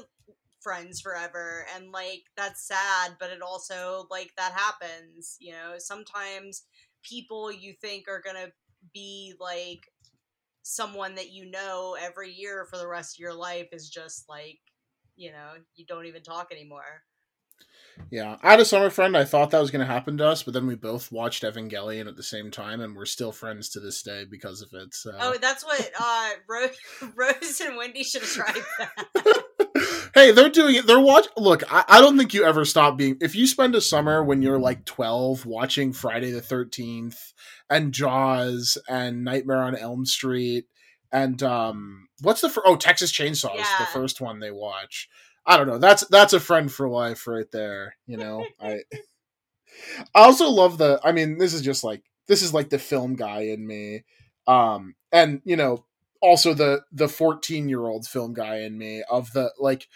friends 0.62 1.00
forever 1.00 1.65
and 1.76 1.91
like 1.91 2.24
that's 2.36 2.67
sad 2.67 3.12
but 3.19 3.30
it 3.30 3.41
also 3.41 4.08
like 4.10 4.32
that 4.36 4.52
happens 4.54 5.38
you 5.39 5.52
know? 5.52 5.76
Sometimes 5.78 6.63
people 7.04 7.52
you 7.52 7.74
think 7.80 8.06
are 8.08 8.21
gonna 8.26 8.52
be 8.93 9.34
like 9.39 9.91
someone 10.67 11.13
that 11.13 11.32
you 11.32 11.45
know 11.45 11.95
every 12.01 12.32
year 12.32 12.65
for 12.65 12.78
the 12.78 12.88
rest 12.88 13.15
of 13.15 13.19
your 13.19 13.36
life 13.36 13.67
is 13.71 13.88
just 13.88 14.28
like 14.28 14.58
you 15.15 15.32
know 15.32 15.51
you 15.75 15.86
don't 15.86 16.08
even 16.08 16.23
talk 16.23 16.47
anymore. 16.51 17.04
Yeah 18.12 18.36
i 18.41 18.51
had 18.51 18.60
a 18.60 18.65
summer 18.65 18.89
friend 18.89 19.15
i 19.15 19.23
thought 19.23 19.51
that 19.51 19.62
was 19.62 19.71
going 19.71 19.86
to 19.86 19.91
happen 19.91 20.17
to 20.17 20.28
us 20.28 20.43
but 20.43 20.54
then 20.54 20.67
we 20.67 20.75
both 20.75 21.13
watched 21.13 21.43
evangelion 21.43 22.10
at 22.10 22.17
the 22.17 22.23
same 22.23 22.51
time 22.51 22.82
and 22.82 22.93
we're 22.93 23.06
still 23.06 23.32
friends 23.32 23.69
to 23.69 23.80
this 23.80 24.04
day 24.04 24.25
because 24.30 24.62
of 24.62 24.73
it 24.73 24.93
so 24.93 25.15
oh 25.17 25.38
that's 25.39 25.63
what 25.63 25.89
uh 25.97 26.30
rose, 26.49 26.75
rose 27.15 27.62
and 27.62 27.78
windy 27.78 28.04
should 28.04 28.21
have 28.21 28.30
tried 28.30 28.62
that 28.80 29.43
hey, 30.15 30.32
they're 30.32 30.49
doing 30.49 30.75
it. 30.75 30.88
They're 30.88 30.99
watch. 30.99 31.28
Look, 31.38 31.62
I, 31.71 31.86
I 31.88 32.01
don't 32.01 32.17
think 32.17 32.34
you 32.34 32.43
ever 32.43 32.65
stop 32.65 32.97
being. 32.97 33.17
If 33.21 33.36
you 33.36 33.45
spend 33.45 33.75
a 33.75 33.82
summer 33.82 34.23
when 34.23 34.41
you're 34.41 34.58
like 34.58 34.86
12 34.86 35.45
watching 35.45 35.93
Friday 35.93 36.32
the 36.32 36.41
13th 36.41 37.34
and 37.69 37.93
Jaws 37.93 38.80
and 38.89 39.23
Nightmare 39.23 39.62
on 39.62 39.75
Elm 39.75 40.06
Street 40.06 40.65
and 41.12 41.41
um, 41.43 42.08
what's 42.21 42.41
the 42.41 42.49
fir- 42.49 42.63
oh 42.65 42.75
Texas 42.75 43.12
Chainsaw 43.12 43.56
is 43.56 43.67
the 43.80 43.86
first 43.86 44.19
one 44.19 44.39
they 44.39 44.51
watch. 44.51 45.08
I 45.45 45.58
don't 45.58 45.67
know. 45.67 45.78
That's 45.78 46.06
that's 46.08 46.34
a 46.34 46.39
friend 46.39 46.71
for 46.71 46.89
life 46.89 47.25
right 47.28 47.49
there. 47.51 47.95
You 48.06 48.17
know, 48.17 48.45
I 48.62 48.80
I 50.13 50.23
also 50.23 50.49
love 50.49 50.78
the. 50.78 50.99
I 51.04 51.12
mean, 51.12 51.38
this 51.38 51.54
is 51.54 51.62
just 51.62 51.84
like 51.84 52.04
this 52.28 52.41
is 52.41 52.54
like 52.54 52.69
the 52.69 52.80
film 52.80 53.15
guy 53.15 53.41
in 53.41 53.65
me. 53.65 54.04
Um, 54.47 54.95
and 55.12 55.41
you 55.45 55.56
know, 55.56 55.86
also 56.26 56.54
the 56.54 56.82
the 56.92 57.08
14 57.08 57.70
year 57.70 57.86
old 57.86 58.08
film 58.08 58.34
guy 58.34 58.58
in 58.58 58.78
me 58.78 59.04
of 59.10 59.32
the 59.34 59.52
like 59.60 59.88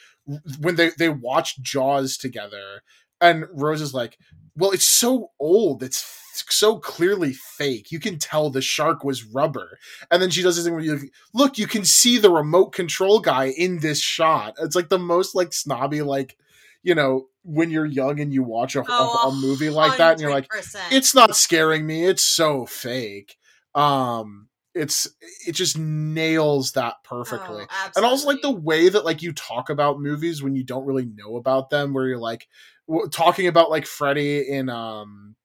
when 0.60 0.76
they 0.76 0.92
they 0.98 1.10
watch 1.10 1.60
jaws 1.62 2.18
together 2.18 2.84
and 3.20 3.46
rose 3.52 3.82
is 3.82 3.94
like 3.94 4.18
well 4.60 4.72
it's 4.72 4.86
so 4.86 5.32
old. 5.40 5.82
It's 5.82 6.06
so 6.50 6.78
clearly 6.78 7.34
fake. 7.34 7.92
You 7.92 8.00
can 8.00 8.20
tell 8.20 8.50
the 8.50 8.62
shark 8.62 9.04
was 9.04 9.24
rubber. 9.26 9.80
And 10.12 10.22
then 10.22 10.30
she 10.30 10.42
does 10.42 10.56
this 10.56 10.66
thing 10.66 10.74
where 10.74 10.84
you 10.84 11.10
look 11.34 11.58
you 11.58 11.68
can 11.68 11.86
see 11.86 12.18
the 12.18 12.30
remote 12.30 12.72
control 12.74 13.20
guy 13.20 13.46
in 13.46 13.80
this 13.80 14.00
shot. 14.00 14.56
It's 14.60 14.76
like 14.76 14.90
the 14.90 15.00
most 15.00 15.34
like 15.34 15.54
snobby 15.54 16.02
like 16.02 16.38
you 16.84 16.94
know 16.94 17.28
when 17.44 17.72
you're 17.72 17.86
young 17.86 18.20
and 18.20 18.34
you 18.34 18.44
watch 18.44 18.76
a, 18.76 18.84
oh, 18.88 19.24
a, 19.26 19.30
a 19.30 19.36
movie 19.36 19.70
like 19.70 19.98
that 19.98 20.14
and 20.14 20.22
you're 20.22 20.30
like 20.30 20.48
it's 20.92 21.16
not 21.16 21.36
scaring 21.36 21.88
me. 21.88 22.06
It's 22.06 22.26
so 22.26 22.66
fake. 22.66 23.38
Um 23.74 24.49
it's 24.76 25.08
it 25.48 25.54
just 25.54 25.78
nails 25.78 26.74
that 26.74 26.96
perfectly. 27.04 27.64
Oh, 27.70 27.90
and 27.96 28.06
also 28.06 28.28
like 28.28 28.42
the 28.42 28.52
way 28.52 28.90
that 28.90 29.06
like 29.06 29.22
you 29.22 29.34
talk 29.34 29.70
about 29.70 30.00
movies 30.00 30.44
when 30.44 30.56
you 30.56 30.64
don't 30.64 30.86
really 30.86 31.08
know 31.16 31.38
about 31.38 31.70
them 31.70 31.94
where 31.94 32.08
you're 32.08 32.18
like 32.20 32.48
w- 32.88 33.10
talking 33.10 33.48
about 33.48 33.70
like 33.70 33.86
freddy 33.86 34.48
in 34.48 34.70
um 34.70 35.36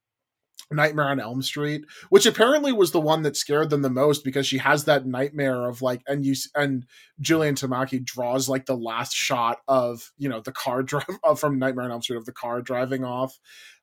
nightmare 0.70 1.08
on 1.08 1.20
elm 1.20 1.42
street 1.42 1.84
which 2.08 2.26
apparently 2.26 2.72
was 2.72 2.90
the 2.90 3.00
one 3.00 3.22
that 3.22 3.36
scared 3.36 3.70
them 3.70 3.82
the 3.82 3.90
most 3.90 4.24
because 4.24 4.46
she 4.46 4.58
has 4.58 4.84
that 4.84 5.06
nightmare 5.06 5.68
of 5.68 5.82
like 5.82 6.02
and 6.08 6.24
you 6.24 6.34
and 6.54 6.86
jillian 7.22 7.52
tamaki 7.52 8.02
draws 8.02 8.48
like 8.48 8.66
the 8.66 8.76
last 8.76 9.14
shot 9.14 9.58
of 9.68 10.10
you 10.16 10.28
know 10.28 10.40
the 10.40 10.52
car 10.52 10.82
drive 10.82 11.04
from 11.36 11.58
nightmare 11.58 11.84
on 11.84 11.92
elm 11.92 12.02
street 12.02 12.16
of 12.16 12.24
the 12.24 12.32
car 12.32 12.62
driving 12.62 13.04
off 13.04 13.38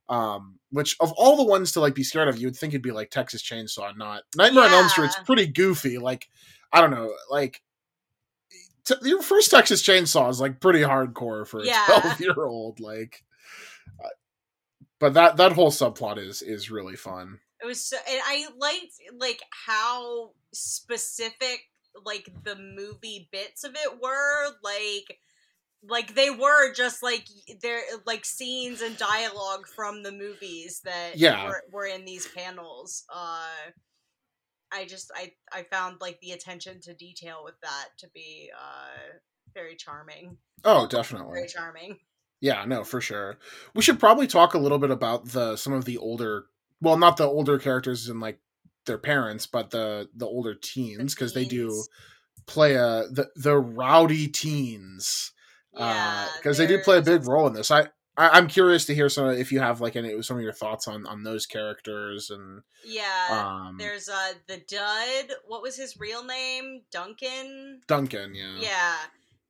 um, 0.10 0.60
which 0.72 0.96
of 1.00 1.12
all 1.14 1.38
the 1.38 1.46
ones 1.46 1.72
to 1.74 1.80
like 1.80 1.96
be 1.96 2.04
scared 2.04 2.28
of, 2.28 2.38
you 2.38 2.48
would 2.48 2.56
think 2.56 2.74
it'd 2.74 2.82
be 2.82 2.92
like 2.92 3.10
Texas 3.10 3.42
Chainsaw, 3.42 3.96
not 3.96 4.24
Nightmare 4.36 4.66
yeah. 4.66 4.70
on 4.70 4.76
Elm 4.76 4.90
Street's 4.90 5.18
pretty 5.26 5.48
goofy. 5.48 5.98
Like, 5.98 6.28
I 6.74 6.82
don't 6.82 6.92
know, 6.92 7.14
like 7.30 7.62
t- 8.86 8.96
your 9.04 9.22
first 9.22 9.52
Texas 9.52 9.82
Chainsaw 9.82 10.30
is 10.30 10.42
like 10.42 10.60
pretty 10.60 10.80
hardcore 10.80 11.48
for 11.48 11.60
a 11.60 11.66
yeah. 11.66 11.86
twelve 11.88 12.20
year 12.20 12.46
old. 12.46 12.80
Like, 12.80 13.24
uh, 14.04 14.10
but 15.00 15.14
that 15.14 15.38
that 15.38 15.54
whole 15.54 15.72
subplot 15.72 16.18
is 16.18 16.42
is 16.42 16.72
really 16.72 16.96
fun. 16.96 17.40
It 17.62 17.68
was, 17.68 17.84
so, 17.84 17.98
and 18.10 18.20
I 18.26 18.48
liked 18.58 18.94
like 19.18 19.42
how 19.68 20.32
specific 20.52 21.62
like 22.06 22.28
the 22.44 22.56
movie 22.56 23.30
bits 23.32 23.64
of 23.64 23.76
it 23.76 24.02
were, 24.02 24.46
like 24.64 25.20
like 25.88 26.16
they 26.16 26.30
were 26.30 26.74
just 26.74 27.02
like 27.02 27.26
they're 27.62 27.82
like 28.06 28.26
scenes 28.26 28.82
and 28.82 28.98
dialogue 28.98 29.68
from 29.68 30.04
the 30.04 30.12
movies 30.12 30.82
that 30.84 31.14
yeah. 31.16 31.48
were, 31.48 31.64
were 31.72 31.86
in 31.86 32.06
these 32.06 32.28
panels 32.28 33.04
uh 33.14 33.72
i 34.72 34.86
just 34.86 35.12
i 35.16 35.32
i 35.52 35.64
found 35.64 35.98
like 36.00 36.20
the 36.22 36.32
attention 36.32 36.80
to 36.82 36.94
detail 36.94 37.42
with 37.44 37.56
that 37.62 37.88
to 37.98 38.08
be 38.14 38.50
uh 38.56 39.18
very 39.54 39.76
charming. 39.76 40.38
Oh 40.64 40.88
definitely. 40.88 41.34
Very 41.34 41.48
charming. 41.48 41.98
Yeah 42.40 42.66
no 42.66 42.84
for 42.84 43.02
sure. 43.02 43.38
We 43.76 43.82
should 43.82 44.00
probably 44.00 44.28
talk 44.28 44.54
a 44.54 44.60
little 44.60 44.80
bit 44.80 44.92
about 44.92 45.30
the 45.30 45.56
some 45.56 45.74
of 45.74 45.86
the 45.86 45.98
older 45.98 46.46
well 46.82 46.98
not 46.98 47.18
the 47.18 47.28
older 47.28 47.60
characters 47.60 48.08
and 48.08 48.20
like 48.20 48.40
their 48.86 48.98
parents 48.98 49.46
but 49.46 49.70
the 49.72 50.10
the 50.16 50.26
older 50.26 50.56
teens 50.56 51.14
because 51.14 51.34
the 51.34 51.42
they 51.42 51.46
do 51.46 51.84
play 52.48 52.74
a 52.76 53.06
the 53.12 53.30
the 53.36 53.58
rowdy 53.58 54.28
teens 54.28 55.32
yeah, 55.78 56.28
because 56.38 56.60
uh, 56.60 56.64
they 56.64 56.68
do 56.68 56.80
play 56.80 56.98
a 56.98 57.02
big 57.02 57.28
role 57.28 57.48
in 57.48 57.54
this. 57.54 57.72
I, 57.72 57.88
I 58.18 58.38
am 58.38 58.48
curious 58.48 58.86
to 58.86 58.96
hear 58.96 59.08
some 59.08 59.30
if 59.30 59.52
you 59.52 59.60
have 59.60 59.80
like 59.80 59.96
any 59.96 60.22
some 60.22 60.38
of 60.38 60.44
your 60.44 60.54
thoughts 60.54 60.88
on 60.88 61.08
on 61.08 61.24
those 61.24 61.46
characters 61.46 62.30
and 62.30 62.62
yeah. 62.86 63.28
Um, 63.68 63.78
there's 63.78 64.10
uh 64.10 64.34
the 64.48 64.62
Dud. 64.68 65.38
What 65.48 65.62
was 65.62 65.78
his 65.78 65.98
real 65.98 66.24
name? 66.24 66.82
Duncan. 66.92 67.82
Duncan. 67.88 68.36
Yeah. 68.36 68.58
Yeah. 68.60 68.96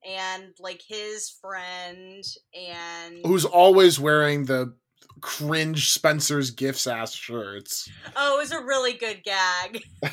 And 0.06 0.54
like 0.60 0.82
his 0.88 1.30
friend 1.42 2.24
and 2.54 3.26
who's 3.26 3.46
always 3.46 4.00
wearing 4.00 4.46
the 4.46 4.76
cringe 5.22 5.90
Spencer's 5.90 6.52
gifts 6.52 6.86
ass 6.86 7.14
shirts. 7.16 7.90
Oh, 8.16 8.36
it 8.36 8.42
was 8.42 8.52
a 8.52 8.64
really 8.64 8.94
good 8.94 9.24
gag. 9.24 9.82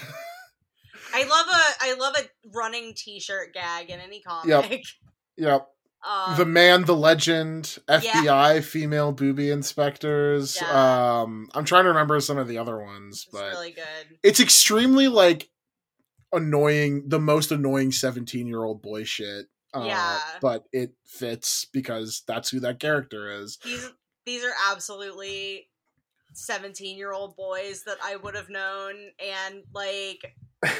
I 1.14 1.22
love 1.22 1.46
a 1.48 1.84
I 1.84 1.94
love 1.98 2.16
a 2.18 2.48
running 2.54 2.94
T-shirt 2.96 3.52
gag 3.52 3.90
in 3.90 4.00
any 4.00 4.20
comic. 4.20 4.48
Yep. 4.70 4.82
Yep 5.36 5.68
Um, 6.06 6.36
the 6.36 6.46
man, 6.46 6.84
the 6.84 6.96
legend, 6.96 7.78
FBI, 7.88 8.24
yeah. 8.24 8.60
female 8.60 9.12
booby 9.12 9.50
inspectors. 9.50 10.58
Yeah. 10.60 11.20
Um, 11.22 11.48
I'm 11.54 11.64
trying 11.64 11.84
to 11.84 11.88
remember 11.88 12.20
some 12.20 12.38
of 12.38 12.46
the 12.46 12.58
other 12.58 12.78
ones, 12.78 13.24
it's 13.24 13.32
but 13.32 13.50
really 13.50 13.72
good. 13.72 14.18
It's 14.22 14.40
extremely 14.40 15.08
like 15.08 15.48
annoying, 16.32 17.08
the 17.08 17.18
most 17.18 17.50
annoying 17.50 17.92
17 17.92 18.46
year 18.46 18.62
old 18.62 18.80
boy 18.80 19.04
shit. 19.04 19.46
Uh, 19.74 19.84
yeah, 19.86 20.18
but 20.40 20.64
it 20.72 20.94
fits 21.04 21.66
because 21.72 22.22
that's 22.26 22.48
who 22.48 22.60
that 22.60 22.80
character 22.80 23.30
is. 23.42 23.58
These 23.62 23.90
these 24.24 24.44
are 24.44 24.54
absolutely 24.70 25.68
17 26.32 26.96
year 26.96 27.12
old 27.12 27.36
boys 27.36 27.82
that 27.84 27.98
I 28.02 28.16
would 28.16 28.34
have 28.34 28.48
known 28.48 28.94
and 29.18 29.62
like 29.74 30.36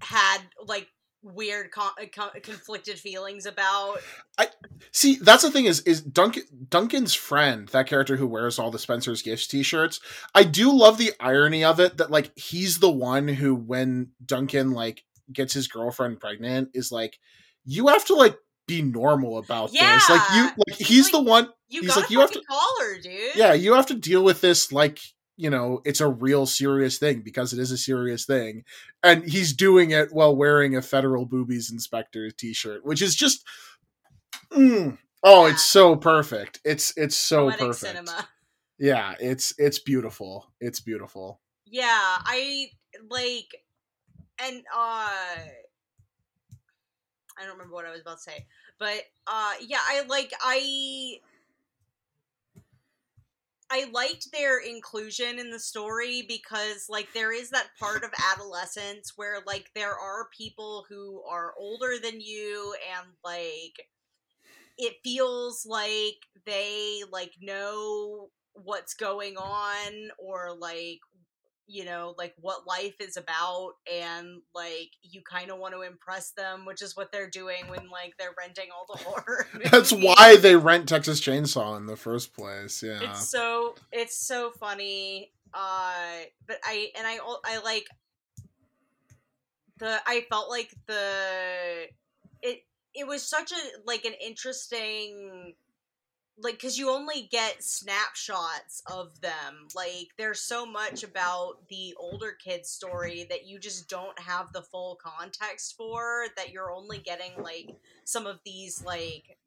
had 0.00 0.38
like 0.64 0.88
weird 1.22 1.70
con- 1.70 1.90
uh, 2.00 2.06
con- 2.12 2.40
conflicted 2.42 2.98
feelings 2.98 3.44
about 3.44 3.98
i 4.38 4.48
see 4.92 5.16
that's 5.16 5.42
the 5.42 5.50
thing 5.50 5.66
is 5.66 5.80
is 5.80 6.00
duncan 6.00 6.42
duncan's 6.68 7.14
friend 7.14 7.68
that 7.68 7.86
character 7.86 8.16
who 8.16 8.26
wears 8.26 8.58
all 8.58 8.70
the 8.70 8.78
spencer's 8.78 9.20
gifts 9.20 9.46
t-shirts 9.46 10.00
i 10.34 10.42
do 10.42 10.72
love 10.72 10.96
the 10.96 11.12
irony 11.20 11.62
of 11.62 11.78
it 11.78 11.98
that 11.98 12.10
like 12.10 12.36
he's 12.38 12.78
the 12.78 12.90
one 12.90 13.28
who 13.28 13.54
when 13.54 14.08
duncan 14.24 14.72
like 14.72 15.04
gets 15.32 15.52
his 15.52 15.68
girlfriend 15.68 16.18
pregnant 16.18 16.70
is 16.74 16.90
like 16.90 17.18
you 17.64 17.88
have 17.88 18.04
to 18.04 18.14
like 18.14 18.36
be 18.66 18.82
normal 18.82 19.38
about 19.38 19.72
yeah. 19.72 19.94
this 19.94 20.08
like 20.08 20.30
you 20.32 20.42
like 20.44 20.78
he's, 20.78 20.88
he's 20.88 21.12
like, 21.12 21.24
the 21.24 21.30
one 21.30 21.48
you 21.68 21.82
he's 21.82 21.96
like 21.96 22.08
you 22.08 22.20
have 22.20 22.30
to 22.30 22.42
call 22.48 22.80
her 22.80 23.00
dude 23.00 23.34
yeah 23.34 23.52
you 23.52 23.74
have 23.74 23.86
to 23.86 23.94
deal 23.94 24.22
with 24.22 24.40
this 24.40 24.72
like 24.72 25.00
you 25.40 25.48
know 25.48 25.80
it's 25.86 26.00
a 26.00 26.08
real 26.08 26.44
serious 26.44 26.98
thing 26.98 27.20
because 27.20 27.54
it 27.54 27.58
is 27.58 27.70
a 27.70 27.78
serious 27.78 28.26
thing 28.26 28.62
and 29.02 29.24
he's 29.24 29.54
doing 29.54 29.90
it 29.90 30.12
while 30.12 30.36
wearing 30.36 30.76
a 30.76 30.82
federal 30.82 31.24
boobies 31.24 31.70
inspector 31.70 32.30
t-shirt 32.30 32.84
which 32.84 33.00
is 33.00 33.16
just 33.16 33.42
mm, 34.52 34.98
oh 35.22 35.46
yeah. 35.46 35.52
it's 35.52 35.64
so 35.64 35.96
perfect 35.96 36.60
it's 36.62 36.92
it's 36.96 37.16
so 37.16 37.44
Poetic 37.46 37.60
perfect 37.60 37.92
cinema. 37.92 38.28
yeah 38.78 39.14
it's 39.18 39.54
it's 39.56 39.78
beautiful 39.78 40.52
it's 40.60 40.80
beautiful 40.80 41.40
yeah 41.64 42.18
i 42.24 42.66
like 43.08 43.64
and 44.44 44.58
uh 44.76 45.08
i 47.38 47.44
don't 47.44 47.52
remember 47.52 47.74
what 47.74 47.86
i 47.86 47.90
was 47.90 48.02
about 48.02 48.18
to 48.18 48.22
say 48.24 48.46
but 48.78 49.00
uh 49.26 49.52
yeah 49.66 49.80
i 49.88 50.02
like 50.06 50.32
i 50.42 51.18
I 53.70 53.88
liked 53.92 54.32
their 54.32 54.58
inclusion 54.58 55.38
in 55.38 55.50
the 55.50 55.60
story 55.60 56.24
because 56.26 56.86
like 56.88 57.08
there 57.14 57.32
is 57.32 57.50
that 57.50 57.68
part 57.78 58.02
of 58.02 58.10
adolescence 58.32 59.12
where 59.14 59.38
like 59.46 59.70
there 59.74 59.94
are 59.94 60.28
people 60.36 60.84
who 60.88 61.22
are 61.30 61.54
older 61.56 61.92
than 62.02 62.20
you 62.20 62.74
and 62.96 63.06
like 63.24 63.86
it 64.76 64.94
feels 65.04 65.64
like 65.66 66.16
they 66.46 67.02
like 67.12 67.34
know 67.40 68.30
what's 68.54 68.94
going 68.94 69.36
on 69.36 70.10
or 70.18 70.56
like 70.58 70.98
you 71.70 71.84
know 71.84 72.14
like 72.18 72.34
what 72.40 72.66
life 72.66 72.94
is 73.00 73.16
about 73.16 73.74
and 73.92 74.42
like 74.54 74.90
you 75.02 75.22
kind 75.22 75.50
of 75.50 75.58
want 75.58 75.72
to 75.72 75.82
impress 75.82 76.32
them 76.32 76.64
which 76.66 76.82
is 76.82 76.96
what 76.96 77.12
they're 77.12 77.30
doing 77.30 77.68
when 77.68 77.88
like 77.90 78.14
they're 78.18 78.34
renting 78.36 78.68
all 78.74 78.86
the 78.92 79.02
horror 79.04 79.46
movies. 79.54 79.70
that's 79.70 79.92
why 79.92 80.36
they 80.36 80.56
rent 80.56 80.88
texas 80.88 81.20
chainsaw 81.20 81.76
in 81.76 81.86
the 81.86 81.96
first 81.96 82.34
place 82.34 82.82
yeah 82.82 82.98
it's 83.02 83.30
so 83.30 83.74
it's 83.92 84.16
so 84.16 84.50
funny 84.50 85.30
uh 85.54 86.18
but 86.46 86.58
i 86.64 86.90
and 86.96 87.06
i 87.06 87.18
i 87.44 87.60
like 87.62 87.86
the 89.78 89.98
i 90.06 90.24
felt 90.28 90.50
like 90.50 90.74
the 90.86 91.86
it 92.42 92.64
it 92.94 93.06
was 93.06 93.22
such 93.22 93.52
a 93.52 93.56
like 93.86 94.04
an 94.04 94.14
interesting 94.24 95.54
like 96.42 96.54
because 96.54 96.78
you 96.78 96.90
only 96.90 97.28
get 97.30 97.62
snapshots 97.62 98.82
of 98.86 99.20
them. 99.20 99.68
Like 99.74 100.08
there's 100.18 100.40
so 100.40 100.64
much 100.64 101.02
about 101.02 101.68
the 101.68 101.94
older 101.98 102.32
kids 102.32 102.70
story 102.70 103.26
that 103.28 103.46
you 103.46 103.58
just 103.58 103.88
don't 103.88 104.18
have 104.18 104.52
the 104.52 104.62
full 104.62 104.98
context 105.02 105.74
for 105.76 106.26
that 106.36 106.50
you're 106.50 106.72
only 106.72 106.98
getting 106.98 107.32
like 107.42 107.70
some 108.04 108.26
of 108.26 108.40
these 108.44 108.82
like 108.84 109.38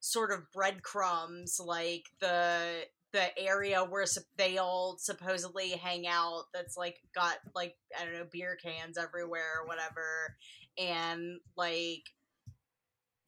sort 0.00 0.32
of 0.32 0.50
breadcrumbs 0.52 1.60
like 1.64 2.04
the 2.20 2.84
the 3.12 3.38
area 3.38 3.84
where 3.84 4.04
they 4.36 4.58
all 4.58 4.96
supposedly 4.98 5.70
hang 5.70 6.06
out 6.06 6.44
that's 6.52 6.76
like 6.76 6.98
got 7.14 7.36
like 7.54 7.76
i 7.98 8.04
don't 8.04 8.12
know 8.12 8.26
beer 8.30 8.58
cans 8.62 8.98
everywhere 8.98 9.60
or 9.62 9.66
whatever. 9.66 10.36
And 10.76 11.38
like 11.56 12.10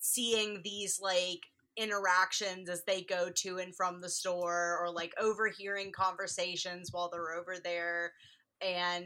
seeing 0.01 0.61
these 0.63 1.01
like 1.01 1.41
interactions 1.77 2.69
as 2.69 2.85
they 2.85 3.03
go 3.03 3.31
to 3.35 3.59
and 3.59 3.75
from 3.75 4.01
the 4.01 4.09
store 4.09 4.79
or 4.81 4.91
like 4.91 5.13
overhearing 5.21 5.93
conversations 5.93 6.91
while 6.93 7.11
they're 7.11 7.35
over 7.35 7.57
there. 7.63 8.13
And 8.61 9.05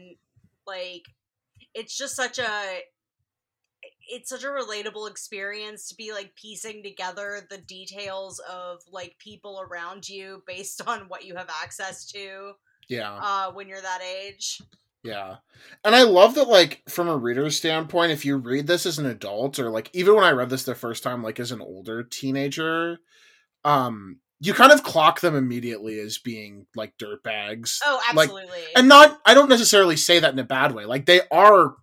like 0.65 1.03
it's 1.73 1.97
just 1.97 2.15
such 2.15 2.39
a 2.39 2.79
it's 4.09 4.29
such 4.29 4.43
a 4.43 4.47
relatable 4.47 5.09
experience 5.09 5.87
to 5.87 5.95
be 5.95 6.11
like 6.11 6.35
piecing 6.35 6.83
together 6.83 7.45
the 7.49 7.57
details 7.57 8.39
of 8.51 8.79
like 8.91 9.15
people 9.17 9.61
around 9.61 10.07
you 10.07 10.43
based 10.45 10.81
on 10.87 11.01
what 11.07 11.25
you 11.25 11.35
have 11.35 11.49
access 11.63 12.05
to 12.05 12.51
yeah. 12.87 13.13
uh 13.21 13.51
when 13.51 13.67
you're 13.67 13.81
that 13.81 14.01
age 14.01 14.61
yeah. 15.03 15.37
And 15.83 15.95
I 15.95 16.03
love 16.03 16.35
that 16.35 16.47
like 16.47 16.83
from 16.87 17.07
a 17.07 17.17
reader's 17.17 17.57
standpoint, 17.57 18.11
if 18.11 18.25
you 18.25 18.37
read 18.37 18.67
this 18.67 18.85
as 18.85 18.99
an 18.99 19.05
adult 19.05 19.59
or 19.59 19.69
like 19.69 19.89
even 19.93 20.15
when 20.15 20.23
I 20.23 20.31
read 20.31 20.49
this 20.49 20.63
the 20.63 20.75
first 20.75 21.03
time 21.03 21.23
like 21.23 21.39
as 21.39 21.51
an 21.51 21.61
older 21.61 22.03
teenager, 22.03 22.99
um 23.63 24.17
you 24.43 24.55
kind 24.55 24.71
of 24.71 24.81
clock 24.81 25.21
them 25.21 25.35
immediately 25.35 25.99
as 25.99 26.17
being 26.17 26.65
like 26.75 26.97
dirt 26.97 27.21
bags. 27.23 27.79
Oh, 27.85 28.01
absolutely. 28.09 28.45
Like, 28.45 28.71
and 28.75 28.87
not 28.87 29.19
I 29.25 29.33
don't 29.35 29.49
necessarily 29.49 29.95
say 29.95 30.19
that 30.19 30.33
in 30.33 30.39
a 30.39 30.43
bad 30.43 30.73
way. 30.73 30.85
Like 30.85 31.05
they 31.05 31.21
are 31.31 31.75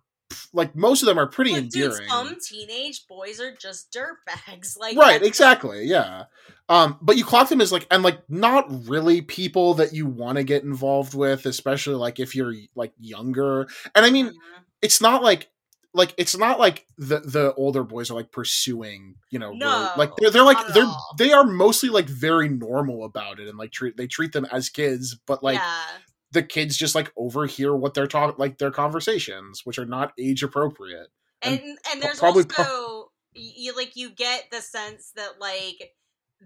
like 0.53 0.75
most 0.75 1.01
of 1.01 1.07
them 1.07 1.17
are 1.17 1.27
pretty 1.27 1.51
but 1.51 1.63
endearing. 1.63 1.97
Dude, 1.97 2.09
some 2.09 2.37
teenage 2.41 3.07
boys 3.07 3.39
are 3.39 3.53
just 3.55 3.91
dirt 3.91 4.17
bags. 4.25 4.77
Like 4.79 4.97
Right, 4.97 5.21
exactly. 5.21 5.85
Yeah. 5.85 6.25
Um, 6.69 6.97
but 7.01 7.17
you 7.17 7.25
clock 7.25 7.49
them 7.49 7.61
as 7.61 7.71
like 7.71 7.87
and 7.91 8.03
like 8.03 8.19
not 8.29 8.87
really 8.87 9.21
people 9.21 9.73
that 9.75 9.93
you 9.93 10.05
want 10.05 10.37
to 10.37 10.43
get 10.43 10.63
involved 10.63 11.13
with, 11.13 11.45
especially 11.45 11.95
like 11.95 12.19
if 12.19 12.35
you're 12.35 12.53
like 12.75 12.93
younger. 12.99 13.67
And 13.95 14.05
I 14.05 14.09
mean, 14.09 14.27
mm-hmm. 14.27 14.63
it's 14.81 15.01
not 15.01 15.23
like 15.23 15.49
like 15.93 16.13
it's 16.17 16.37
not 16.37 16.59
like 16.59 16.85
the 16.97 17.19
the 17.19 17.53
older 17.55 17.83
boys 17.83 18.11
are 18.11 18.13
like 18.13 18.31
pursuing 18.31 19.15
you 19.31 19.39
know 19.39 19.53
no, 19.53 19.91
like 19.97 20.15
they're, 20.17 20.29
they're 20.29 20.43
like 20.43 20.73
they're 20.73 20.83
all. 20.83 21.15
they 21.17 21.31
are 21.31 21.43
mostly 21.43 21.89
like 21.89 22.05
very 22.05 22.47
normal 22.47 23.05
about 23.05 23.39
it 23.39 23.47
and 23.47 23.57
like 23.57 23.71
treat 23.71 23.97
they 23.97 24.05
treat 24.05 24.31
them 24.31 24.45
as 24.51 24.69
kids 24.69 25.17
but 25.25 25.43
like 25.43 25.57
yeah 25.57 25.83
the 26.31 26.43
kids 26.43 26.77
just 26.77 26.95
like 26.95 27.11
overhear 27.17 27.75
what 27.75 27.93
they're 27.93 28.07
talking 28.07 28.35
like 28.37 28.57
their 28.57 28.71
conversations 28.71 29.61
which 29.63 29.79
are 29.79 29.85
not 29.85 30.13
age 30.19 30.43
appropriate 30.43 31.07
and 31.41 31.59
and, 31.59 31.77
and 31.91 32.01
there's 32.01 32.19
probably 32.19 32.43
also 32.43 32.63
pro- 32.63 33.11
you 33.33 33.75
like 33.75 33.95
you 33.95 34.09
get 34.09 34.45
the 34.51 34.61
sense 34.61 35.11
that 35.15 35.39
like 35.39 35.93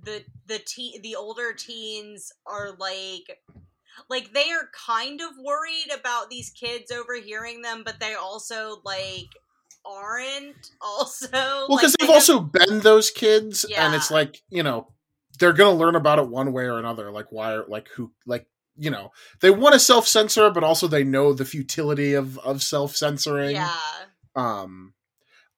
the 0.02 0.24
the 0.48 0.60
teen 0.60 1.02
the 1.02 1.16
older 1.16 1.54
teens 1.54 2.32
are 2.46 2.72
like 2.78 3.40
like 4.10 4.34
they 4.34 4.52
are 4.52 4.70
kind 4.88 5.22
of 5.22 5.30
worried 5.44 5.92
about 5.98 6.30
these 6.30 6.50
kids 6.50 6.92
overhearing 6.92 7.62
them 7.62 7.84
but 7.86 8.00
they 8.00 8.16
also 8.16 8.78
like 8.84 9.30
aren't 9.86 10.72
also 10.82 11.28
well 11.32 11.68
because 11.78 11.92
like, 11.92 12.00
they've 12.00 12.08
they 12.08 12.14
also 12.14 12.40
been 12.40 12.80
those 12.80 13.12
kids 13.12 13.66
yeah. 13.70 13.86
and 13.86 13.96
it's 13.96 14.10
like 14.10 14.42
you 14.50 14.64
know 14.64 14.88
they're 15.40 15.54
gonna 15.54 15.76
learn 15.76 15.96
about 15.96 16.20
it 16.20 16.28
one 16.28 16.52
way 16.52 16.66
or 16.66 16.80
another 16.80 17.12
like 17.12 17.32
why 17.32 17.54
are 17.54 17.66
like 17.68 17.88
who 17.90 18.12
like 18.26 18.48
you 18.78 18.90
know 18.90 19.12
they 19.42 19.50
want 19.50 19.74
to 19.74 19.80
self 19.80 20.08
censor, 20.08 20.50
but 20.50 20.64
also 20.64 20.88
they 20.88 21.04
know 21.04 21.34
the 21.34 21.46
futility 21.46 22.14
of 22.14 22.38
of 22.40 22.62
self 22.62 22.96
censoring. 22.96 23.56
Yeah. 23.56 23.76
Um, 24.36 24.94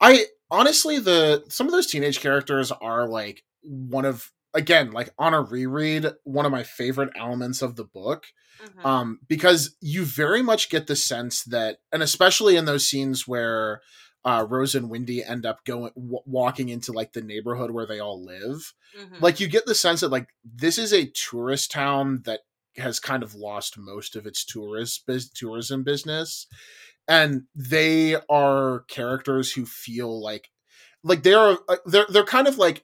I 0.02 0.26
honestly 0.52 1.00
the 1.00 1.44
some 1.50 1.68
of 1.68 1.74
those 1.74 1.88
teenage 1.88 2.20
characters 2.20 2.72
are 2.72 3.08
like 3.08 3.44
one 3.62 4.06
of 4.06 4.32
again 4.54 4.92
like 4.92 5.10
on 5.18 5.34
a 5.34 5.42
reread 5.42 6.08
one 6.24 6.46
of 6.46 6.52
my 6.52 6.64
favorite 6.64 7.10
elements 7.16 7.62
of 7.62 7.76
the 7.76 7.84
book 7.84 8.28
mm-hmm. 8.64 8.86
um 8.86 9.20
because 9.28 9.76
you 9.82 10.06
very 10.06 10.42
much 10.42 10.70
get 10.70 10.88
the 10.88 10.96
sense 10.96 11.44
that 11.44 11.80
and 11.92 12.04
especially 12.04 12.56
in 12.56 12.66
those 12.66 12.88
scenes 12.88 13.28
where 13.28 13.82
uh, 14.24 14.46
Rose 14.50 14.74
and 14.74 14.90
Windy 14.90 15.24
end 15.24 15.46
up 15.46 15.64
going 15.66 15.92
w- 15.96 16.20
walking 16.26 16.70
into 16.70 16.92
like 16.92 17.14
the 17.14 17.22
neighborhood 17.22 17.70
where 17.70 17.86
they 17.86 18.00
all 18.00 18.26
live. 18.26 18.74
Mm-hmm. 19.00 19.18
Like 19.24 19.40
you 19.40 19.48
get 19.48 19.68
the 19.68 19.76
sense 19.76 20.02
that 20.02 20.10
like 20.10 20.30
this 20.44 20.80
is 20.80 20.92
a 20.92 21.12
tourist 21.12 21.70
town 21.70 22.24
that 22.26 22.40
has 22.78 23.00
kind 23.00 23.24
of 23.24 23.36
lost 23.36 23.78
most 23.78 24.16
of 24.16 24.26
its 24.26 24.44
tourist 24.44 25.06
biz- 25.06 25.30
tourism 25.30 25.84
business. 25.84 26.48
And 27.08 27.44
they 27.56 28.16
are 28.30 28.82
characters 28.88 29.52
who 29.54 29.66
feel 29.66 30.22
like 30.22 30.50
like 31.04 31.24
they 31.24 31.34
are 31.34 31.60
uh, 31.70 31.78
they're 31.86 32.08
they're 32.10 32.24
kind 32.24 32.48
of 32.48 32.58
like 32.58 32.84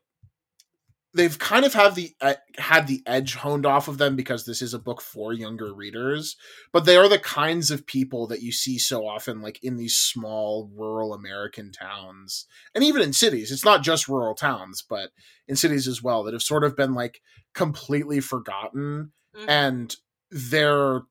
they've 1.14 1.38
kind 1.40 1.66
of 1.66 1.74
have 1.74 1.96
the 1.96 2.14
uh, 2.22 2.36
had 2.58 2.88
the 2.88 3.02
edge 3.06 3.36
honed 3.36 3.66
off 3.66 3.88
of 3.88 3.98
them 3.98 4.16
because 4.16 4.46
this 4.46 4.62
is 4.62 4.74
a 4.74 4.80
book 4.80 5.02
for 5.02 5.34
younger 5.34 5.74
readers 5.74 6.38
but 6.72 6.86
they 6.86 6.96
are 6.96 7.10
the 7.10 7.20
kinds 7.20 7.70
of 7.70 7.86
people 7.86 8.28
that 8.28 8.42
you 8.42 8.52
see 8.52 8.78
so 8.78 9.06
often 9.06 9.42
like 9.42 9.60
in 9.64 9.76
these 9.76 9.96
small 9.96 10.70
rural 10.76 11.14
american 11.14 11.72
towns 11.72 12.46
and 12.74 12.84
even 12.84 13.02
in 13.02 13.14
cities. 13.14 13.52
It's 13.52 13.66
not 13.66 13.84
just 13.84 14.08
rural 14.08 14.36
towns 14.36 14.84
but 14.88 15.10
in 15.48 15.56
cities 15.56 15.88
as 15.88 16.02
well 16.02 16.24
that 16.24 16.34
have 16.34 16.44
sort 16.44 16.64
of 16.64 16.76
been 16.76 16.94
like 16.94 17.22
completely 17.54 18.20
forgotten 18.20 19.12
mm-hmm. 19.36 19.50
and 19.50 19.96
their 20.30 21.02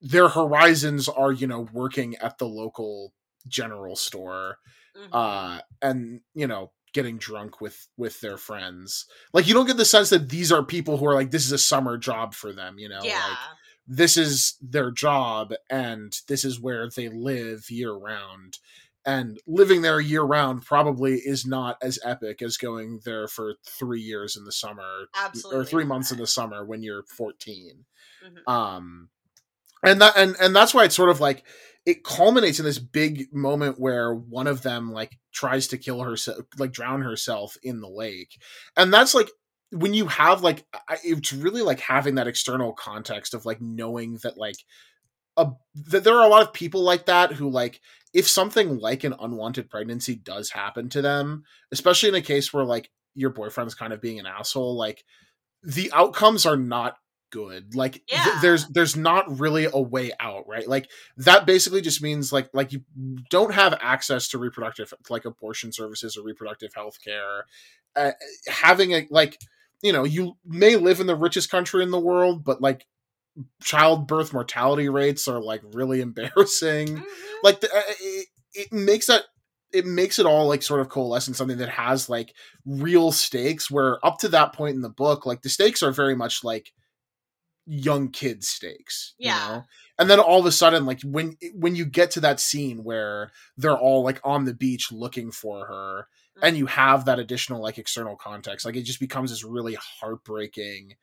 their 0.00 0.28
horizons 0.28 1.08
are 1.08 1.32
you 1.32 1.46
know 1.46 1.68
working 1.72 2.16
at 2.16 2.38
the 2.38 2.46
local 2.46 3.12
general 3.46 3.96
store 3.96 4.58
mm-hmm. 4.96 5.14
uh 5.14 5.58
and 5.80 6.20
you 6.34 6.46
know 6.46 6.70
getting 6.92 7.18
drunk 7.18 7.60
with 7.60 7.86
with 7.96 8.20
their 8.20 8.36
friends. 8.36 9.06
Like 9.32 9.46
you 9.46 9.54
don't 9.54 9.66
get 9.66 9.76
the 9.76 9.84
sense 9.84 10.10
that 10.10 10.28
these 10.28 10.50
are 10.50 10.62
people 10.62 10.96
who 10.96 11.06
are 11.06 11.14
like 11.14 11.30
this 11.30 11.44
is 11.44 11.52
a 11.52 11.58
summer 11.58 11.96
job 11.96 12.34
for 12.34 12.52
them, 12.52 12.78
you 12.78 12.88
know. 12.88 13.00
Yeah. 13.02 13.22
Like 13.28 13.38
this 13.86 14.16
is 14.16 14.56
their 14.60 14.90
job 14.90 15.54
and 15.70 16.12
this 16.28 16.44
is 16.44 16.60
where 16.60 16.88
they 16.90 17.08
live 17.08 17.70
year 17.70 17.92
round. 17.92 18.58
And 19.08 19.40
living 19.46 19.80
there 19.80 19.98
year 20.00 20.22
round 20.22 20.66
probably 20.66 21.14
is 21.14 21.46
not 21.46 21.78
as 21.80 21.98
epic 22.04 22.42
as 22.42 22.58
going 22.58 23.00
there 23.06 23.26
for 23.26 23.54
three 23.66 24.02
years 24.02 24.36
in 24.36 24.44
the 24.44 24.52
summer, 24.52 25.06
Absolutely 25.16 25.58
or 25.58 25.64
three 25.64 25.84
not. 25.84 25.88
months 25.88 26.12
in 26.12 26.18
the 26.18 26.26
summer 26.26 26.62
when 26.62 26.82
you're 26.82 27.04
14. 27.04 27.86
Mm-hmm. 28.22 28.52
Um, 28.52 29.08
and 29.82 30.02
that 30.02 30.14
and 30.18 30.36
and 30.38 30.54
that's 30.54 30.74
why 30.74 30.84
it's 30.84 30.94
sort 30.94 31.08
of 31.08 31.20
like 31.20 31.42
it 31.86 32.04
culminates 32.04 32.58
in 32.58 32.66
this 32.66 32.78
big 32.78 33.32
moment 33.32 33.80
where 33.80 34.14
one 34.14 34.46
of 34.46 34.60
them 34.60 34.92
like 34.92 35.18
tries 35.32 35.68
to 35.68 35.78
kill 35.78 36.02
herself 36.02 36.40
like 36.58 36.72
drown 36.72 37.00
herself 37.00 37.56
in 37.62 37.80
the 37.80 37.88
lake 37.88 38.38
and 38.76 38.92
that's 38.92 39.14
like 39.14 39.30
when 39.70 39.94
you 39.94 40.06
have 40.06 40.42
like 40.42 40.66
it's 41.02 41.32
really 41.32 41.62
like 41.62 41.80
having 41.80 42.16
that 42.16 42.26
external 42.26 42.72
context 42.72 43.32
of 43.32 43.46
like 43.46 43.60
knowing 43.60 44.18
that 44.22 44.36
like 44.36 44.56
a, 45.38 45.52
that 45.90 46.04
there 46.04 46.18
are 46.18 46.26
a 46.26 46.28
lot 46.28 46.42
of 46.42 46.52
people 46.52 46.82
like 46.82 47.06
that 47.06 47.32
who 47.32 47.48
like 47.48 47.80
if 48.12 48.28
something 48.28 48.78
like 48.78 49.04
an 49.04 49.14
unwanted 49.20 49.70
pregnancy 49.70 50.14
does 50.14 50.50
happen 50.50 50.88
to 50.88 51.02
them 51.02 51.44
especially 51.72 52.08
in 52.08 52.14
a 52.14 52.22
case 52.22 52.52
where 52.52 52.64
like 52.64 52.90
your 53.14 53.30
boyfriend's 53.30 53.74
kind 53.74 53.92
of 53.92 54.00
being 54.00 54.18
an 54.18 54.26
asshole 54.26 54.76
like 54.76 55.04
the 55.62 55.90
outcomes 55.92 56.46
are 56.46 56.56
not 56.56 56.96
good. 57.30 57.74
Like 57.74 58.02
yeah. 58.10 58.24
th- 58.24 58.36
there's 58.42 58.68
there's 58.68 58.96
not 58.96 59.38
really 59.38 59.66
a 59.70 59.80
way 59.80 60.12
out 60.20 60.44
right? 60.48 60.66
Like 60.66 60.90
that 61.18 61.46
basically 61.46 61.80
just 61.80 62.02
means 62.02 62.32
like 62.32 62.48
like 62.52 62.72
you 62.72 62.82
don't 63.30 63.54
have 63.54 63.78
access 63.80 64.28
to 64.28 64.38
reproductive 64.38 64.92
like 65.10 65.24
abortion 65.24 65.72
services 65.72 66.16
or 66.16 66.22
reproductive 66.22 66.72
health 66.74 66.98
care. 67.02 67.44
Uh, 67.96 68.12
having 68.46 68.92
a 68.92 69.06
like 69.10 69.38
you 69.82 69.92
know 69.92 70.04
you 70.04 70.36
may 70.44 70.76
live 70.76 71.00
in 71.00 71.06
the 71.06 71.16
richest 71.16 71.50
country 71.50 71.82
in 71.82 71.90
the 71.90 71.98
world 71.98 72.44
but 72.44 72.60
like 72.60 72.86
childbirth 73.62 74.32
mortality 74.32 74.88
rates 74.88 75.28
are 75.28 75.40
like 75.40 75.62
really 75.72 76.00
embarrassing 76.02 76.88
mm-hmm. 76.88 77.04
like 77.42 77.60
the, 77.60 77.68
uh, 77.74 77.82
it, 78.00 78.26
it 78.54 78.72
makes 78.72 79.06
that 79.06 79.24
it 79.72 79.84
makes 79.84 80.18
it 80.18 80.26
all 80.26 80.48
like 80.48 80.62
sort 80.62 80.80
of 80.80 80.88
coalesce 80.88 81.28
in 81.28 81.34
something 81.34 81.58
that 81.58 81.68
has 81.68 82.08
like 82.08 82.34
real 82.64 83.12
stakes 83.12 83.70
where 83.70 84.04
up 84.04 84.18
to 84.18 84.28
that 84.28 84.52
point 84.52 84.74
in 84.74 84.82
the 84.82 84.88
book 84.88 85.26
like 85.26 85.42
the 85.42 85.48
stakes 85.48 85.82
are 85.82 85.92
very 85.92 86.16
much 86.16 86.42
like 86.42 86.72
young 87.66 88.10
kid 88.10 88.42
stakes 88.42 89.14
yeah 89.18 89.46
you 89.46 89.52
know? 89.52 89.64
and 89.98 90.08
then 90.08 90.18
all 90.18 90.40
of 90.40 90.46
a 90.46 90.52
sudden 90.52 90.86
like 90.86 91.00
when 91.02 91.36
when 91.54 91.76
you 91.76 91.84
get 91.84 92.10
to 92.10 92.20
that 92.20 92.40
scene 92.40 92.82
where 92.82 93.30
they're 93.58 93.76
all 93.76 94.02
like 94.02 94.20
on 94.24 94.44
the 94.46 94.54
beach 94.54 94.90
looking 94.90 95.30
for 95.30 95.66
her 95.66 96.08
mm-hmm. 96.36 96.46
and 96.46 96.56
you 96.56 96.64
have 96.64 97.04
that 97.04 97.18
additional 97.18 97.60
like 97.60 97.76
external 97.76 98.16
context 98.16 98.64
like 98.64 98.76
it 98.76 98.84
just 98.84 99.00
becomes 99.00 99.30
this 99.30 99.44
really 99.44 99.76
heartbreaking 100.00 100.94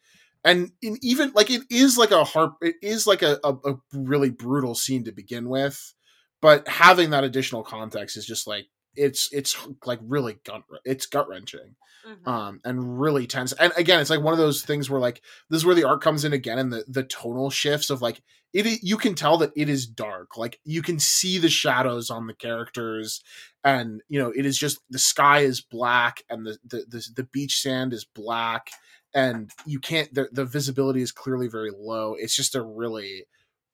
and 0.45 0.71
in, 0.81 0.97
even 1.01 1.31
like 1.35 1.49
it 1.49 1.63
is 1.69 1.97
like 1.97 2.11
a 2.11 2.23
harp 2.23 2.55
it 2.61 2.75
is 2.81 3.05
like 3.05 3.21
a, 3.21 3.39
a, 3.43 3.53
a 3.65 3.75
really 3.93 4.29
brutal 4.29 4.75
scene 4.75 5.03
to 5.03 5.11
begin 5.11 5.49
with 5.49 5.93
but 6.41 6.65
having 6.67 7.09
that 7.09 7.25
additional 7.25 7.63
context 7.63 8.15
is 8.15 8.25
just 8.25 8.47
like 8.47 8.67
it's 8.95 9.27
it's 9.33 9.57
like 9.85 9.99
really 10.03 10.37
gut 10.45 10.61
it's 10.85 11.05
gut 11.05 11.27
wrenching 11.27 11.75
mm-hmm. 12.07 12.29
um 12.29 12.61
and 12.63 13.01
really 13.01 13.27
tense 13.27 13.51
and 13.53 13.73
again 13.75 13.99
it's 13.99 14.09
like 14.09 14.21
one 14.21 14.33
of 14.33 14.39
those 14.39 14.61
things 14.61 14.89
where 14.89 15.01
like 15.01 15.21
this 15.49 15.57
is 15.57 15.65
where 15.65 15.75
the 15.75 15.83
art 15.83 16.01
comes 16.01 16.23
in 16.23 16.31
again 16.31 16.59
and 16.59 16.71
the 16.71 16.85
the 16.87 17.03
tonal 17.03 17.49
shifts 17.49 17.89
of 17.89 18.01
like 18.01 18.21
it 18.53 18.81
you 18.83 18.95
can 18.95 19.15
tell 19.15 19.37
that 19.37 19.51
it 19.55 19.67
is 19.67 19.85
dark 19.85 20.37
like 20.37 20.59
you 20.63 20.81
can 20.81 20.97
see 20.97 21.37
the 21.37 21.49
shadows 21.49 22.09
on 22.09 22.27
the 22.27 22.33
characters 22.33 23.21
and 23.65 24.01
you 24.07 24.17
know 24.17 24.31
it 24.33 24.45
is 24.45 24.57
just 24.57 24.79
the 24.89 24.99
sky 24.99 25.39
is 25.39 25.59
black 25.59 26.23
and 26.29 26.45
the 26.45 26.57
the 26.63 26.85
the, 26.87 27.05
the 27.17 27.23
beach 27.23 27.59
sand 27.59 27.91
is 27.91 28.05
black 28.05 28.69
and 29.15 29.49
you 29.65 29.79
can't 29.79 30.13
the, 30.13 30.29
the 30.31 30.45
visibility 30.45 31.01
is 31.01 31.11
clearly 31.11 31.47
very 31.47 31.71
low 31.75 32.15
it's 32.19 32.35
just 32.35 32.53
a 32.53 32.61
really 32.61 33.25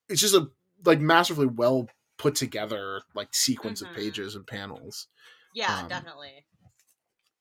it's 0.08 0.22
just 0.22 0.36
a 0.36 0.48
like 0.86 1.00
massively 1.00 1.48
well 1.48 1.88
put 2.22 2.36
together 2.36 3.02
like 3.16 3.34
sequence 3.34 3.82
mm-hmm. 3.82 3.92
of 3.92 3.98
pages 3.98 4.36
and 4.36 4.46
panels. 4.46 5.08
Yeah, 5.56 5.80
um, 5.80 5.88
definitely. 5.88 6.46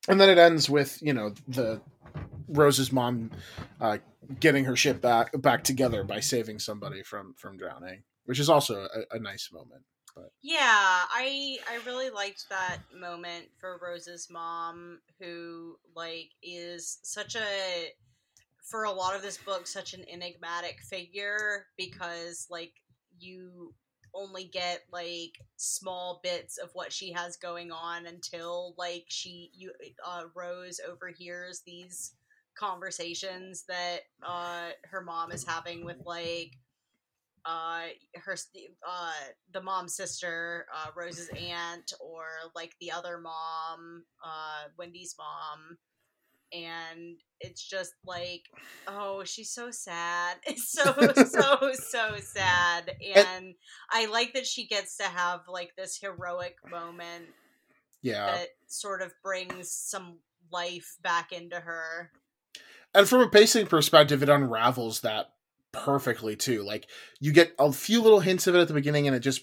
And 0.08 0.18
then 0.18 0.30
it 0.30 0.38
ends 0.38 0.70
with 0.70 0.98
you 1.02 1.12
know 1.12 1.34
the 1.46 1.82
Rose's 2.48 2.90
mom 2.90 3.30
uh, 3.80 3.98
getting 4.40 4.64
her 4.64 4.76
ship 4.76 5.02
back 5.02 5.30
back 5.40 5.64
together 5.64 6.02
by 6.02 6.20
saving 6.20 6.58
somebody 6.58 7.02
from 7.02 7.34
from 7.36 7.58
drowning, 7.58 8.04
which 8.24 8.40
is 8.40 8.48
also 8.48 8.88
a, 8.94 9.16
a 9.16 9.18
nice 9.18 9.50
moment. 9.52 9.82
But. 10.14 10.32
Yeah, 10.42 10.60
I 10.62 11.58
I 11.70 11.80
really 11.86 12.10
liked 12.10 12.48
that 12.48 12.78
moment 12.94 13.46
for 13.58 13.78
Rose's 13.82 14.28
mom, 14.30 15.00
who 15.20 15.76
like 15.94 16.30
is 16.42 16.98
such 17.02 17.36
a 17.36 17.92
for 18.62 18.84
a 18.84 18.90
lot 18.92 19.16
of 19.16 19.22
this 19.22 19.38
book 19.38 19.66
such 19.66 19.94
an 19.94 20.04
enigmatic 20.08 20.80
figure 20.80 21.66
because 21.76 22.46
like 22.50 22.72
you 23.18 23.74
only 24.14 24.44
get 24.44 24.82
like 24.92 25.38
small 25.56 26.20
bits 26.22 26.58
of 26.58 26.70
what 26.72 26.92
she 26.92 27.12
has 27.12 27.36
going 27.36 27.70
on 27.70 28.06
until 28.06 28.74
like 28.76 29.04
she 29.08 29.50
you 29.54 29.72
uh, 30.06 30.24
Rose 30.34 30.80
overhears 30.88 31.62
these 31.66 32.12
conversations 32.58 33.64
that 33.68 34.00
uh 34.22 34.70
her 34.90 35.00
mom 35.00 35.32
is 35.32 35.44
having 35.44 35.84
with 35.84 35.98
like 36.04 36.52
uh 37.44 37.86
her 38.16 38.36
uh 38.88 39.12
the 39.52 39.62
mom's 39.62 39.96
sister 39.96 40.66
uh 40.74 40.88
rose's 40.96 41.30
aunt 41.30 41.92
or 42.00 42.24
like 42.54 42.74
the 42.80 42.90
other 42.92 43.18
mom 43.18 44.04
uh 44.24 44.68
windy's 44.78 45.14
mom 45.18 45.78
and 46.52 47.16
it's 47.40 47.66
just 47.66 47.92
like 48.04 48.42
oh 48.88 49.22
she's 49.24 49.52
so 49.52 49.70
sad 49.70 50.36
it's 50.44 50.70
so 50.72 50.92
so 51.14 51.72
so 51.72 52.16
sad 52.18 52.90
and 53.16 53.54
i 53.90 54.06
like 54.06 54.32
that 54.34 54.46
she 54.46 54.66
gets 54.66 54.96
to 54.96 55.04
have 55.04 55.40
like 55.48 55.70
this 55.76 55.98
heroic 56.00 56.56
moment 56.70 57.26
yeah. 58.02 58.26
that 58.26 58.48
sort 58.66 59.02
of 59.02 59.12
brings 59.22 59.70
some 59.70 60.18
life 60.52 60.96
back 61.02 61.32
into 61.32 61.60
her. 61.60 62.10
And 62.94 63.08
from 63.08 63.20
a 63.20 63.28
pacing 63.28 63.66
perspective 63.66 64.22
it 64.22 64.28
unravels 64.28 65.00
that 65.02 65.30
perfectly 65.72 66.36
too 66.36 66.62
like 66.62 66.86
you 67.20 67.32
get 67.32 67.54
a 67.58 67.72
few 67.72 68.02
little 68.02 68.20
hints 68.20 68.46
of 68.46 68.54
it 68.54 68.60
at 68.60 68.68
the 68.68 68.74
beginning 68.74 69.06
and 69.06 69.14
it 69.14 69.20
just 69.20 69.42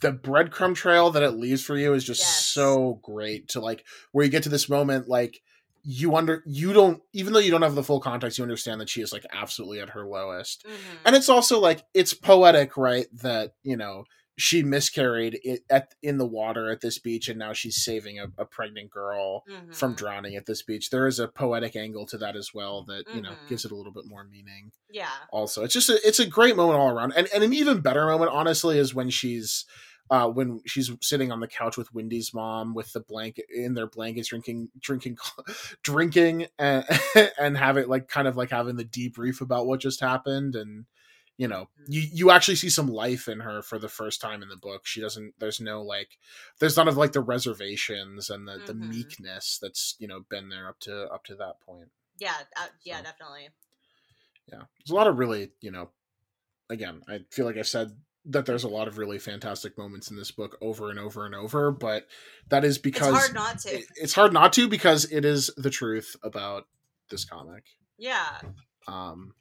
the 0.00 0.12
breadcrumb 0.12 0.74
trail 0.74 1.10
that 1.10 1.22
it 1.22 1.32
leaves 1.32 1.64
for 1.64 1.76
you 1.76 1.94
is 1.94 2.04
just 2.04 2.20
yes. 2.20 2.46
so 2.46 3.00
great 3.02 3.48
to 3.48 3.60
like 3.60 3.84
where 4.12 4.24
you 4.24 4.30
get 4.30 4.42
to 4.42 4.48
this 4.48 4.68
moment 4.68 5.08
like 5.08 5.40
you 5.84 6.14
under 6.14 6.42
you 6.46 6.72
don't 6.72 7.02
even 7.12 7.32
though 7.32 7.38
you 7.38 7.50
don't 7.50 7.62
have 7.62 7.74
the 7.74 7.82
full 7.82 8.00
context 8.00 8.38
you 8.38 8.44
understand 8.44 8.80
that 8.80 8.88
she 8.88 9.00
is 9.00 9.12
like 9.12 9.26
absolutely 9.32 9.80
at 9.80 9.90
her 9.90 10.06
lowest 10.06 10.64
mm-hmm. 10.64 10.96
and 11.04 11.16
it's 11.16 11.28
also 11.28 11.58
like 11.58 11.84
it's 11.94 12.14
poetic 12.14 12.76
right 12.76 13.06
that 13.12 13.54
you 13.62 13.76
know 13.76 14.04
she 14.42 14.60
miscarried 14.64 15.38
it 15.44 15.62
at 15.70 15.94
in 16.02 16.18
the 16.18 16.26
water 16.26 16.68
at 16.68 16.80
this 16.80 16.98
beach 16.98 17.28
and 17.28 17.38
now 17.38 17.52
she's 17.52 17.76
saving 17.76 18.18
a, 18.18 18.26
a 18.36 18.44
pregnant 18.44 18.90
girl 18.90 19.44
mm-hmm. 19.48 19.70
from 19.70 19.94
drowning 19.94 20.34
at 20.34 20.46
this 20.46 20.62
beach 20.62 20.90
there 20.90 21.06
is 21.06 21.20
a 21.20 21.28
poetic 21.28 21.76
angle 21.76 22.04
to 22.04 22.18
that 22.18 22.34
as 22.34 22.50
well 22.52 22.82
that 22.82 23.04
you 23.06 23.20
mm-hmm. 23.20 23.22
know 23.22 23.34
gives 23.48 23.64
it 23.64 23.70
a 23.70 23.76
little 23.76 23.92
bit 23.92 24.04
more 24.04 24.24
meaning 24.24 24.72
yeah 24.90 25.06
also 25.30 25.62
it's 25.62 25.72
just 25.72 25.88
a, 25.88 26.00
it's 26.04 26.18
a 26.18 26.26
great 26.26 26.56
moment 26.56 26.76
all 26.76 26.90
around 26.90 27.12
and, 27.12 27.28
and 27.32 27.44
an 27.44 27.52
even 27.52 27.80
better 27.80 28.04
moment 28.04 28.32
honestly 28.32 28.78
is 28.78 28.92
when 28.92 29.10
she's 29.10 29.64
uh, 30.10 30.26
when 30.26 30.60
she's 30.66 30.90
sitting 31.00 31.30
on 31.30 31.40
the 31.40 31.46
couch 31.46 31.78
with 31.78 31.94
Windy's 31.94 32.34
mom 32.34 32.74
with 32.74 32.92
the 32.92 33.00
blanket 33.00 33.46
in 33.48 33.72
their 33.72 33.86
blankets, 33.86 34.28
drinking, 34.28 34.68
drinking, 34.78 35.16
drinking, 35.82 36.48
and 36.58 36.84
and 37.38 37.56
have 37.56 37.78
it 37.78 37.88
like 37.88 38.08
kind 38.08 38.28
of 38.28 38.36
like 38.36 38.50
having 38.50 38.76
the 38.76 38.84
debrief 38.84 39.40
about 39.40 39.66
what 39.66 39.80
just 39.80 40.00
happened, 40.00 40.54
and 40.54 40.84
you 41.42 41.48
know, 41.48 41.68
you 41.88 42.02
you 42.12 42.30
actually 42.30 42.54
see 42.54 42.70
some 42.70 42.86
life 42.86 43.26
in 43.26 43.40
her 43.40 43.62
for 43.62 43.76
the 43.76 43.88
first 43.88 44.20
time 44.20 44.44
in 44.44 44.48
the 44.48 44.56
book. 44.56 44.86
She 44.86 45.00
doesn't. 45.00 45.34
There's 45.40 45.60
no 45.60 45.82
like, 45.82 46.10
there's 46.60 46.76
none 46.76 46.86
of 46.86 46.96
like 46.96 47.10
the 47.10 47.20
reservations 47.20 48.30
and 48.30 48.46
the 48.46 48.52
mm-hmm. 48.52 48.66
the 48.66 48.74
meekness 48.74 49.58
that's 49.60 49.96
you 49.98 50.06
know 50.06 50.20
been 50.30 50.50
there 50.50 50.68
up 50.68 50.78
to 50.82 51.08
up 51.08 51.24
to 51.24 51.34
that 51.34 51.60
point. 51.66 51.88
Yeah, 52.20 52.34
uh, 52.56 52.66
yeah, 52.84 52.98
so, 52.98 53.02
definitely. 53.02 53.48
Yeah, 54.46 54.62
there's 54.78 54.92
a 54.92 54.94
lot 54.94 55.08
of 55.08 55.18
really 55.18 55.50
you 55.60 55.72
know, 55.72 55.90
again, 56.70 57.02
I 57.08 57.22
feel 57.32 57.44
like 57.44 57.56
I 57.56 57.62
said 57.62 57.90
that 58.26 58.46
there's 58.46 58.62
a 58.62 58.68
lot 58.68 58.86
of 58.86 58.96
really 58.96 59.18
fantastic 59.18 59.76
moments 59.76 60.12
in 60.12 60.16
this 60.16 60.30
book 60.30 60.56
over 60.60 60.90
and 60.90 60.98
over 61.00 61.26
and 61.26 61.34
over, 61.34 61.72
but 61.72 62.06
that 62.50 62.64
is 62.64 62.78
because 62.78 63.16
it's 63.16 63.18
hard 63.18 63.34
not 63.34 63.58
to. 63.58 63.82
It's 63.96 64.14
hard 64.14 64.32
not 64.32 64.52
to 64.52 64.68
because 64.68 65.10
it 65.10 65.24
is 65.24 65.50
the 65.56 65.70
truth 65.70 66.14
about 66.22 66.68
this 67.10 67.24
comic. 67.24 67.64
Yeah. 67.98 68.38
Um, 68.86 69.34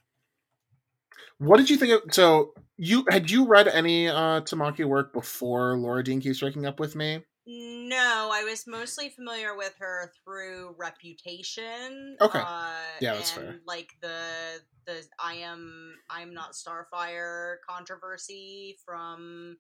what 1.38 1.58
did 1.58 1.70
you 1.70 1.78
think 1.78 1.92
of? 1.94 2.14
So 2.14 2.54
you 2.78 3.06
had 3.10 3.30
you 3.30 3.46
read 3.46 3.68
any 3.68 4.08
uh 4.08 4.42
Tamaki 4.42 4.86
work 4.86 5.14
before 5.14 5.78
Laura 5.78 6.04
Dean 6.04 6.22
keeps 6.22 6.40
breaking 6.40 6.66
up 6.66 6.80
with 6.80 6.96
me? 6.96 7.24
No, 7.48 8.30
I 8.32 8.44
was 8.44 8.68
mostly 8.68 9.10
familiar 9.10 9.56
with 9.58 9.74
her 9.80 10.12
through 10.24 10.76
Reputation. 10.78 12.16
Okay. 12.22 12.40
Uh, 12.40 12.74
Yeah, 13.02 13.16
that's 13.16 13.36
and, 13.36 13.44
fair. 13.46 13.60
Like 13.66 13.90
the 14.02 14.62
the 14.86 15.04
I 15.20 15.36
am 15.36 15.96
I'm 16.10 16.34
not 16.34 16.54
Starfire 16.54 17.56
controversy 17.68 18.78
from 18.86 19.58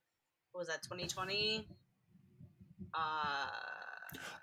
what 0.52 0.60
was 0.60 0.68
that 0.68 0.84
2020? 0.84 1.68
Uh, 2.94 3.48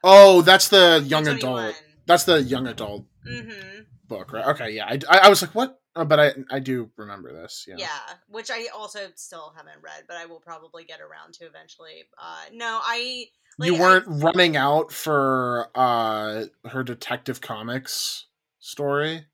Oh, 0.02 0.42
that's 0.42 0.68
the 0.68 1.02
young 1.06 1.26
adult. 1.26 1.74
That's 2.06 2.24
the 2.24 2.42
young 2.42 2.66
adult 2.66 3.04
Mm-hmm. 3.26 3.82
book, 4.08 4.32
right? 4.32 4.46
Okay, 4.46 4.70
yeah. 4.70 4.86
I, 4.86 4.98
I, 5.10 5.18
I 5.24 5.28
was 5.28 5.42
like, 5.42 5.54
what? 5.54 5.77
Oh, 5.96 6.04
but 6.04 6.20
I 6.20 6.32
I 6.50 6.58
do 6.60 6.90
remember 6.96 7.32
this. 7.32 7.64
Yeah. 7.66 7.76
Yeah. 7.78 8.14
which 8.28 8.50
I 8.50 8.66
also 8.74 9.00
still 9.16 9.52
haven't 9.56 9.82
read, 9.82 10.04
but 10.06 10.16
I 10.16 10.26
will 10.26 10.40
probably 10.40 10.84
get 10.84 11.00
around 11.00 11.34
to 11.34 11.46
eventually. 11.46 12.04
Uh, 12.16 12.44
no, 12.52 12.80
I 12.82 13.26
like, 13.58 13.72
you 13.72 13.78
weren't 13.78 14.04
running 14.06 14.56
out 14.56 14.92
for 14.92 15.68
uh 15.74 16.44
her 16.70 16.84
Detective 16.84 17.40
Comics 17.40 18.26
story. 18.60 19.26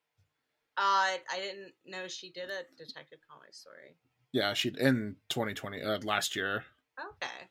uh, 0.77 1.17
I 1.31 1.37
didn't 1.37 1.73
know 1.85 2.09
she 2.09 2.31
did 2.31 2.49
a 2.51 2.63
detective 2.83 3.19
Comics 3.31 3.59
story. 3.61 3.97
Yeah, 4.33 4.55
she 4.55 4.71
in 4.71 5.17
2020 5.29 5.83
uh, 5.83 5.99
last 6.03 6.35
year. 6.35 6.65
Okay? 6.99 7.49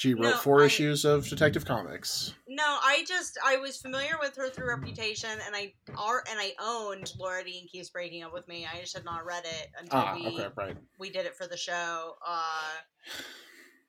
She 0.00 0.14
wrote 0.14 0.22
No, 0.22 0.36
four 0.38 0.62
I- 0.62 0.64
issues 0.64 1.04
of 1.04 1.28
Detective 1.28 1.66
Comics. 1.66 2.32
No, 2.48 2.64
I 2.64 3.04
just 3.06 3.36
I 3.44 3.58
was 3.58 3.76
familiar 3.76 4.14
with 4.18 4.34
her 4.36 4.48
through 4.48 4.68
Reputation, 4.68 5.28
and 5.44 5.54
I 5.54 5.74
are 5.94 6.24
and 6.30 6.40
I 6.40 6.54
owned 6.58 7.12
Laura 7.18 7.44
Dean 7.44 7.68
keeps 7.68 7.90
breaking 7.90 8.22
up 8.22 8.32
with 8.32 8.48
me. 8.48 8.66
I 8.66 8.80
just 8.80 8.94
had 8.96 9.04
not 9.04 9.26
read 9.26 9.44
it 9.44 9.68
until 9.78 9.98
Ah, 9.98 10.14
we 10.14 10.26
okay, 10.28 10.48
right. 10.56 10.76
we 10.98 11.10
did 11.10 11.26
it 11.26 11.36
for 11.36 11.46
the 11.46 11.56
show. 11.58 12.14
Uh, 12.26 12.70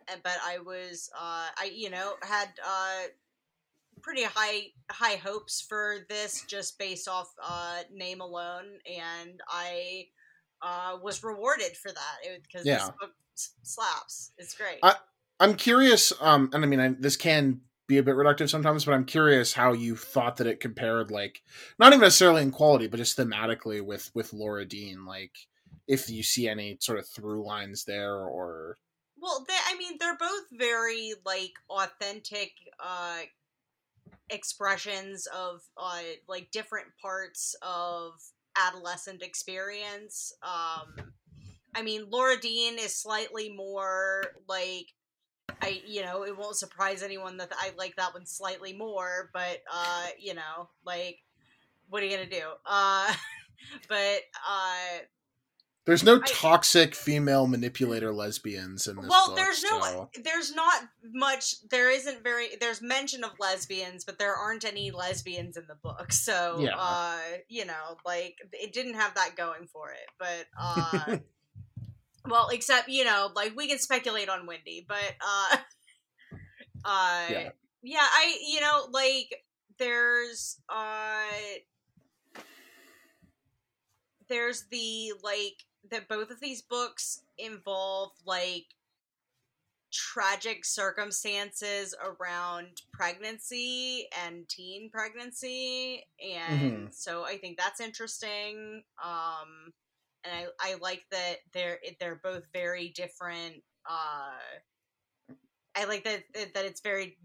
and, 0.10 0.22
but 0.22 0.36
I 0.46 0.58
was 0.60 1.10
uh, 1.18 1.48
I 1.58 1.72
you 1.74 1.90
know 1.90 2.16
had 2.24 2.50
uh, 2.62 3.04
pretty 4.02 4.24
high 4.26 4.64
high 4.90 5.16
hopes 5.16 5.62
for 5.62 6.00
this 6.10 6.44
just 6.46 6.78
based 6.78 7.08
off 7.08 7.32
uh, 7.42 7.84
name 7.90 8.20
alone, 8.20 8.66
and 8.86 9.40
I 9.48 10.08
uh, 10.62 10.98
was 11.02 11.24
rewarded 11.24 11.78
for 11.78 11.90
that 11.90 12.42
because 12.44 12.66
this 12.66 12.84
book 13.00 13.12
slaps. 13.64 14.34
It's 14.38 14.54
great. 14.56 14.80
I- 14.84 14.98
I'm 15.42 15.56
curious, 15.56 16.14
um, 16.22 16.52
and 16.54 16.64
I 16.64 16.68
mean, 16.68 16.80
I, 16.80 16.90
this 16.90 17.18
can 17.18 17.62
be 17.88 17.98
a 17.98 18.04
bit 18.04 18.16
reductive 18.16 18.48
sometimes, 18.48 18.86
but 18.86 18.94
I'm 18.94 19.06
curious 19.06 19.54
how 19.54 19.74
you 19.74 19.96
thought 19.96 20.38
that 20.38 20.46
it 20.46 20.60
compared, 20.60 21.10
like, 21.10 21.42
not 21.80 21.92
even 21.92 22.02
necessarily 22.02 22.44
in 22.44 22.52
quality, 22.52 22.86
but 22.86 22.98
just 22.98 23.18
thematically 23.18 23.82
with 23.82 24.12
with 24.14 24.34
Laura 24.34 24.66
Dean. 24.66 25.04
Like, 25.04 25.32
if 25.88 26.12
you 26.12 26.22
see 26.22 26.48
any 26.48 26.78
sort 26.80 27.00
of 27.00 27.08
through 27.08 27.44
lines 27.44 27.86
there, 27.86 28.18
or 28.18 28.78
Well, 29.18 29.44
they, 29.48 29.58
I 29.68 29.76
mean, 29.78 29.98
they're 30.00 30.16
both 30.16 30.46
very 30.54 31.14
like 31.26 31.54
authentic 31.70 32.52
uh, 32.80 33.22
expressions 34.30 35.28
of 35.36 35.62
uh, 35.76 36.02
like 36.30 36.52
different 36.52 36.90
parts 37.02 37.56
of 37.64 38.14
adolescent 38.56 39.24
experience. 39.24 40.34
Um, 40.44 41.14
I 41.74 41.82
mean, 41.82 42.06
Laura 42.12 42.38
Dean 42.40 42.78
is 42.78 42.96
slightly 42.96 43.52
more 43.52 44.36
like. 44.48 44.94
I 45.62 45.82
you 45.86 46.02
know 46.04 46.24
it 46.24 46.38
won't 46.38 46.56
surprise 46.56 47.04
anyone 47.04 47.38
that 47.38 47.52
I 47.58 47.72
like 47.78 47.96
that 47.98 48.14
one 48.14 48.26
slightly 48.26 48.74
more, 48.74 49.30
but 49.34 49.60
uh 49.72 50.08
you 50.20 50.34
know 50.34 50.70
like 50.86 51.20
what 51.90 52.02
are 52.02 52.06
you 52.06 52.16
gonna 52.18 52.30
do? 52.30 52.48
Uh, 52.66 53.14
but 53.88 54.20
uh 54.48 55.00
there's 55.86 56.04
no 56.04 56.18
I- 56.18 56.26
toxic 56.26 56.94
female 56.96 57.48
manipulator 57.48 58.14
lesbians 58.14 58.88
in 58.88 58.96
this. 58.98 59.08
well 59.10 59.28
book, 59.28 59.36
there's 59.36 59.64
no 59.64 59.82
so- 59.82 60.10
there's 60.24 60.54
not 60.54 60.84
much 61.12 61.56
there 61.70 61.90
isn't 61.92 62.24
very 62.24 62.50
there's 62.60 62.82
mention 62.82 63.24
of 63.24 63.32
lesbians 63.40 64.04
but 64.06 64.20
there 64.20 64.36
aren't 64.36 64.64
any 64.64 64.92
lesbians 64.92 65.58
in 65.58 65.66
the 65.68 65.76
book 65.76 66.12
so 66.28 66.58
Yeah. 66.60 66.76
uh 66.78 67.20
you 67.50 67.66
know 67.66 67.98
like 68.06 68.36
it 68.54 68.74
didn't 68.74 68.94
have 68.94 69.16
that 69.16 69.36
going 69.36 69.68
for 69.74 69.90
it 69.92 70.08
but 70.20 70.46
uh 70.60 71.18
well 72.28 72.50
except 72.50 72.90
you 72.90 73.04
know 73.04 73.30
like 73.36 73.56
we 73.56 73.68
can 73.68 73.80
speculate 73.80 74.30
on 74.30 74.46
windy 74.46 74.86
but 74.88 75.14
uh 75.22 75.58
uh 76.86 77.28
Yeah. 77.30 77.50
yeah 77.84 78.00
i 78.12 78.38
you 78.48 78.62
know 78.62 78.88
like 78.92 79.44
there's 79.78 80.60
uh 80.70 81.24
there's 84.30 84.66
the 84.72 85.14
like 85.24 85.64
that 85.90 86.08
both 86.08 86.30
of 86.32 86.40
these 86.40 86.62
books 86.62 87.22
involve 87.38 88.12
like 88.26 88.66
tragic 89.92 90.64
circumstances 90.64 91.94
around 92.02 92.68
pregnancy 92.94 94.08
and 94.26 94.48
teen 94.48 94.90
pregnancy 94.90 96.06
and 96.22 96.94
so 96.94 97.26
i 97.26 97.38
think 97.38 97.58
that's 97.58 97.82
interesting 97.82 98.84
um 99.04 99.74
and 100.24 100.34
i 100.34 100.72
i 100.72 100.76
like 100.82 101.04
that 101.12 101.38
they're 101.54 101.80
they're 102.00 102.20
both 102.24 102.44
very 102.54 102.90
different 102.90 103.56
uh 103.90 104.32
i 105.76 105.86
like 105.86 106.04
that 106.04 106.24
that 106.54 106.66
it's 106.66 106.82
very 106.82 107.18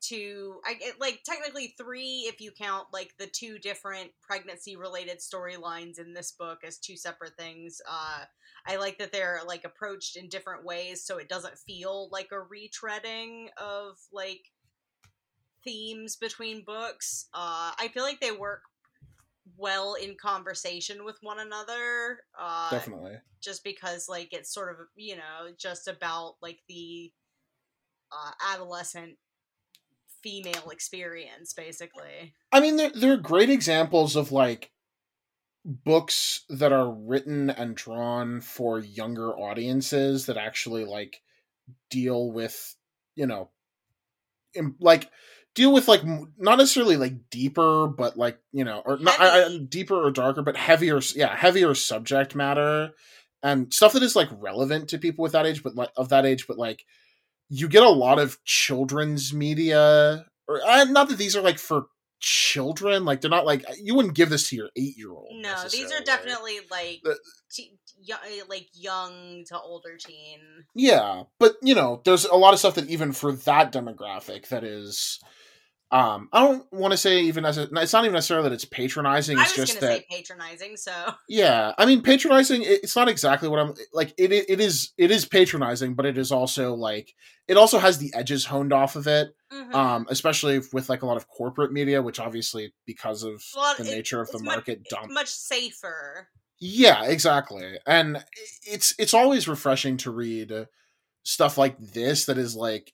two 0.00 0.60
i 0.66 0.74
get 0.74 0.98
like 0.98 1.20
technically 1.24 1.74
three 1.78 2.24
if 2.26 2.40
you 2.40 2.50
count 2.52 2.86
like 2.92 3.12
the 3.18 3.26
two 3.26 3.58
different 3.58 4.10
pregnancy 4.22 4.76
related 4.76 5.18
storylines 5.18 5.98
in 5.98 6.14
this 6.14 6.32
book 6.32 6.58
as 6.66 6.78
two 6.78 6.96
separate 6.96 7.36
things 7.38 7.80
uh 7.88 8.24
i 8.66 8.76
like 8.76 8.98
that 8.98 9.12
they're 9.12 9.40
like 9.46 9.64
approached 9.64 10.16
in 10.16 10.28
different 10.28 10.64
ways 10.64 11.04
so 11.04 11.18
it 11.18 11.28
doesn't 11.28 11.58
feel 11.58 12.08
like 12.10 12.30
a 12.32 12.36
retreading 12.36 13.48
of 13.58 13.96
like 14.12 14.40
themes 15.64 16.16
between 16.16 16.64
books 16.64 17.26
uh 17.34 17.72
i 17.78 17.88
feel 17.92 18.02
like 18.02 18.20
they 18.20 18.32
work 18.32 18.62
well 19.56 19.94
in 19.94 20.16
conversation 20.20 21.04
with 21.04 21.16
one 21.22 21.38
another 21.40 22.20
uh 22.38 22.70
definitely. 22.70 23.16
just 23.40 23.64
because 23.64 24.08
like 24.08 24.32
it's 24.32 24.52
sort 24.52 24.70
of 24.70 24.76
you 24.96 25.16
know 25.16 25.52
just 25.58 25.88
about 25.88 26.34
like 26.42 26.60
the 26.68 27.12
uh, 28.12 28.32
adolescent 28.52 29.16
female 30.22 30.70
experience 30.70 31.52
basically 31.52 32.34
I 32.52 32.60
mean, 32.60 32.76
they're, 32.76 32.90
they're 32.90 33.16
great 33.16 33.50
examples 33.50 34.16
of 34.16 34.32
like 34.32 34.72
books 35.64 36.44
that 36.48 36.72
are 36.72 36.90
written 36.90 37.50
and 37.50 37.76
drawn 37.76 38.40
for 38.40 38.78
younger 38.80 39.30
audiences 39.30 40.26
that 40.26 40.36
actually 40.36 40.84
like 40.84 41.22
deal 41.90 42.32
with, 42.32 42.74
you 43.14 43.26
know, 43.26 43.50
im- 44.54 44.76
like 44.80 45.10
deal 45.54 45.72
with 45.72 45.88
like 45.88 46.02
not 46.04 46.58
necessarily 46.58 46.96
like 46.96 47.30
deeper, 47.30 47.86
but 47.86 48.16
like 48.16 48.38
you 48.52 48.64
know, 48.64 48.82
or 48.84 48.98
not 48.98 49.20
I, 49.20 49.44
I, 49.44 49.58
deeper 49.58 49.94
or 49.94 50.10
darker, 50.10 50.42
but 50.42 50.56
heavier, 50.56 51.00
yeah, 51.14 51.34
heavier 51.34 51.74
subject 51.74 52.34
matter 52.34 52.90
and 53.42 53.72
stuff 53.72 53.94
that 53.94 54.02
is 54.02 54.16
like 54.16 54.28
relevant 54.32 54.88
to 54.90 54.98
people 54.98 55.22
with 55.22 55.32
that 55.32 55.46
age, 55.46 55.62
but 55.62 55.74
like 55.74 55.90
of 55.96 56.10
that 56.10 56.26
age, 56.26 56.46
but 56.46 56.58
like 56.58 56.84
you 57.48 57.68
get 57.68 57.82
a 57.82 57.88
lot 57.88 58.18
of 58.18 58.42
children's 58.44 59.34
media 59.34 60.24
or 60.48 60.60
uh, 60.66 60.84
not 60.84 61.08
that 61.08 61.18
these 61.18 61.36
are 61.36 61.42
like 61.42 61.58
for 61.58 61.86
children 62.20 63.06
like 63.06 63.20
they're 63.22 63.30
not 63.30 63.46
like 63.46 63.64
you 63.82 63.94
wouldn't 63.94 64.14
give 64.14 64.28
this 64.28 64.50
to 64.50 64.56
your 64.56 64.68
eight 64.76 64.96
year 64.96 65.10
old 65.10 65.28
no 65.32 65.54
these 65.70 65.90
are 65.90 66.04
definitely 66.04 66.58
like 66.70 67.00
The- 67.02 67.18
te- 67.50 67.78
like 68.48 68.68
young 68.74 69.44
to 69.48 69.58
older 69.58 69.96
teen. 69.96 70.38
Yeah 70.74 71.24
but 71.38 71.54
you 71.62 71.74
know 71.74 72.02
there's 72.04 72.26
a 72.26 72.34
lot 72.34 72.52
of 72.52 72.58
stuff 72.58 72.74
that 72.74 72.88
even 72.88 73.12
for 73.12 73.32
that 73.32 73.72
demographic 73.72 74.48
that 74.48 74.64
is 74.64 75.18
um 75.92 76.28
i 76.32 76.40
don't 76.40 76.64
want 76.72 76.92
to 76.92 76.96
say 76.96 77.20
even 77.22 77.44
as 77.44 77.58
a, 77.58 77.68
it's 77.72 77.92
not 77.92 78.04
even 78.04 78.14
necessarily 78.14 78.48
that 78.48 78.54
it's 78.54 78.64
patronizing 78.64 79.38
it's 79.38 79.54
just 79.54 79.80
gonna 79.80 79.92
that 79.94 80.00
say 80.00 80.06
patronizing 80.10 80.76
so 80.76 80.92
yeah 81.28 81.72
i 81.78 81.84
mean 81.86 82.00
patronizing 82.02 82.62
it's 82.64 82.94
not 82.94 83.08
exactly 83.08 83.48
what 83.48 83.58
i'm 83.58 83.74
like 83.92 84.12
it, 84.16 84.32
it 84.32 84.60
is 84.60 84.92
it 84.98 85.10
is 85.10 85.24
patronizing 85.24 85.94
but 85.94 86.06
it 86.06 86.16
is 86.16 86.30
also 86.30 86.74
like 86.74 87.12
it 87.48 87.56
also 87.56 87.78
has 87.78 87.98
the 87.98 88.12
edges 88.14 88.44
honed 88.44 88.72
off 88.72 88.96
of 88.96 89.06
it 89.06 89.28
Mhm. 89.52 89.74
um 89.74 90.06
especially 90.08 90.60
with 90.72 90.88
like 90.88 91.02
a 91.02 91.06
lot 91.06 91.16
of 91.16 91.26
corporate 91.26 91.72
media 91.72 92.00
which 92.00 92.20
obviously 92.20 92.72
because 92.86 93.24
of 93.24 93.42
Well, 93.56 93.74
the 93.76 93.82
it- 93.82 93.90
nature 93.96 94.20
of 94.20 94.30
the 94.30 94.38
much- 94.38 94.44
market 94.56 94.78
it's 94.82 94.90
dump 94.94 95.10
much 95.10 95.26
safer 95.26 96.28
yeah 96.60 97.04
exactly 97.06 97.78
and 97.84 98.24
it's 98.64 98.94
it's 98.96 99.12
always 99.14 99.48
refreshing 99.48 99.96
to 99.96 100.12
read 100.12 100.68
stuff 101.24 101.58
like 101.58 101.76
this 101.78 102.26
that 102.26 102.38
is 102.38 102.54
like 102.54 102.92